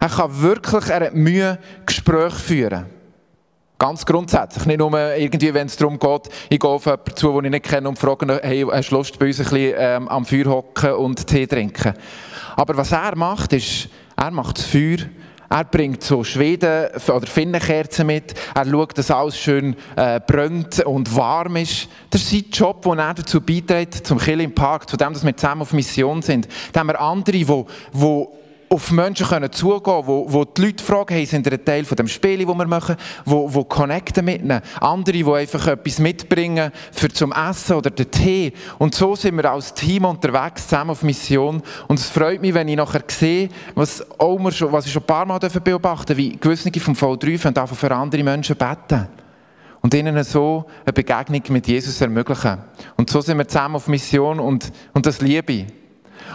Er 0.00 0.08
kann 0.08 0.42
wirklich, 0.42 0.88
er 0.88 1.06
hat 1.06 1.14
Mühe, 1.14 1.58
Gespräche 1.84 2.36
führen. 2.36 2.86
Ganz 3.78 4.06
grundsätzlich. 4.06 4.64
Nicht 4.64 4.78
nur 4.78 5.16
irgendwie, 5.16 5.52
wenn 5.52 5.66
es 5.66 5.76
darum 5.76 5.98
geht, 5.98 6.30
ich 6.48 6.58
gehe 6.58 6.70
auf 6.70 6.86
jemanden 6.86 7.14
zu, 7.14 7.32
den 7.32 7.44
ich 7.44 7.50
nicht 7.50 7.66
kenne 7.66 7.88
und 7.88 7.98
frage, 7.98 8.40
hey, 8.42 8.64
hast 8.70 8.90
du 8.90 8.96
Lust, 8.96 9.18
bei 9.18 9.26
uns 9.26 9.38
ein 9.38 9.44
bisschen 9.44 9.74
ähm, 9.76 10.08
am 10.08 10.24
Feuer 10.24 10.46
hocken 10.46 10.92
und 10.92 11.26
Tee 11.26 11.46
trinken? 11.46 11.92
Aber 12.56 12.74
was 12.76 12.92
er 12.92 13.14
macht, 13.16 13.52
ist, 13.52 13.90
er 14.16 14.30
macht 14.30 14.56
das 14.56 14.64
Feuer, 14.64 14.96
er 15.48 15.64
bringt 15.64 16.02
so 16.02 16.24
Schweden- 16.24 16.88
oder 17.06 17.26
Finnenkerzen 17.26 18.06
mit. 18.06 18.34
Er 18.54 18.64
schaut, 18.64 18.96
dass 18.98 19.10
alles 19.10 19.38
schön 19.38 19.76
äh, 19.94 20.20
brennt 20.26 20.80
und 20.80 21.14
warm 21.14 21.56
ist. 21.56 21.88
Das 22.10 22.22
ist 22.22 22.30
sein 22.30 22.44
Job, 22.50 22.82
den 22.82 22.98
er 22.98 23.14
dazu 23.14 23.40
beiträgt, 23.40 24.06
zum 24.06 24.18
Kill 24.18 24.40
im 24.40 24.54
Park, 24.54 24.88
zu 24.88 24.96
dem, 24.96 25.12
dass 25.12 25.24
wir 25.24 25.36
zusammen 25.36 25.62
auf 25.62 25.72
Mission 25.72 26.22
sind. 26.22 26.48
Da 26.72 26.80
haben 26.80 26.88
wir 26.88 27.00
andere, 27.00 27.32
die, 27.32 27.44
die 27.44 28.26
auf 28.68 28.90
Menschen 28.90 29.26
können 29.26 29.52
zugehen 29.52 30.02
wo, 30.06 30.26
wo 30.28 30.44
die 30.44 30.62
Leute 30.66 30.82
fragen, 30.82 31.14
hey, 31.14 31.24
sind 31.24 31.46
ihr 31.46 31.52
ein 31.52 31.64
Teil 31.64 31.84
von 31.84 31.96
dem 31.96 32.08
Spiel, 32.08 32.44
das 32.44 32.56
wir 32.56 32.66
machen, 32.66 32.96
wo, 33.24 33.52
wo 33.52 33.64
connecten 33.64 34.24
mit 34.24 34.42
ihnen. 34.42 34.60
Andere, 34.80 35.16
die 35.16 35.24
einfach 35.24 35.66
etwas 35.68 35.98
mitbringen 35.98 36.72
für 36.92 37.08
zum 37.08 37.32
Essen 37.32 37.76
oder 37.76 37.90
den 37.90 38.10
Tee. 38.10 38.52
Und 38.78 38.94
so 38.94 39.14
sind 39.14 39.36
wir 39.36 39.50
als 39.50 39.72
Team 39.72 40.04
unterwegs, 40.04 40.66
zusammen 40.66 40.90
auf 40.90 41.02
Mission. 41.02 41.62
Und 41.86 41.98
es 41.98 42.08
freut 42.08 42.40
mich, 42.40 42.54
wenn 42.54 42.68
ich 42.68 42.76
nachher 42.76 43.02
sehe, 43.06 43.48
was, 43.74 44.04
auch 44.18 44.50
schon, 44.50 44.72
was 44.72 44.86
ich 44.86 44.92
schon 44.92 45.02
ein 45.02 45.06
paar 45.06 45.26
Mal 45.26 45.38
beobachten 45.38 46.06
durfte, 46.06 46.16
wie 46.16 46.36
gewisse 46.36 46.70
vom 46.80 46.94
V3 46.94 47.46
einfach 47.46 47.76
für 47.76 47.90
andere 47.94 48.22
Menschen 48.22 48.56
beten. 48.56 49.08
Und 49.80 49.94
ihnen 49.94 50.24
so 50.24 50.64
eine 50.84 50.92
Begegnung 50.92 51.42
mit 51.50 51.68
Jesus 51.68 52.00
ermöglichen. 52.00 52.58
Und 52.96 53.08
so 53.08 53.20
sind 53.20 53.38
wir 53.38 53.46
zusammen 53.46 53.76
auf 53.76 53.86
Mission 53.86 54.40
und, 54.40 54.72
und 54.92 55.06
das 55.06 55.20
liebe 55.20 55.52
ich. 55.52 55.66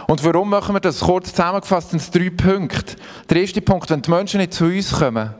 Und 0.06 0.24
warum 0.24 0.50
machen 0.50 0.74
wir 0.74 0.80
das? 0.80 1.00
Kurz 1.00 1.30
zusammengefasst 1.30 1.94
es 1.94 2.10
drei 2.10 2.30
Punkte. 2.30 2.96
Der 3.28 3.38
erste 3.38 3.60
Punkt, 3.60 3.90
wenn 3.90 4.02
die 4.02 4.10
Menschen 4.10 4.38
nicht 4.40 4.54
zu 4.54 4.64
uns 4.64 4.92
kommen, 4.92 5.34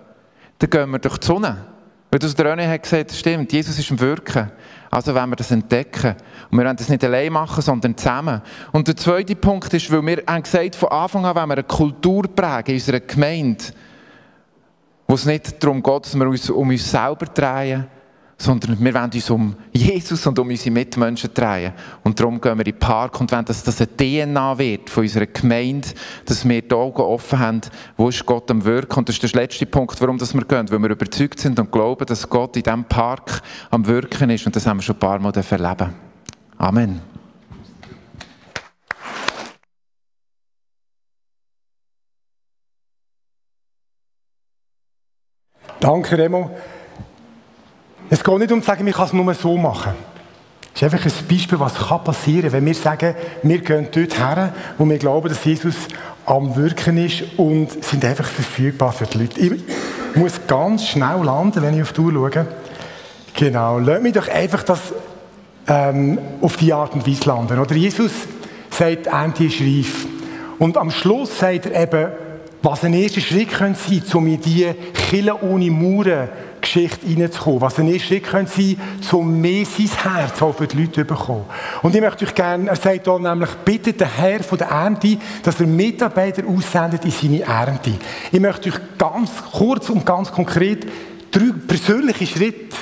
dann 0.58 0.70
gehen 0.70 0.90
wir 0.90 0.98
durch 0.98 1.18
die 1.18 1.26
Sonne. 1.26 1.66
Weil 2.10 2.18
das 2.18 2.34
der 2.34 2.54
René 2.54 2.68
hat 2.68 2.82
gesagt, 2.82 3.10
stimmt, 3.12 3.52
Jesus 3.52 3.78
ist 3.78 3.90
im 3.90 3.98
Wirken. 3.98 4.50
Also 4.90 5.14
wollen 5.14 5.30
wir 5.30 5.36
das 5.36 5.50
entdecken. 5.50 6.14
Und 6.50 6.58
wir 6.58 6.66
wollen 6.66 6.76
das 6.76 6.90
nicht 6.90 7.02
allein 7.02 7.32
machen, 7.32 7.62
sondern 7.62 7.96
zusammen. 7.96 8.42
Und 8.72 8.86
der 8.86 8.96
zweite 8.96 9.34
Punkt 9.34 9.72
ist, 9.72 9.90
weil 9.90 10.04
wir 10.04 10.22
haben 10.26 10.42
gesagt, 10.42 10.76
von 10.76 10.90
Anfang 10.90 11.24
an 11.24 11.34
wollen 11.34 11.48
wir 11.48 11.54
eine 11.54 11.64
Kultur 11.64 12.24
prägen 12.24 12.68
in 12.68 12.74
unserer 12.74 13.00
Gemeinde, 13.00 13.64
wo 15.08 15.14
es 15.14 15.24
nicht 15.24 15.62
darum 15.64 15.82
geht, 15.82 16.04
dass 16.04 16.14
wir 16.14 16.26
uns 16.26 16.50
um 16.50 16.68
uns 16.68 16.90
selber 16.90 17.24
drehen, 17.24 17.86
sondern 18.42 18.76
wir 18.80 18.94
wollen 18.94 19.10
uns 19.14 19.30
um 19.30 19.54
Jesus 19.72 20.26
und 20.26 20.36
um 20.36 20.48
unsere 20.48 20.72
Mitmenschen 20.72 21.32
drehen. 21.32 21.72
Und 22.02 22.18
darum 22.18 22.40
gehen 22.40 22.58
wir 22.58 22.66
in 22.66 22.72
den 22.72 22.78
Park 22.78 23.20
und 23.20 23.30
wollen, 23.30 23.44
dass 23.44 23.62
das 23.62 23.80
eine 23.80 23.96
DNA 23.96 24.58
wird 24.58 24.90
von 24.90 25.04
unserer 25.04 25.26
Gemeinde, 25.26 25.88
dass 26.24 26.46
wir 26.48 26.60
die 26.60 26.74
Augen 26.74 27.02
offen 27.02 27.38
haben, 27.38 27.60
wo 27.96 28.08
ist 28.08 28.26
Gott 28.26 28.50
am 28.50 28.64
Wirken. 28.64 28.98
Und 28.98 29.08
das 29.08 29.16
ist 29.16 29.32
der 29.32 29.42
letzte 29.42 29.64
Punkt, 29.64 30.00
warum 30.00 30.20
wir 30.20 30.26
gehen, 30.44 30.70
weil 30.70 30.78
wir 30.80 30.90
überzeugt 30.90 31.38
sind 31.38 31.60
und 31.60 31.70
glauben, 31.70 32.04
dass 32.04 32.28
Gott 32.28 32.56
in 32.56 32.64
diesem 32.64 32.84
Park 32.84 33.42
am 33.70 33.86
Wirken 33.86 34.28
ist. 34.30 34.44
Und 34.44 34.56
das 34.56 34.66
haben 34.66 34.78
wir 34.78 34.82
schon 34.82 34.96
ein 34.96 34.98
paar 34.98 35.20
Mal 35.20 35.32
erleben. 35.32 35.94
Amen. 36.58 37.00
Danke, 45.78 46.18
Remo. 46.18 46.50
Es 48.12 48.22
geht 48.22 48.38
nicht 48.40 48.52
um 48.52 48.60
zu 48.60 48.66
sagen, 48.66 48.84
wir 48.84 48.92
kann 48.92 49.06
es 49.06 49.14
nur 49.14 49.32
so 49.32 49.56
machen. 49.56 49.92
Das 50.74 50.82
ist 50.82 50.92
einfach 50.92 51.06
ein 51.06 51.26
Beispiel, 51.30 51.58
was 51.58 51.72
passieren 51.72 52.42
kann, 52.42 52.52
wenn 52.52 52.66
wir 52.66 52.74
sagen, 52.74 53.14
wir 53.42 53.58
gehen 53.60 53.88
dort 53.90 54.18
her, 54.18 54.52
wo 54.76 54.84
wir 54.84 54.98
glauben, 54.98 55.30
dass 55.30 55.42
Jesus 55.42 55.74
am 56.26 56.54
Wirken 56.54 56.98
ist 56.98 57.22
und 57.38 57.82
sind 57.82 58.04
einfach 58.04 58.26
verfügbar 58.26 58.92
für 58.92 59.06
die 59.06 59.16
Leute. 59.16 59.40
Ich 59.40 60.16
muss 60.16 60.34
ganz 60.46 60.88
schnell 60.88 61.24
landen, 61.24 61.62
wenn 61.62 61.74
ich 61.74 61.80
auf 61.80 61.94
die 61.94 62.02
Uhr 62.02 62.12
schaue. 62.12 62.46
Genau, 63.34 63.78
lasst 63.78 64.02
mich 64.02 64.12
doch 64.12 64.28
einfach 64.28 64.62
das 64.62 64.92
ähm, 65.66 66.18
auf 66.42 66.58
die 66.58 66.70
Art 66.70 66.92
und 66.92 67.06
Weise 67.06 67.26
landen. 67.26 67.58
Oder 67.58 67.74
Jesus 67.74 68.12
sagt, 68.68 69.06
Ernte 69.06 69.44
ist 69.44 69.58
reif. 69.58 70.06
Und 70.58 70.76
am 70.76 70.90
Schluss 70.90 71.38
sagt 71.38 71.64
er 71.64 71.84
eben, 71.84 72.12
was 72.60 72.84
ein 72.84 72.92
erster 72.92 73.22
Schritt 73.22 73.52
könnte 73.52 73.80
sein, 73.80 74.02
um 74.12 74.26
in 74.26 74.38
diese 74.38 74.74
Kille 74.74 75.34
ohne 75.40 75.70
Mauern 75.70 76.28
Geschichte 76.72 77.06
reinzukommen. 77.06 77.60
Was 77.60 77.78
ein 77.78 78.00
Schritt 78.00 78.24
könnte 78.24 78.52
sein, 78.52 78.76
um 79.12 79.40
mehr 79.40 79.64
sein 79.64 79.88
Herz 79.88 80.40
auch 80.40 80.54
für 80.54 80.66
die 80.66 80.78
Leute 80.78 80.92
zu 80.92 81.04
bekommen. 81.04 81.44
Und 81.82 81.94
ich 81.94 82.00
möchte 82.00 82.24
euch 82.24 82.34
gerne, 82.34 82.68
er 82.68 82.76
sagt 82.76 83.04
hier 83.04 83.18
nämlich, 83.18 83.50
bittet 83.64 84.00
den 84.00 84.08
Herr 84.08 84.42
von 84.42 84.58
der 84.58 84.68
Ernte, 84.68 85.18
dass 85.42 85.60
er 85.60 85.66
Mitarbeiter 85.66 86.42
aussendet 86.46 87.04
in 87.04 87.10
seine 87.10 87.42
Ernte. 87.42 87.92
Ich 88.30 88.40
möchte 88.40 88.70
euch 88.70 88.80
ganz 88.96 89.30
kurz 89.52 89.90
und 89.90 90.06
ganz 90.06 90.32
konkret 90.32 90.86
drei 91.30 91.50
persönliche 91.66 92.26
Schritte 92.26 92.76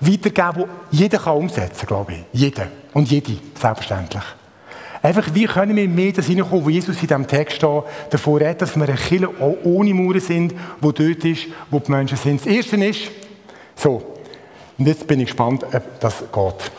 weitergeben, 0.00 0.68
die 0.90 0.96
jeder 0.96 1.34
umsetzen 1.34 1.86
kann, 1.86 1.88
glaube 1.88 2.12
ich. 2.12 2.40
Jeder. 2.40 2.68
Und 2.92 3.10
jede, 3.10 3.38
selbstverständlich. 3.58 4.22
Einfach, 5.02 5.34
wie 5.34 5.46
können 5.46 5.74
wir 5.74 5.88
mehr 5.88 6.12
das 6.12 6.26
hineinkommen, 6.26 6.64
wo 6.64 6.70
Jesus 6.70 6.94
in 7.02 7.08
diesem 7.08 7.26
Text 7.26 7.60
davor 7.62 8.40
redet, 8.40 8.62
dass 8.62 8.76
wir 8.76 8.84
eine 8.84 8.94
Kirche 8.94 9.28
ohne 9.64 9.94
Mauern 9.94 10.20
sind, 10.20 10.54
wo 10.80 10.92
dort 10.92 11.24
ist, 11.24 11.46
wo 11.70 11.80
die 11.80 11.90
Menschen 11.90 12.16
sind. 12.16 12.40
Das 12.40 12.46
Erste 12.46 12.76
ist, 12.84 13.10
so, 13.74 14.02
und 14.78 14.86
jetzt 14.86 15.06
bin 15.06 15.18
ich 15.20 15.26
gespannt, 15.26 15.64
ob 15.64 16.00
das 16.00 16.20
geht. 16.20 16.72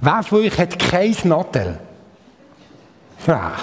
Wer 0.00 0.22
von 0.24 0.40
euch 0.40 0.58
hat 0.58 0.78
kein 0.78 1.16
Nattel? 1.24 1.78
Ja. 3.26 3.54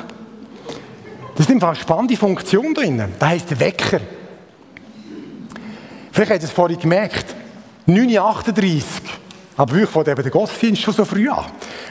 Das 1.36 1.50
ist 1.50 1.64
eine 1.64 1.76
spannende 1.76 2.16
Funktion 2.16 2.74
drin. 2.74 3.04
Das 3.20 3.30
heisst 3.30 3.60
Wecker. 3.60 4.00
Vielleicht 6.12 6.32
habt 6.32 6.42
ihr 6.42 6.48
es 6.48 6.52
vorhin 6.52 6.80
gemerkt. 6.80 7.36
9.38 7.88 8.84
aber 9.56 9.74
wirklich 9.74 9.90
fängt 9.90 10.08
eben 10.08 10.24
der 10.24 10.32
Gottesdienst 10.32 10.82
schon 10.82 10.94
so 10.94 11.06
früh 11.06 11.30
an. 11.30 11.46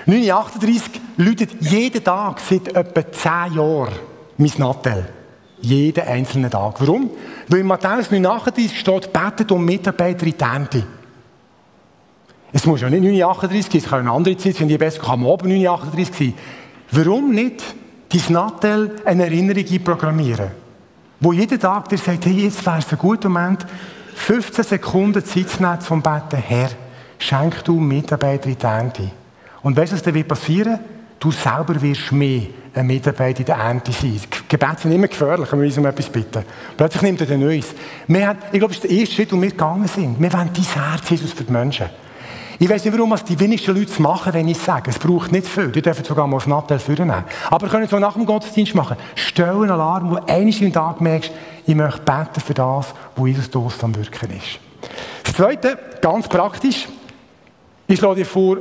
9.38 0.06 0.82
läutet 1.16 1.50
jeden 1.60 2.02
Tag 2.02 2.40
seit 2.40 2.74
etwa 2.74 3.12
10 3.12 3.54
Jahren 3.54 3.94
mein 4.36 4.52
Nattel. 4.58 5.08
Jeden 5.60 6.04
einzelnen 6.04 6.50
Tag. 6.50 6.80
Warum? 6.80 7.10
Weil 7.48 7.60
in 7.60 7.66
Matthäus 7.66 8.10
9.38 8.10 8.74
steht, 8.74 9.12
betet 9.12 9.52
um 9.52 9.64
Mitarbeiter 9.64 10.26
in 10.26 10.32
die 10.32 10.40
Ernte. 10.40 10.84
Es 12.52 12.66
muss 12.66 12.80
ja 12.80 12.90
nicht 12.90 13.04
9.38 13.04 13.62
sein, 13.62 13.70
es 13.74 13.84
kann 13.84 14.00
eine 14.00 14.10
andere 14.10 14.36
Zeit 14.36 14.56
sein, 14.56 14.68
die 14.68 14.76
besser 14.76 15.00
kann 15.00 15.22
oben 15.22 15.48
9.38 15.48 16.18
sein. 16.18 16.34
Warum 16.90 17.30
nicht 17.30 17.62
dein 18.12 18.32
Nattel 18.32 18.96
eine 19.04 19.24
Erinnerung 19.24 19.84
programmieren? 19.84 20.50
Wo 21.20 21.32
jeden 21.32 21.60
Tag 21.60 21.88
dir 21.88 21.98
sagt, 21.98 22.26
hey, 22.26 22.44
jetzt 22.44 22.66
wäre 22.66 22.78
es 22.78 22.92
ein 22.92 22.98
guter 22.98 23.28
Moment, 23.28 23.64
15 24.16 24.64
Sekunden 24.64 25.24
Zeit 25.24 25.48
zu 25.48 25.62
nehmen 25.62 25.80
zum 25.80 26.02
Beten, 26.02 26.36
Herr, 26.36 26.70
schenk 27.18 27.64
du 27.64 27.78
Mitarbeiter 27.78 28.48
in 28.48 28.58
die 28.58 28.64
Ernte. 28.64 29.10
Und 29.62 29.76
weißt 29.76 29.92
du, 29.92 29.96
was 29.96 30.02
dann 30.02 30.24
passieren 30.24 30.80
Du 31.22 31.30
selber 31.30 31.80
wirst 31.80 32.10
mehr 32.10 32.42
ein 32.74 32.84
Mitarbeiter 32.84 33.38
in 33.38 33.44
der 33.44 33.54
Ernte 33.54 33.92
sein. 33.92 34.20
Gebete 34.48 34.82
sind 34.82 34.90
immer 34.90 35.06
gefährlich, 35.06 35.52
wenn 35.52 35.60
wir 35.60 35.66
uns 35.66 35.78
um 35.78 35.86
etwas 35.86 36.08
bitten. 36.08 36.42
Plötzlich 36.76 37.02
nimmt 37.02 37.20
er 37.20 37.28
den 37.28 37.38
Neues. 37.38 37.66
Wir 38.08 38.26
haben, 38.26 38.40
ich 38.50 38.58
glaube, 38.58 38.74
das 38.74 38.82
ist 38.82 38.90
der 38.90 38.90
erste 38.90 39.14
Schritt, 39.14 39.32
wo 39.32 39.40
wir 39.40 39.50
gegangen 39.50 39.86
sind. 39.86 40.20
Wir 40.20 40.32
wollen 40.32 40.50
dein 40.52 40.64
Herz, 40.64 41.08
Jesus, 41.08 41.30
für 41.30 41.44
die 41.44 41.52
Menschen. 41.52 41.86
Ich 42.58 42.68
weiß 42.68 42.84
nicht, 42.84 42.98
warum 42.98 43.14
die 43.28 43.38
wenigsten 43.38 43.72
Leute 43.72 44.02
machen, 44.02 44.34
wenn 44.34 44.48
ich 44.48 44.58
sage. 44.58 44.90
Es 44.90 44.98
braucht 44.98 45.30
nicht 45.30 45.46
viel. 45.46 45.68
Die 45.68 45.80
dürfen 45.80 46.04
sogar 46.04 46.26
mal 46.26 46.38
das 46.38 46.48
Nattel 46.48 46.80
vornehmen. 46.80 47.22
Aber 47.50 47.68
können 47.68 47.86
so 47.86 48.00
nach 48.00 48.14
dem 48.14 48.26
Gottesdienst 48.26 48.74
machen. 48.74 48.96
Stell 49.14 49.54
einen 49.54 49.70
Alarm, 49.70 50.10
wo 50.10 50.16
einmal 50.16 50.60
im 50.60 50.72
Tag 50.72 51.00
merkst, 51.00 51.30
ich 51.68 51.74
möchte 51.76 52.02
beten 52.02 52.40
für 52.44 52.54
das, 52.54 52.94
wo 53.14 53.28
Jesus 53.28 53.48
Durst 53.48 53.84
am 53.84 53.94
Wirken 53.94 54.30
ist. 54.30 54.58
Das 55.22 55.34
Zweite, 55.34 55.78
ganz 56.00 56.26
praktisch, 56.26 56.88
ich 57.86 57.98
schlage 58.00 58.16
dir 58.16 58.26
vor, 58.26 58.56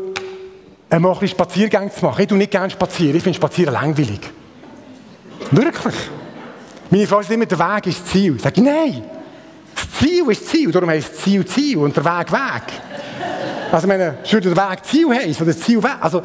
einmal 0.92 1.14
ein 1.14 1.20
bisschen 1.20 1.36
Spaziergänge 1.36 1.92
zu 1.92 2.06
machen. 2.06 2.22
Ich 2.22 2.28
tue 2.28 2.38
nicht 2.38 2.52
gerne 2.52 2.70
spazieren. 2.70 3.16
Ich 3.16 3.24
finde 3.24 3.38
Spazieren 3.38 3.74
langweilig. 3.74 4.20
Wirklich. 5.52 5.96
Meine 6.90 7.08
Frau 7.08 7.22
sagt 7.22 7.34
immer, 7.34 7.46
der 7.46 7.60
Weg 7.60 7.88
ist 7.88 8.02
das 8.02 8.12
Ziel. 8.12 8.36
Ich 8.36 8.42
sage, 8.42 8.62
nein. 8.62 9.04
Das 9.74 9.92
Ziel 10.00 10.30
ist 10.30 10.42
das 10.42 10.50
Ziel. 10.50 10.72
Darum 10.72 10.90
heisst 10.90 11.14
das 11.14 11.22
Ziel 11.22 11.46
Ziel 11.46 11.78
und 11.78 11.96
der 11.96 12.04
Weg 12.04 12.32
Weg. 12.32 12.64
Also, 13.72 13.86
ich 13.86 13.88
meine, 13.88 14.18
würde 14.30 14.54
der 14.54 14.70
Weg 14.70 14.86
Ziel 14.86 15.10
heißen 15.10 15.46
oder 15.46 15.58
Ziel 15.58 15.82
Weg. 15.82 15.98
Also, 16.02 16.22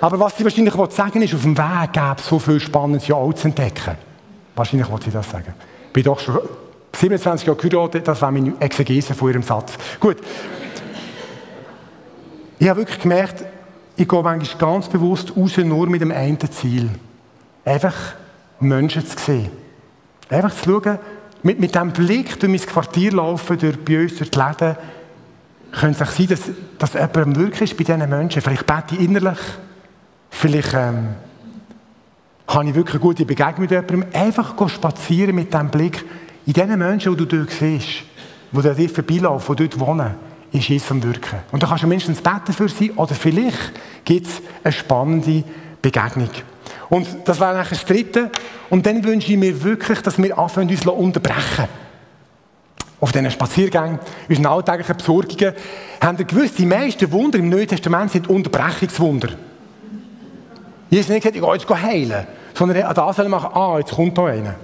aber 0.00 0.20
was 0.20 0.36
sie 0.36 0.44
wahrscheinlich 0.44 0.74
sagen 0.92 1.22
ist, 1.22 1.34
auf 1.34 1.42
dem 1.42 1.58
Weg 1.58 1.92
gäbe 1.92 2.16
es 2.18 2.26
so 2.26 2.38
viel 2.38 2.60
Spannendes 2.60 3.08
ja 3.08 3.16
auch 3.16 3.32
zu 3.32 3.48
entdecken. 3.48 3.96
Wahrscheinlich 4.54 4.88
wollte 4.88 5.06
sie 5.06 5.10
das 5.10 5.28
sagen. 5.28 5.54
Ich 5.86 5.92
bin 5.92 6.04
doch 6.04 6.20
schon 6.20 6.38
27 6.92 7.46
Jahre 7.46 7.58
geheiratet, 7.58 8.06
das 8.06 8.22
war 8.22 8.30
meine 8.30 8.52
Exegese 8.60 9.14
von 9.14 9.30
ihrem 9.30 9.42
Satz. 9.42 9.72
Gut. 9.98 10.18
Ich 12.58 12.68
habe 12.68 12.80
wirklich 12.80 13.00
gemerkt, 13.00 13.44
ich 13.96 14.08
gehe 14.08 14.22
manchmal 14.22 14.58
ganz 14.58 14.88
bewusst 14.88 15.36
raus, 15.36 15.56
nur 15.58 15.88
mit 15.88 16.00
dem 16.00 16.10
einen 16.10 16.38
Ziel. 16.50 16.90
Einfach 17.64 17.94
Menschen 18.60 19.06
zu 19.06 19.18
sehen. 19.18 19.50
Einfach 20.28 20.54
zu 20.54 20.80
schauen, 20.82 20.98
mit, 21.42 21.60
mit 21.60 21.74
diesem 21.74 21.92
Blick 21.92 22.40
durch 22.40 22.50
mein 22.50 22.60
Quartier 22.60 23.12
laufen, 23.12 23.58
durch, 23.58 23.76
bei 23.84 24.02
uns 24.02 24.16
durch 24.16 24.30
die 24.30 24.38
Läden, 24.38 24.76
könnte 25.72 26.04
es 26.04 26.16
sein, 26.16 26.26
dass, 26.28 26.40
dass 26.78 26.94
jemand 26.94 27.38
wirklich 27.38 27.76
bei 27.76 27.84
diesen 27.84 28.08
Menschen. 28.08 28.42
Vielleicht 28.42 28.66
bete 28.66 28.94
ich 28.94 29.00
innerlich, 29.00 29.38
vielleicht 30.30 30.74
ähm, 30.74 31.08
habe 32.48 32.68
ich 32.68 32.74
wirklich 32.74 32.94
eine 32.94 33.02
gute 33.02 33.24
Begegnung 33.24 33.60
mit 33.60 33.70
jemandem. 33.70 34.04
Einfach 34.12 34.54
spazieren 34.68 35.36
mit 35.36 35.52
diesem 35.52 35.68
Blick 35.68 36.04
in 36.46 36.52
diesen 36.52 36.78
Menschen, 36.78 37.16
die 37.16 37.26
du 37.26 37.36
dort 37.36 37.50
siehst, 37.50 38.04
die 38.52 38.74
dir 38.74 38.88
vorbeilaufen, 38.88 39.56
die 39.56 39.68
dort 39.68 39.80
wohnen 39.80 40.33
ist 40.54 40.68
Jesus 40.68 40.90
am 40.90 41.02
Wirken. 41.02 41.40
Und 41.52 41.62
da 41.62 41.66
kannst 41.66 41.82
du 41.82 41.86
mindestens 41.88 42.20
beten 42.20 42.52
für 42.52 42.68
sie 42.68 42.92
oder 42.92 43.14
vielleicht 43.14 43.72
gibt 44.04 44.26
es 44.26 44.42
eine 44.62 44.72
spannende 44.72 45.44
Begegnung. 45.82 46.30
Und 46.88 47.06
das 47.24 47.40
wäre 47.40 47.54
dann 47.54 47.66
das 47.68 47.84
Dritte. 47.84 48.30
Und 48.70 48.86
dann 48.86 49.02
wünsche 49.04 49.32
ich 49.32 49.38
mir 49.38 49.62
wirklich, 49.62 50.00
dass 50.00 50.16
wir 50.16 50.38
anfangen, 50.38 50.70
uns 50.70 50.86
unterbrechen 50.86 51.68
auf 53.00 53.12
diesen 53.12 53.30
Spaziergängen, 53.30 53.98
unseren 54.28 54.46
alltäglichen 54.46 54.96
Besorgungen, 54.96 55.52
haben 56.00 56.18
wir 56.18 56.24
gewusst, 56.24 56.58
die 56.58 56.64
meisten 56.64 57.10
Wunder 57.12 57.38
im 57.38 57.50
Neuen 57.50 57.68
Testament 57.68 58.12
sind 58.12 58.30
Unterbrechungswunder. 58.30 59.30
Jesus 60.88 61.08
hat 61.08 61.14
nicht 61.14 61.22
gesagt, 61.22 61.36
ich 61.36 61.42
gehe 61.42 61.76
jetzt 61.76 61.82
heilen, 61.82 62.26
sondern 62.54 62.78
er 62.78 62.88
hat 62.88 62.96
das 62.96 63.28
machen, 63.28 63.50
ah, 63.54 63.78
jetzt 63.78 63.92
kommt 63.92 64.16
da 64.16 64.26
einer. 64.26 64.54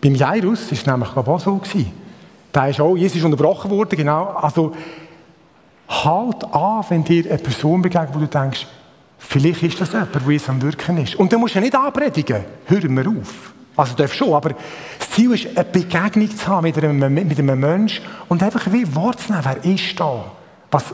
Beim 0.00 0.14
Jairus 0.14 0.66
war 0.66 0.78
es 0.78 0.86
nämlich 0.86 1.16
auch 1.16 1.40
so. 1.40 1.56
Gewesen. 1.56 1.92
Da 2.52 2.66
ist 2.66 2.80
auch, 2.80 2.96
Jesus 2.96 3.16
ist 3.16 3.24
unterbrochen 3.24 3.70
worden, 3.70 3.96
genau. 3.96 4.26
Also, 4.26 4.72
Halt 5.90 6.44
an, 6.54 6.84
wenn 6.88 7.04
dir 7.04 7.28
eine 7.28 7.38
Person 7.38 7.82
begegnet, 7.82 8.14
wo 8.14 8.20
du 8.20 8.26
denkst, 8.26 8.66
vielleicht 9.18 9.62
ist 9.64 9.80
das 9.80 9.92
jemand, 9.92 10.14
der 10.14 10.32
jetzt 10.32 10.48
am 10.48 10.62
Wirken 10.62 10.98
ist. 10.98 11.16
Und 11.16 11.32
dann 11.32 11.40
musst 11.40 11.56
du 11.56 11.60
nicht 11.60 11.74
anpredigen. 11.74 12.44
Hör 12.66 12.88
mir 12.88 13.08
auf. 13.08 13.52
Also 13.76 13.94
du 13.94 14.02
darfst 14.02 14.16
schon, 14.16 14.32
aber 14.32 14.50
das 14.98 15.10
Ziel 15.10 15.32
ist, 15.32 15.46
eine 15.56 15.64
Begegnung 15.64 16.36
zu 16.36 16.46
haben 16.46 16.64
mit 16.64 16.76
einem, 16.78 17.14
mit 17.14 17.38
einem 17.38 17.58
Menschen 17.58 18.04
und 18.28 18.42
einfach 18.42 18.70
wie 18.70 18.94
Wort 18.94 19.20
zu 19.20 19.32
nehmen, 19.32 19.44
wer 19.44 19.64
ist 19.64 19.98
da? 19.98 20.24
Was, 20.70 20.84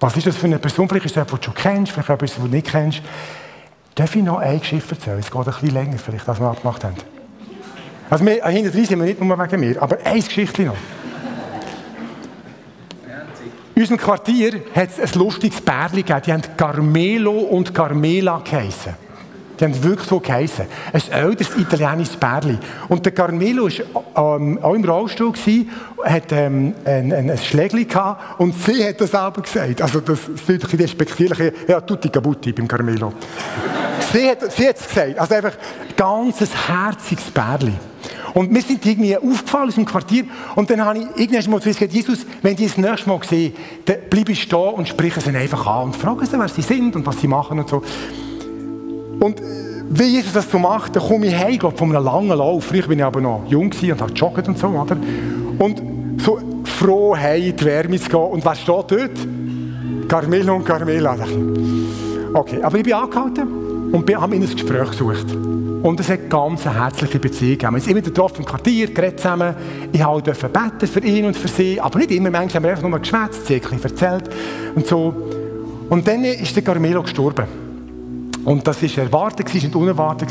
was 0.00 0.16
ist 0.16 0.26
das 0.26 0.36
für 0.36 0.46
eine 0.46 0.58
Person? 0.58 0.88
Vielleicht 0.88 1.06
ist 1.06 1.12
es 1.12 1.16
jemand, 1.16 1.32
den 1.32 1.38
du 1.38 1.44
schon 1.44 1.54
kennst, 1.54 1.92
vielleicht 1.92 2.08
jemand, 2.08 2.36
den 2.36 2.42
du 2.44 2.56
nicht 2.56 2.66
kennst. 2.68 3.02
Darf 3.94 4.14
ich 4.14 4.22
noch 4.22 4.38
eine 4.38 4.58
Geschichte 4.60 4.94
erzählen? 4.94 5.18
Es 5.18 5.30
geht 5.30 5.40
ein 5.40 5.44
bisschen 5.44 5.70
länger, 5.70 5.98
vielleicht, 5.98 6.28
als 6.28 6.38
wir 6.38 6.46
abgemacht 6.46 6.84
haben. 6.84 6.94
Also, 8.08 8.24
wir, 8.24 8.46
hinter 8.46 8.70
sind 8.70 8.90
wir 8.90 8.96
nicht 8.98 9.20
nur 9.20 9.38
wegen 9.38 9.60
mir, 9.60 9.82
aber 9.82 9.98
eine 10.04 10.22
Geschichte 10.22 10.62
noch. 10.62 10.76
In 13.78 13.82
unserem 13.82 14.00
Quartier 14.00 14.60
hat 14.74 14.88
es 14.98 14.98
ein 14.98 15.20
lustiges 15.20 15.60
Pärchen 15.60 15.98
gegeben, 15.98 16.22
die 16.26 16.32
haben 16.32 16.42
Carmelo 16.56 17.30
und 17.30 17.72
Carmela 17.72 18.42
geheissen. 18.44 18.96
Die 19.56 19.64
haben 19.64 19.84
wirklich 19.84 20.08
so 20.08 20.18
geheissen. 20.18 20.66
Ein 20.92 21.02
älteres 21.12 21.56
italienisches 21.56 22.16
Pärchen. 22.16 22.58
Und 22.88 23.06
der 23.06 23.12
Carmelo 23.12 23.68
war 23.68 24.34
ähm, 24.36 24.58
auch 24.60 24.74
im 24.74 24.84
Rollstuhl, 24.84 25.30
gewesen, 25.30 25.70
hat 26.02 26.32
ähm, 26.32 26.74
ein, 26.84 27.12
ein, 27.12 27.30
ein 27.30 27.38
Schlägli 27.38 27.84
gehabt 27.84 28.40
und 28.40 28.52
sie 28.60 28.84
hat 28.84 29.00
das 29.00 29.12
selber 29.12 29.42
gesagt. 29.42 29.80
Also 29.80 30.00
das 30.00 30.26
ist 30.26 30.50
ein 30.50 30.58
bisschen 30.58 30.78
despektierlich. 30.80 31.52
Ja, 31.68 31.80
tutti 31.80 32.08
cabutti 32.08 32.50
beim 32.50 32.66
Carmelo. 32.66 33.12
sie 34.12 34.28
hat 34.28 34.42
es 34.42 34.88
gesagt. 34.88 35.20
Also 35.20 35.34
einfach 35.36 35.52
ein 35.52 35.94
ganz 35.96 36.40
herziges 36.40 37.30
Pärchen. 37.30 37.87
Und 38.34 38.54
wir 38.54 38.62
sind 38.62 38.84
irgendwie 38.84 39.16
aufgefallen 39.16 39.68
aus 39.68 39.74
dem 39.74 39.84
Quartier. 39.84 40.24
Und 40.54 40.70
dann 40.70 40.84
habe 40.84 40.98
ich 40.98 41.06
irgendwann 41.16 41.52
mal 41.52 41.60
gesagt, 41.60 41.92
Jesus, 41.92 42.26
wenn 42.42 42.56
die 42.56 42.66
das 42.66 42.76
nächste 42.76 43.08
Mal 43.08 43.20
sehen, 43.22 43.52
dann 43.84 43.96
bleibe 44.10 44.32
ich 44.32 44.42
stehen 44.42 44.74
und 44.74 44.88
spreche 44.88 45.20
sie 45.20 45.30
einfach 45.30 45.66
an 45.66 45.84
und 45.84 45.96
frage 45.96 46.26
sie, 46.26 46.38
wer 46.38 46.48
sie 46.48 46.62
sind 46.62 46.94
und 46.96 47.06
was 47.06 47.20
sie 47.20 47.28
machen 47.28 47.58
und 47.58 47.68
so. 47.68 47.82
Und 49.20 49.42
wie 49.90 50.04
Jesus 50.04 50.32
das 50.32 50.50
so 50.50 50.58
macht, 50.58 50.94
dann 50.94 51.02
komme 51.02 51.26
ich 51.26 51.34
heim, 51.34 51.58
glaube 51.58 51.76
von 51.76 51.94
einem 51.94 52.04
langen 52.04 52.28
Lauf. 52.28 52.64
Früher 52.64 52.86
war 52.86 52.94
ich 52.94 53.02
aber 53.02 53.20
noch 53.20 53.44
jung 53.48 53.72
und 53.72 54.00
habe 54.00 54.12
joggt 54.12 54.46
und 54.48 54.58
so, 54.58 54.68
oder? 54.68 54.96
Und 55.58 55.82
so 56.20 56.38
froh 56.64 57.16
heim 57.16 57.42
in 57.42 57.56
die 57.56 57.64
Wärme 57.64 57.98
zu 57.98 58.08
gehen. 58.08 58.20
Und 58.20 58.44
wer 58.44 58.54
steht 58.54 58.68
dort? 58.68 60.08
Carmelo 60.08 60.56
und 60.56 60.64
Carmela. 60.64 61.16
Okay, 62.34 62.62
aber 62.62 62.78
ich 62.78 62.84
bin 62.84 62.92
angehalten 62.92 63.92
und 63.92 64.14
habe 64.14 64.36
in 64.36 64.42
ein 64.42 64.50
Gespräch 64.50 64.90
gesucht. 64.90 65.26
Und 65.82 66.00
es 66.00 66.08
hat 66.08 66.28
ganz 66.28 66.66
eine 66.66 66.80
herzliche 66.80 67.18
Beziehung. 67.18 67.60
Wir 67.60 67.66
haben 67.68 67.74
uns 67.74 67.86
immer 67.86 68.00
getroffen 68.00 68.38
im 68.40 68.44
Quartier, 68.44 68.92
geredet 68.92 69.20
zusammen. 69.20 69.54
Ich 69.92 70.02
durfte 70.02 70.48
beten 70.48 70.86
für 70.86 71.00
ihn 71.00 71.24
und 71.26 71.36
für 71.36 71.48
sie. 71.48 71.80
Aber 71.80 71.98
nicht 71.98 72.10
immer. 72.10 72.30
Manchmal 72.30 72.54
haben 72.54 72.64
wir 72.64 72.70
einfach 72.70 72.88
nur 72.88 72.98
geschwätzt, 72.98 73.46
sie 73.46 73.60
ein 73.60 73.82
erzählt 73.82 74.28
und 74.74 74.86
so. 74.86 75.14
Und 75.88 76.06
dann 76.06 76.24
ist 76.24 76.54
der 76.54 76.64
Carmelo 76.64 77.02
gestorben. 77.02 77.46
Und 78.44 78.66
das 78.66 78.82
war 78.82 79.04
erwartet, 79.04 79.46
war 79.46 79.54
nicht 79.54 79.76
unerwartet. 79.76 80.30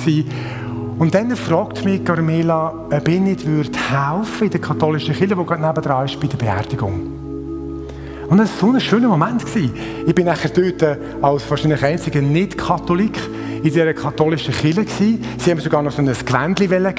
Und 1.00 1.14
dann 1.14 1.36
fragt 1.36 1.86
mich 1.86 2.04
Carmela, 2.04 2.74
ob 2.92 3.08
ich 3.08 3.20
nicht 3.20 3.46
würde 3.46 3.70
helfen 3.78 4.46
in 4.46 4.50
der 4.50 4.62
katholischen 4.62 5.14
Kirche, 5.14 5.36
die 5.36 5.46
gerade 5.46 5.62
nebenan 5.62 6.06
ist, 6.06 6.20
bei 6.20 6.28
der 6.28 6.38
Beerdigung. 6.38 7.17
Und 8.30 8.40
das 8.40 8.52
war 8.62 8.70
so 8.70 8.74
ein 8.76 8.82
schöner 8.82 9.08
Moment. 9.08 9.44
Ich 10.06 10.16
bin 10.16 10.26
nachher 10.26 10.50
dort 10.50 10.82
äh, 10.82 10.98
als 11.22 11.50
wahrscheinlich 11.50 11.82
einziger 11.84 12.22
Nicht-Katholik 12.22 13.18
in 13.58 13.64
dieser 13.64 13.94
katholischen 13.94 14.54
Kirche. 14.54 14.84
Sie 15.38 15.52
haben 15.52 15.62
sogar 15.62 15.82
noch 15.82 15.92
so 15.92 16.02
ein 16.02 16.08
Gewändchen 16.08 16.68
gegeben. 16.68 16.98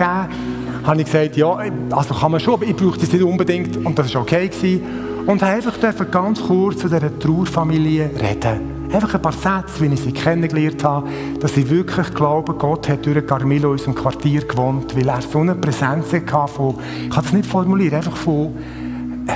habe 0.84 1.00
ich 1.00 1.04
gesagt, 1.04 1.36
ja, 1.36 1.58
also 1.90 2.14
kann 2.14 2.32
man 2.32 2.40
schon, 2.40 2.54
aber 2.54 2.64
ich 2.64 2.74
brauche 2.74 2.98
das 2.98 3.12
nicht 3.12 3.22
unbedingt. 3.22 3.76
Und 3.76 3.98
das 3.98 4.14
war 4.14 4.22
okay. 4.22 4.48
Gewesen. 4.48 4.80
Und 5.26 5.42
einfach 5.42 5.78
ganz 6.10 6.40
kurz 6.40 6.78
zu 6.78 6.88
dieser 6.88 7.18
Trauerfamilie 7.18 8.10
reden. 8.18 8.78
Einfach 8.90 9.14
ein 9.14 9.20
paar 9.20 9.32
Sätze, 9.32 9.82
wie 9.82 9.92
ich 9.92 10.00
sie 10.00 10.12
kennengelernt 10.12 10.82
habe, 10.82 11.06
dass 11.40 11.54
sie 11.54 11.68
wirklich 11.68 12.14
glauben, 12.14 12.56
Gott 12.56 12.88
hat 12.88 13.04
durch 13.04 13.26
Carmelo 13.26 13.68
in 13.68 13.72
unserem 13.72 13.94
Quartier 13.94 14.46
gewohnt, 14.46 14.96
weil 14.96 15.06
er 15.06 15.20
so 15.20 15.40
eine 15.40 15.54
Präsenz 15.54 16.10
hatte 16.10 16.48
von, 16.50 16.76
ich 17.04 17.10
kann 17.10 17.22
das 17.22 17.34
nicht 17.34 17.44
formulieren, 17.44 17.96
einfach 17.96 18.16
von 18.16 18.56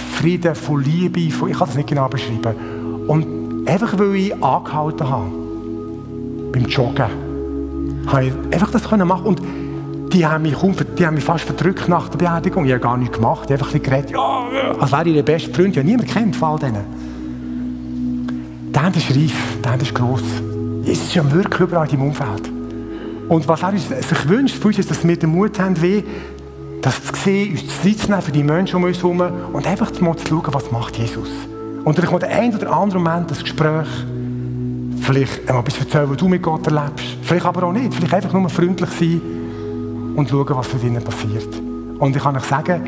Frieden, 0.01 0.55
von 0.55 0.83
Liebe, 0.83 1.31
von, 1.31 1.51
ich 1.51 1.59
kann 1.59 1.67
das 1.67 1.77
nicht 1.77 1.89
genau 1.89 2.09
beschreiben. 2.09 2.55
Und 3.07 3.69
einfach, 3.69 3.99
weil 3.99 4.15
ich 4.15 4.43
angehalten 4.43 5.09
habe, 5.09 5.31
beim 6.53 6.67
Joggen, 6.67 7.07
habe 8.07 8.25
ich 8.25 8.33
einfach 8.53 8.71
das 8.71 8.89
können 8.89 9.07
machen 9.07 9.27
und 9.27 9.43
die 10.13 10.27
haben, 10.27 10.43
mich 10.43 10.55
kaum, 10.55 10.75
die 10.99 11.07
haben 11.07 11.15
mich 11.15 11.25
fast 11.25 11.45
verdrückt 11.45 11.89
nach 11.89 12.09
der 12.09 12.19
Beerdigung. 12.19 12.67
Ich 12.67 12.73
habe 12.73 12.83
gar 12.83 12.97
nichts 12.97 13.17
gemacht. 13.17 13.45
Ich 13.45 13.53
habe 13.53 13.63
einfach 13.63 13.75
ein 13.75 13.83
geredet, 13.83 14.11
ja, 14.11 14.45
als 14.79 14.93
wäre 14.93 15.09
ich 15.09 15.15
der 15.15 15.23
beste 15.23 15.55
Freund. 15.55 15.77
Ich 15.77 15.93
habe 15.95 16.05
kennt 16.05 16.37
von 16.37 16.49
all 16.51 16.59
denen. 16.59 16.85
Der 18.73 18.89
ist 18.95 19.11
reif, 19.11 19.35
der 19.65 19.81
ist 19.81 19.95
gross. 19.95 20.23
Jesus 20.83 21.07
ist 21.07 21.15
ja 21.15 21.31
wirklich 21.33 21.61
überall 21.61 21.87
deinem 21.87 22.03
Umfeld. 22.03 22.51
Und 23.29 23.49
was 23.49 23.63
er 23.63 23.73
sich 23.79 24.29
wünscht 24.29 24.63
ist, 24.65 24.91
dass 24.91 25.07
wir 25.07 25.17
den 25.17 25.31
Mut 25.31 25.59
haben, 25.59 25.81
wie 25.81 26.05
das 26.83 27.03
zu 27.03 27.15
sehen, 27.15 27.53
uns 27.53 27.81
zu 27.81 28.11
nehmen 28.11 28.23
für 28.23 28.33
die 28.33 28.43
Menschen 28.43 28.77
um 28.77 28.85
uns 28.85 28.99
herum 28.99 29.23
und 29.53 29.67
einfach 29.67 29.91
mal 30.01 30.17
zu 30.17 30.27
schauen, 30.27 30.53
was 30.53 30.71
macht 30.71 30.99
Jesus. 30.99 31.29
Und 31.85 31.97
dann 31.97 32.07
kommt 32.07 32.23
der 32.23 32.31
ein 32.31 32.55
oder 32.55 32.73
andere 32.73 32.99
Moment, 32.99 33.31
das 33.31 33.41
Gespräch, 33.41 33.87
vielleicht 35.01 35.49
einmal 35.49 35.63
etwas 35.63 35.79
erzählen, 35.79 36.11
was 36.11 36.17
du 36.17 36.29
mit 36.29 36.43
Gott 36.43 36.67
erlebst. 36.67 37.05
Vielleicht 37.23 37.47
aber 37.47 37.65
auch 37.65 37.73
nicht. 37.73 37.95
Vielleicht 37.95 38.15
einfach 38.15 38.33
nur 38.33 38.49
freundlich 38.49 38.91
sein 38.91 39.21
und 40.17 40.29
schauen, 40.29 40.57
was 40.57 40.67
für 40.67 40.85
ihnen 40.85 41.03
passiert. 41.03 41.49
Und 41.99 42.17
ich 42.17 42.23
kann 42.23 42.37
euch 42.37 42.45
sagen, 42.45 42.83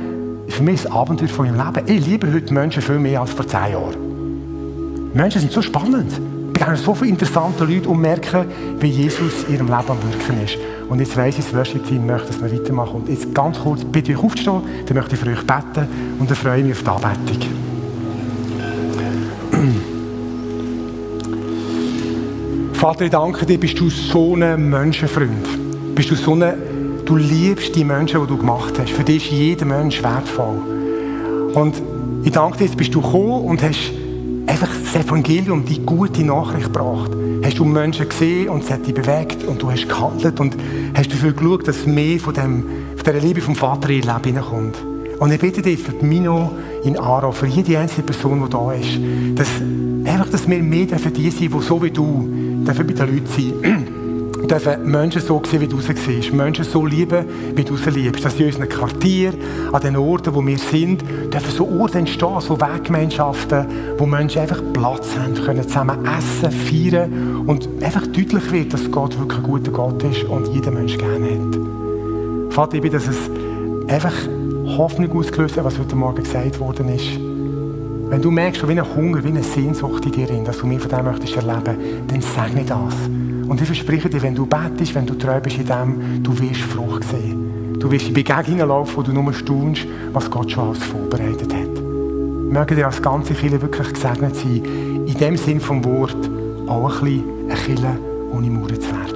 für 0.48 0.62
mich 0.62 0.74
ist 0.74 0.84
das 0.86 0.92
Abenteuer 0.92 1.28
von 1.28 1.46
meinem 1.46 1.66
Leben, 1.66 1.88
ich 1.88 2.06
liebe 2.06 2.32
heute 2.32 2.52
Menschen 2.52 2.82
viel 2.82 2.98
mehr 2.98 3.20
als 3.20 3.32
vor 3.32 3.46
zehn 3.46 3.72
Jahren. 3.72 5.12
Menschen 5.14 5.40
sind 5.40 5.52
so 5.52 5.62
spannend. 5.62 6.12
Begegnen 6.54 6.76
so 6.76 6.94
viele 6.94 7.10
interessante 7.10 7.64
Leute 7.64 7.88
und 7.88 8.00
merken, 8.00 8.46
wie 8.78 8.86
Jesus 8.86 9.42
in 9.48 9.54
ihrem 9.54 9.66
Leben 9.66 9.88
am 9.88 9.98
Wirken 10.02 10.44
ist. 10.44 10.56
Und 10.88 11.00
jetzt 11.00 11.16
weiss 11.16 11.36
ich, 11.36 11.44
das 11.44 11.52
Worship-Team 11.52 12.06
möchte, 12.06 12.28
dass 12.28 12.40
wir 12.40 12.52
weitermachen. 12.52 12.94
Und 12.94 13.08
jetzt 13.08 13.34
ganz 13.34 13.58
kurz, 13.58 13.84
bitte 13.84 14.12
euch 14.12 14.22
aufzustehen, 14.22 14.62
dann 14.86 14.96
möchte 14.96 15.16
ich 15.16 15.20
für 15.20 15.30
euch 15.30 15.44
beten 15.44 15.88
und 16.20 16.30
dann 16.30 16.36
freue 16.36 16.60
ich 16.60 16.64
mich 16.64 16.74
auf 16.74 16.82
die 16.82 16.90
Anbetung. 16.90 17.50
Vater, 22.74 23.04
ich 23.04 23.10
danke 23.10 23.44
dir, 23.46 23.58
bist 23.58 23.80
du 23.80 23.90
so 23.90 24.36
ein 24.36 24.70
Menschenfreund. 24.70 25.48
Bist 25.96 26.12
du 26.12 26.14
so 26.14 26.34
eine, 26.34 26.56
du 27.04 27.16
liebst 27.16 27.74
die 27.74 27.82
Menschen, 27.82 28.20
die 28.20 28.28
du 28.28 28.36
gemacht 28.36 28.78
hast. 28.78 28.90
Für 28.90 29.02
dich 29.02 29.32
ist 29.32 29.36
jeder 29.36 29.64
Mensch 29.64 30.00
wertvoll. 30.04 30.60
Und 31.54 31.82
ich 32.22 32.30
danke 32.30 32.58
dir, 32.58 32.66
jetzt 32.66 32.76
bist 32.76 32.94
du 32.94 33.02
gekommen 33.02 33.44
und 33.44 33.60
hast 33.60 34.03
einfach 34.54 34.70
das 34.84 35.04
Evangelium, 35.04 35.64
die 35.64 35.80
gute 35.80 36.22
Nachricht 36.22 36.72
gebracht 36.72 37.10
hast 37.42 37.58
du 37.58 37.64
Menschen 37.64 38.08
gesehen 38.08 38.48
und 38.48 38.62
es 38.62 38.70
hat 38.70 38.86
dich 38.86 38.94
bewegt 38.94 39.44
und 39.44 39.60
du 39.60 39.70
hast 39.70 39.88
gehandelt 39.88 40.40
und 40.40 40.56
hast 40.94 41.12
dafür 41.12 41.32
geschaut, 41.32 41.68
dass 41.68 41.84
mehr 41.86 42.18
von, 42.18 42.32
dem, 42.32 42.62
von 42.96 43.04
dieser 43.04 43.20
Liebe 43.20 43.40
vom 43.40 43.54
Vater 43.54 43.90
in 43.90 43.96
ihr 43.96 44.02
Leben 44.02 44.24
hineinkommt. 44.24 44.76
Und 45.18 45.32
ich 45.32 45.40
bitte 45.40 45.60
dich 45.60 45.78
für 45.78 45.92
Mino 46.04 46.52
in 46.84 46.96
Aro, 46.98 47.32
für 47.32 47.46
jede 47.46 47.78
einzelne 47.78 48.06
Person, 48.06 48.42
die 48.44 48.50
da 48.50 48.72
ist, 48.72 48.98
dass, 49.34 49.48
einfach, 50.10 50.30
dass 50.30 50.48
wir 50.48 50.62
mehr 50.62 50.98
für 50.98 51.10
die 51.10 51.30
sein, 51.30 51.50
die 51.50 51.60
so 51.60 51.82
wie 51.82 51.90
du 51.90 52.28
dürfen 52.64 52.86
bei 52.86 52.92
den 52.92 53.14
Leuten 53.14 53.26
sein 53.26 53.93
dürfen 54.48 54.90
Menschen 54.90 55.20
so 55.20 55.40
sehen, 55.44 55.60
wie 55.60 55.66
du 55.66 55.80
sie 55.80 55.94
siehst. 55.94 56.32
Menschen 56.32 56.64
so 56.64 56.84
lieben, 56.84 57.24
wie 57.54 57.64
du 57.64 57.76
sie 57.76 57.90
liebst. 57.90 58.24
Dass 58.24 58.38
in 58.38 58.46
unseren 58.46 58.68
Quartier, 58.68 59.32
an 59.72 59.80
den 59.80 59.96
Orten, 59.96 60.34
wo 60.34 60.44
wir 60.44 60.58
sind, 60.58 61.02
dürfen 61.32 61.50
so 61.50 61.68
Orte 61.68 61.98
entstehen, 61.98 62.40
so 62.40 62.60
Weggemeinschaften, 62.60 63.66
wo 63.98 64.06
Menschen 64.06 64.42
einfach 64.42 64.60
Platz 64.72 65.16
haben, 65.16 65.34
können 65.34 65.62
zusammen 65.62 65.98
essen, 66.04 66.50
feiern 66.50 67.44
und 67.46 67.68
einfach 67.82 68.06
deutlich 68.06 68.50
wird, 68.50 68.72
dass 68.72 68.90
Gott 68.90 69.18
wirklich 69.18 69.38
ein 69.38 69.44
guter 69.44 69.70
Gott 69.70 70.02
ist 70.02 70.24
und 70.24 70.48
jeder 70.48 70.70
Mensch 70.70 70.98
gerne 70.98 71.26
hat. 71.26 72.52
Vater, 72.54 72.74
ich 72.74 72.82
bitte, 72.82 72.96
dass 72.96 73.08
es 73.08 73.30
einfach 73.88 74.14
Hoffnung 74.76 75.12
ausgelöst 75.12 75.56
hat, 75.56 75.64
was 75.64 75.78
heute 75.78 75.96
Morgen 75.96 76.22
gesagt 76.22 76.58
worden 76.60 76.88
ist. 76.88 77.18
Wenn 78.10 78.22
du 78.22 78.30
merkst, 78.30 78.66
wie 78.68 78.72
ein 78.72 78.96
Hunger, 78.96 79.24
wie 79.24 79.28
eine 79.28 79.42
Sehnsucht 79.42 80.04
in 80.06 80.12
dir 80.12 80.26
drin, 80.26 80.44
dass 80.44 80.58
du 80.58 80.66
mehr 80.66 80.78
von 80.78 80.90
dem 80.90 81.04
möchtest 81.04 81.36
erleben, 81.36 81.76
dann 82.06 82.20
sag 82.20 82.54
nicht 82.54 82.70
das. 82.70 82.94
Und 83.46 83.60
ich 83.60 83.66
verspreche 83.66 84.08
dir, 84.08 84.22
wenn 84.22 84.34
du 84.34 84.46
betest, 84.46 84.94
wenn 84.94 85.06
du 85.06 85.14
träumst 85.14 85.58
in 85.58 85.66
dem, 85.66 86.22
du 86.22 86.38
wirst 86.38 86.60
Frucht 86.62 87.04
sehen. 87.04 87.78
Du 87.78 87.90
wirst 87.90 88.08
in 88.08 88.14
Begegnungen 88.14 88.68
laufen, 88.68 88.96
wo 88.96 89.02
du 89.02 89.12
nur 89.12 89.32
staunst, 89.32 89.86
was 90.12 90.30
Gott 90.30 90.50
schon 90.50 90.68
alles 90.68 90.82
vorbereitet 90.84 91.52
hat. 91.52 91.82
Möge 92.50 92.74
dir 92.74 92.86
als 92.86 93.02
ganze 93.02 93.34
Kirche 93.34 93.60
wirklich 93.60 93.92
gesegnet 93.92 94.36
sein, 94.36 94.62
in 95.06 95.18
dem 95.18 95.36
Sinn 95.36 95.60
vom 95.60 95.84
Wort 95.84 96.30
auch 96.66 97.02
ein 97.02 97.04
bisschen 97.04 97.24
eine 97.48 97.58
Kirche 97.58 97.98
ohne 98.32 98.50
Mauern 98.50 98.80
zu 98.80 98.90
werden. 98.90 99.13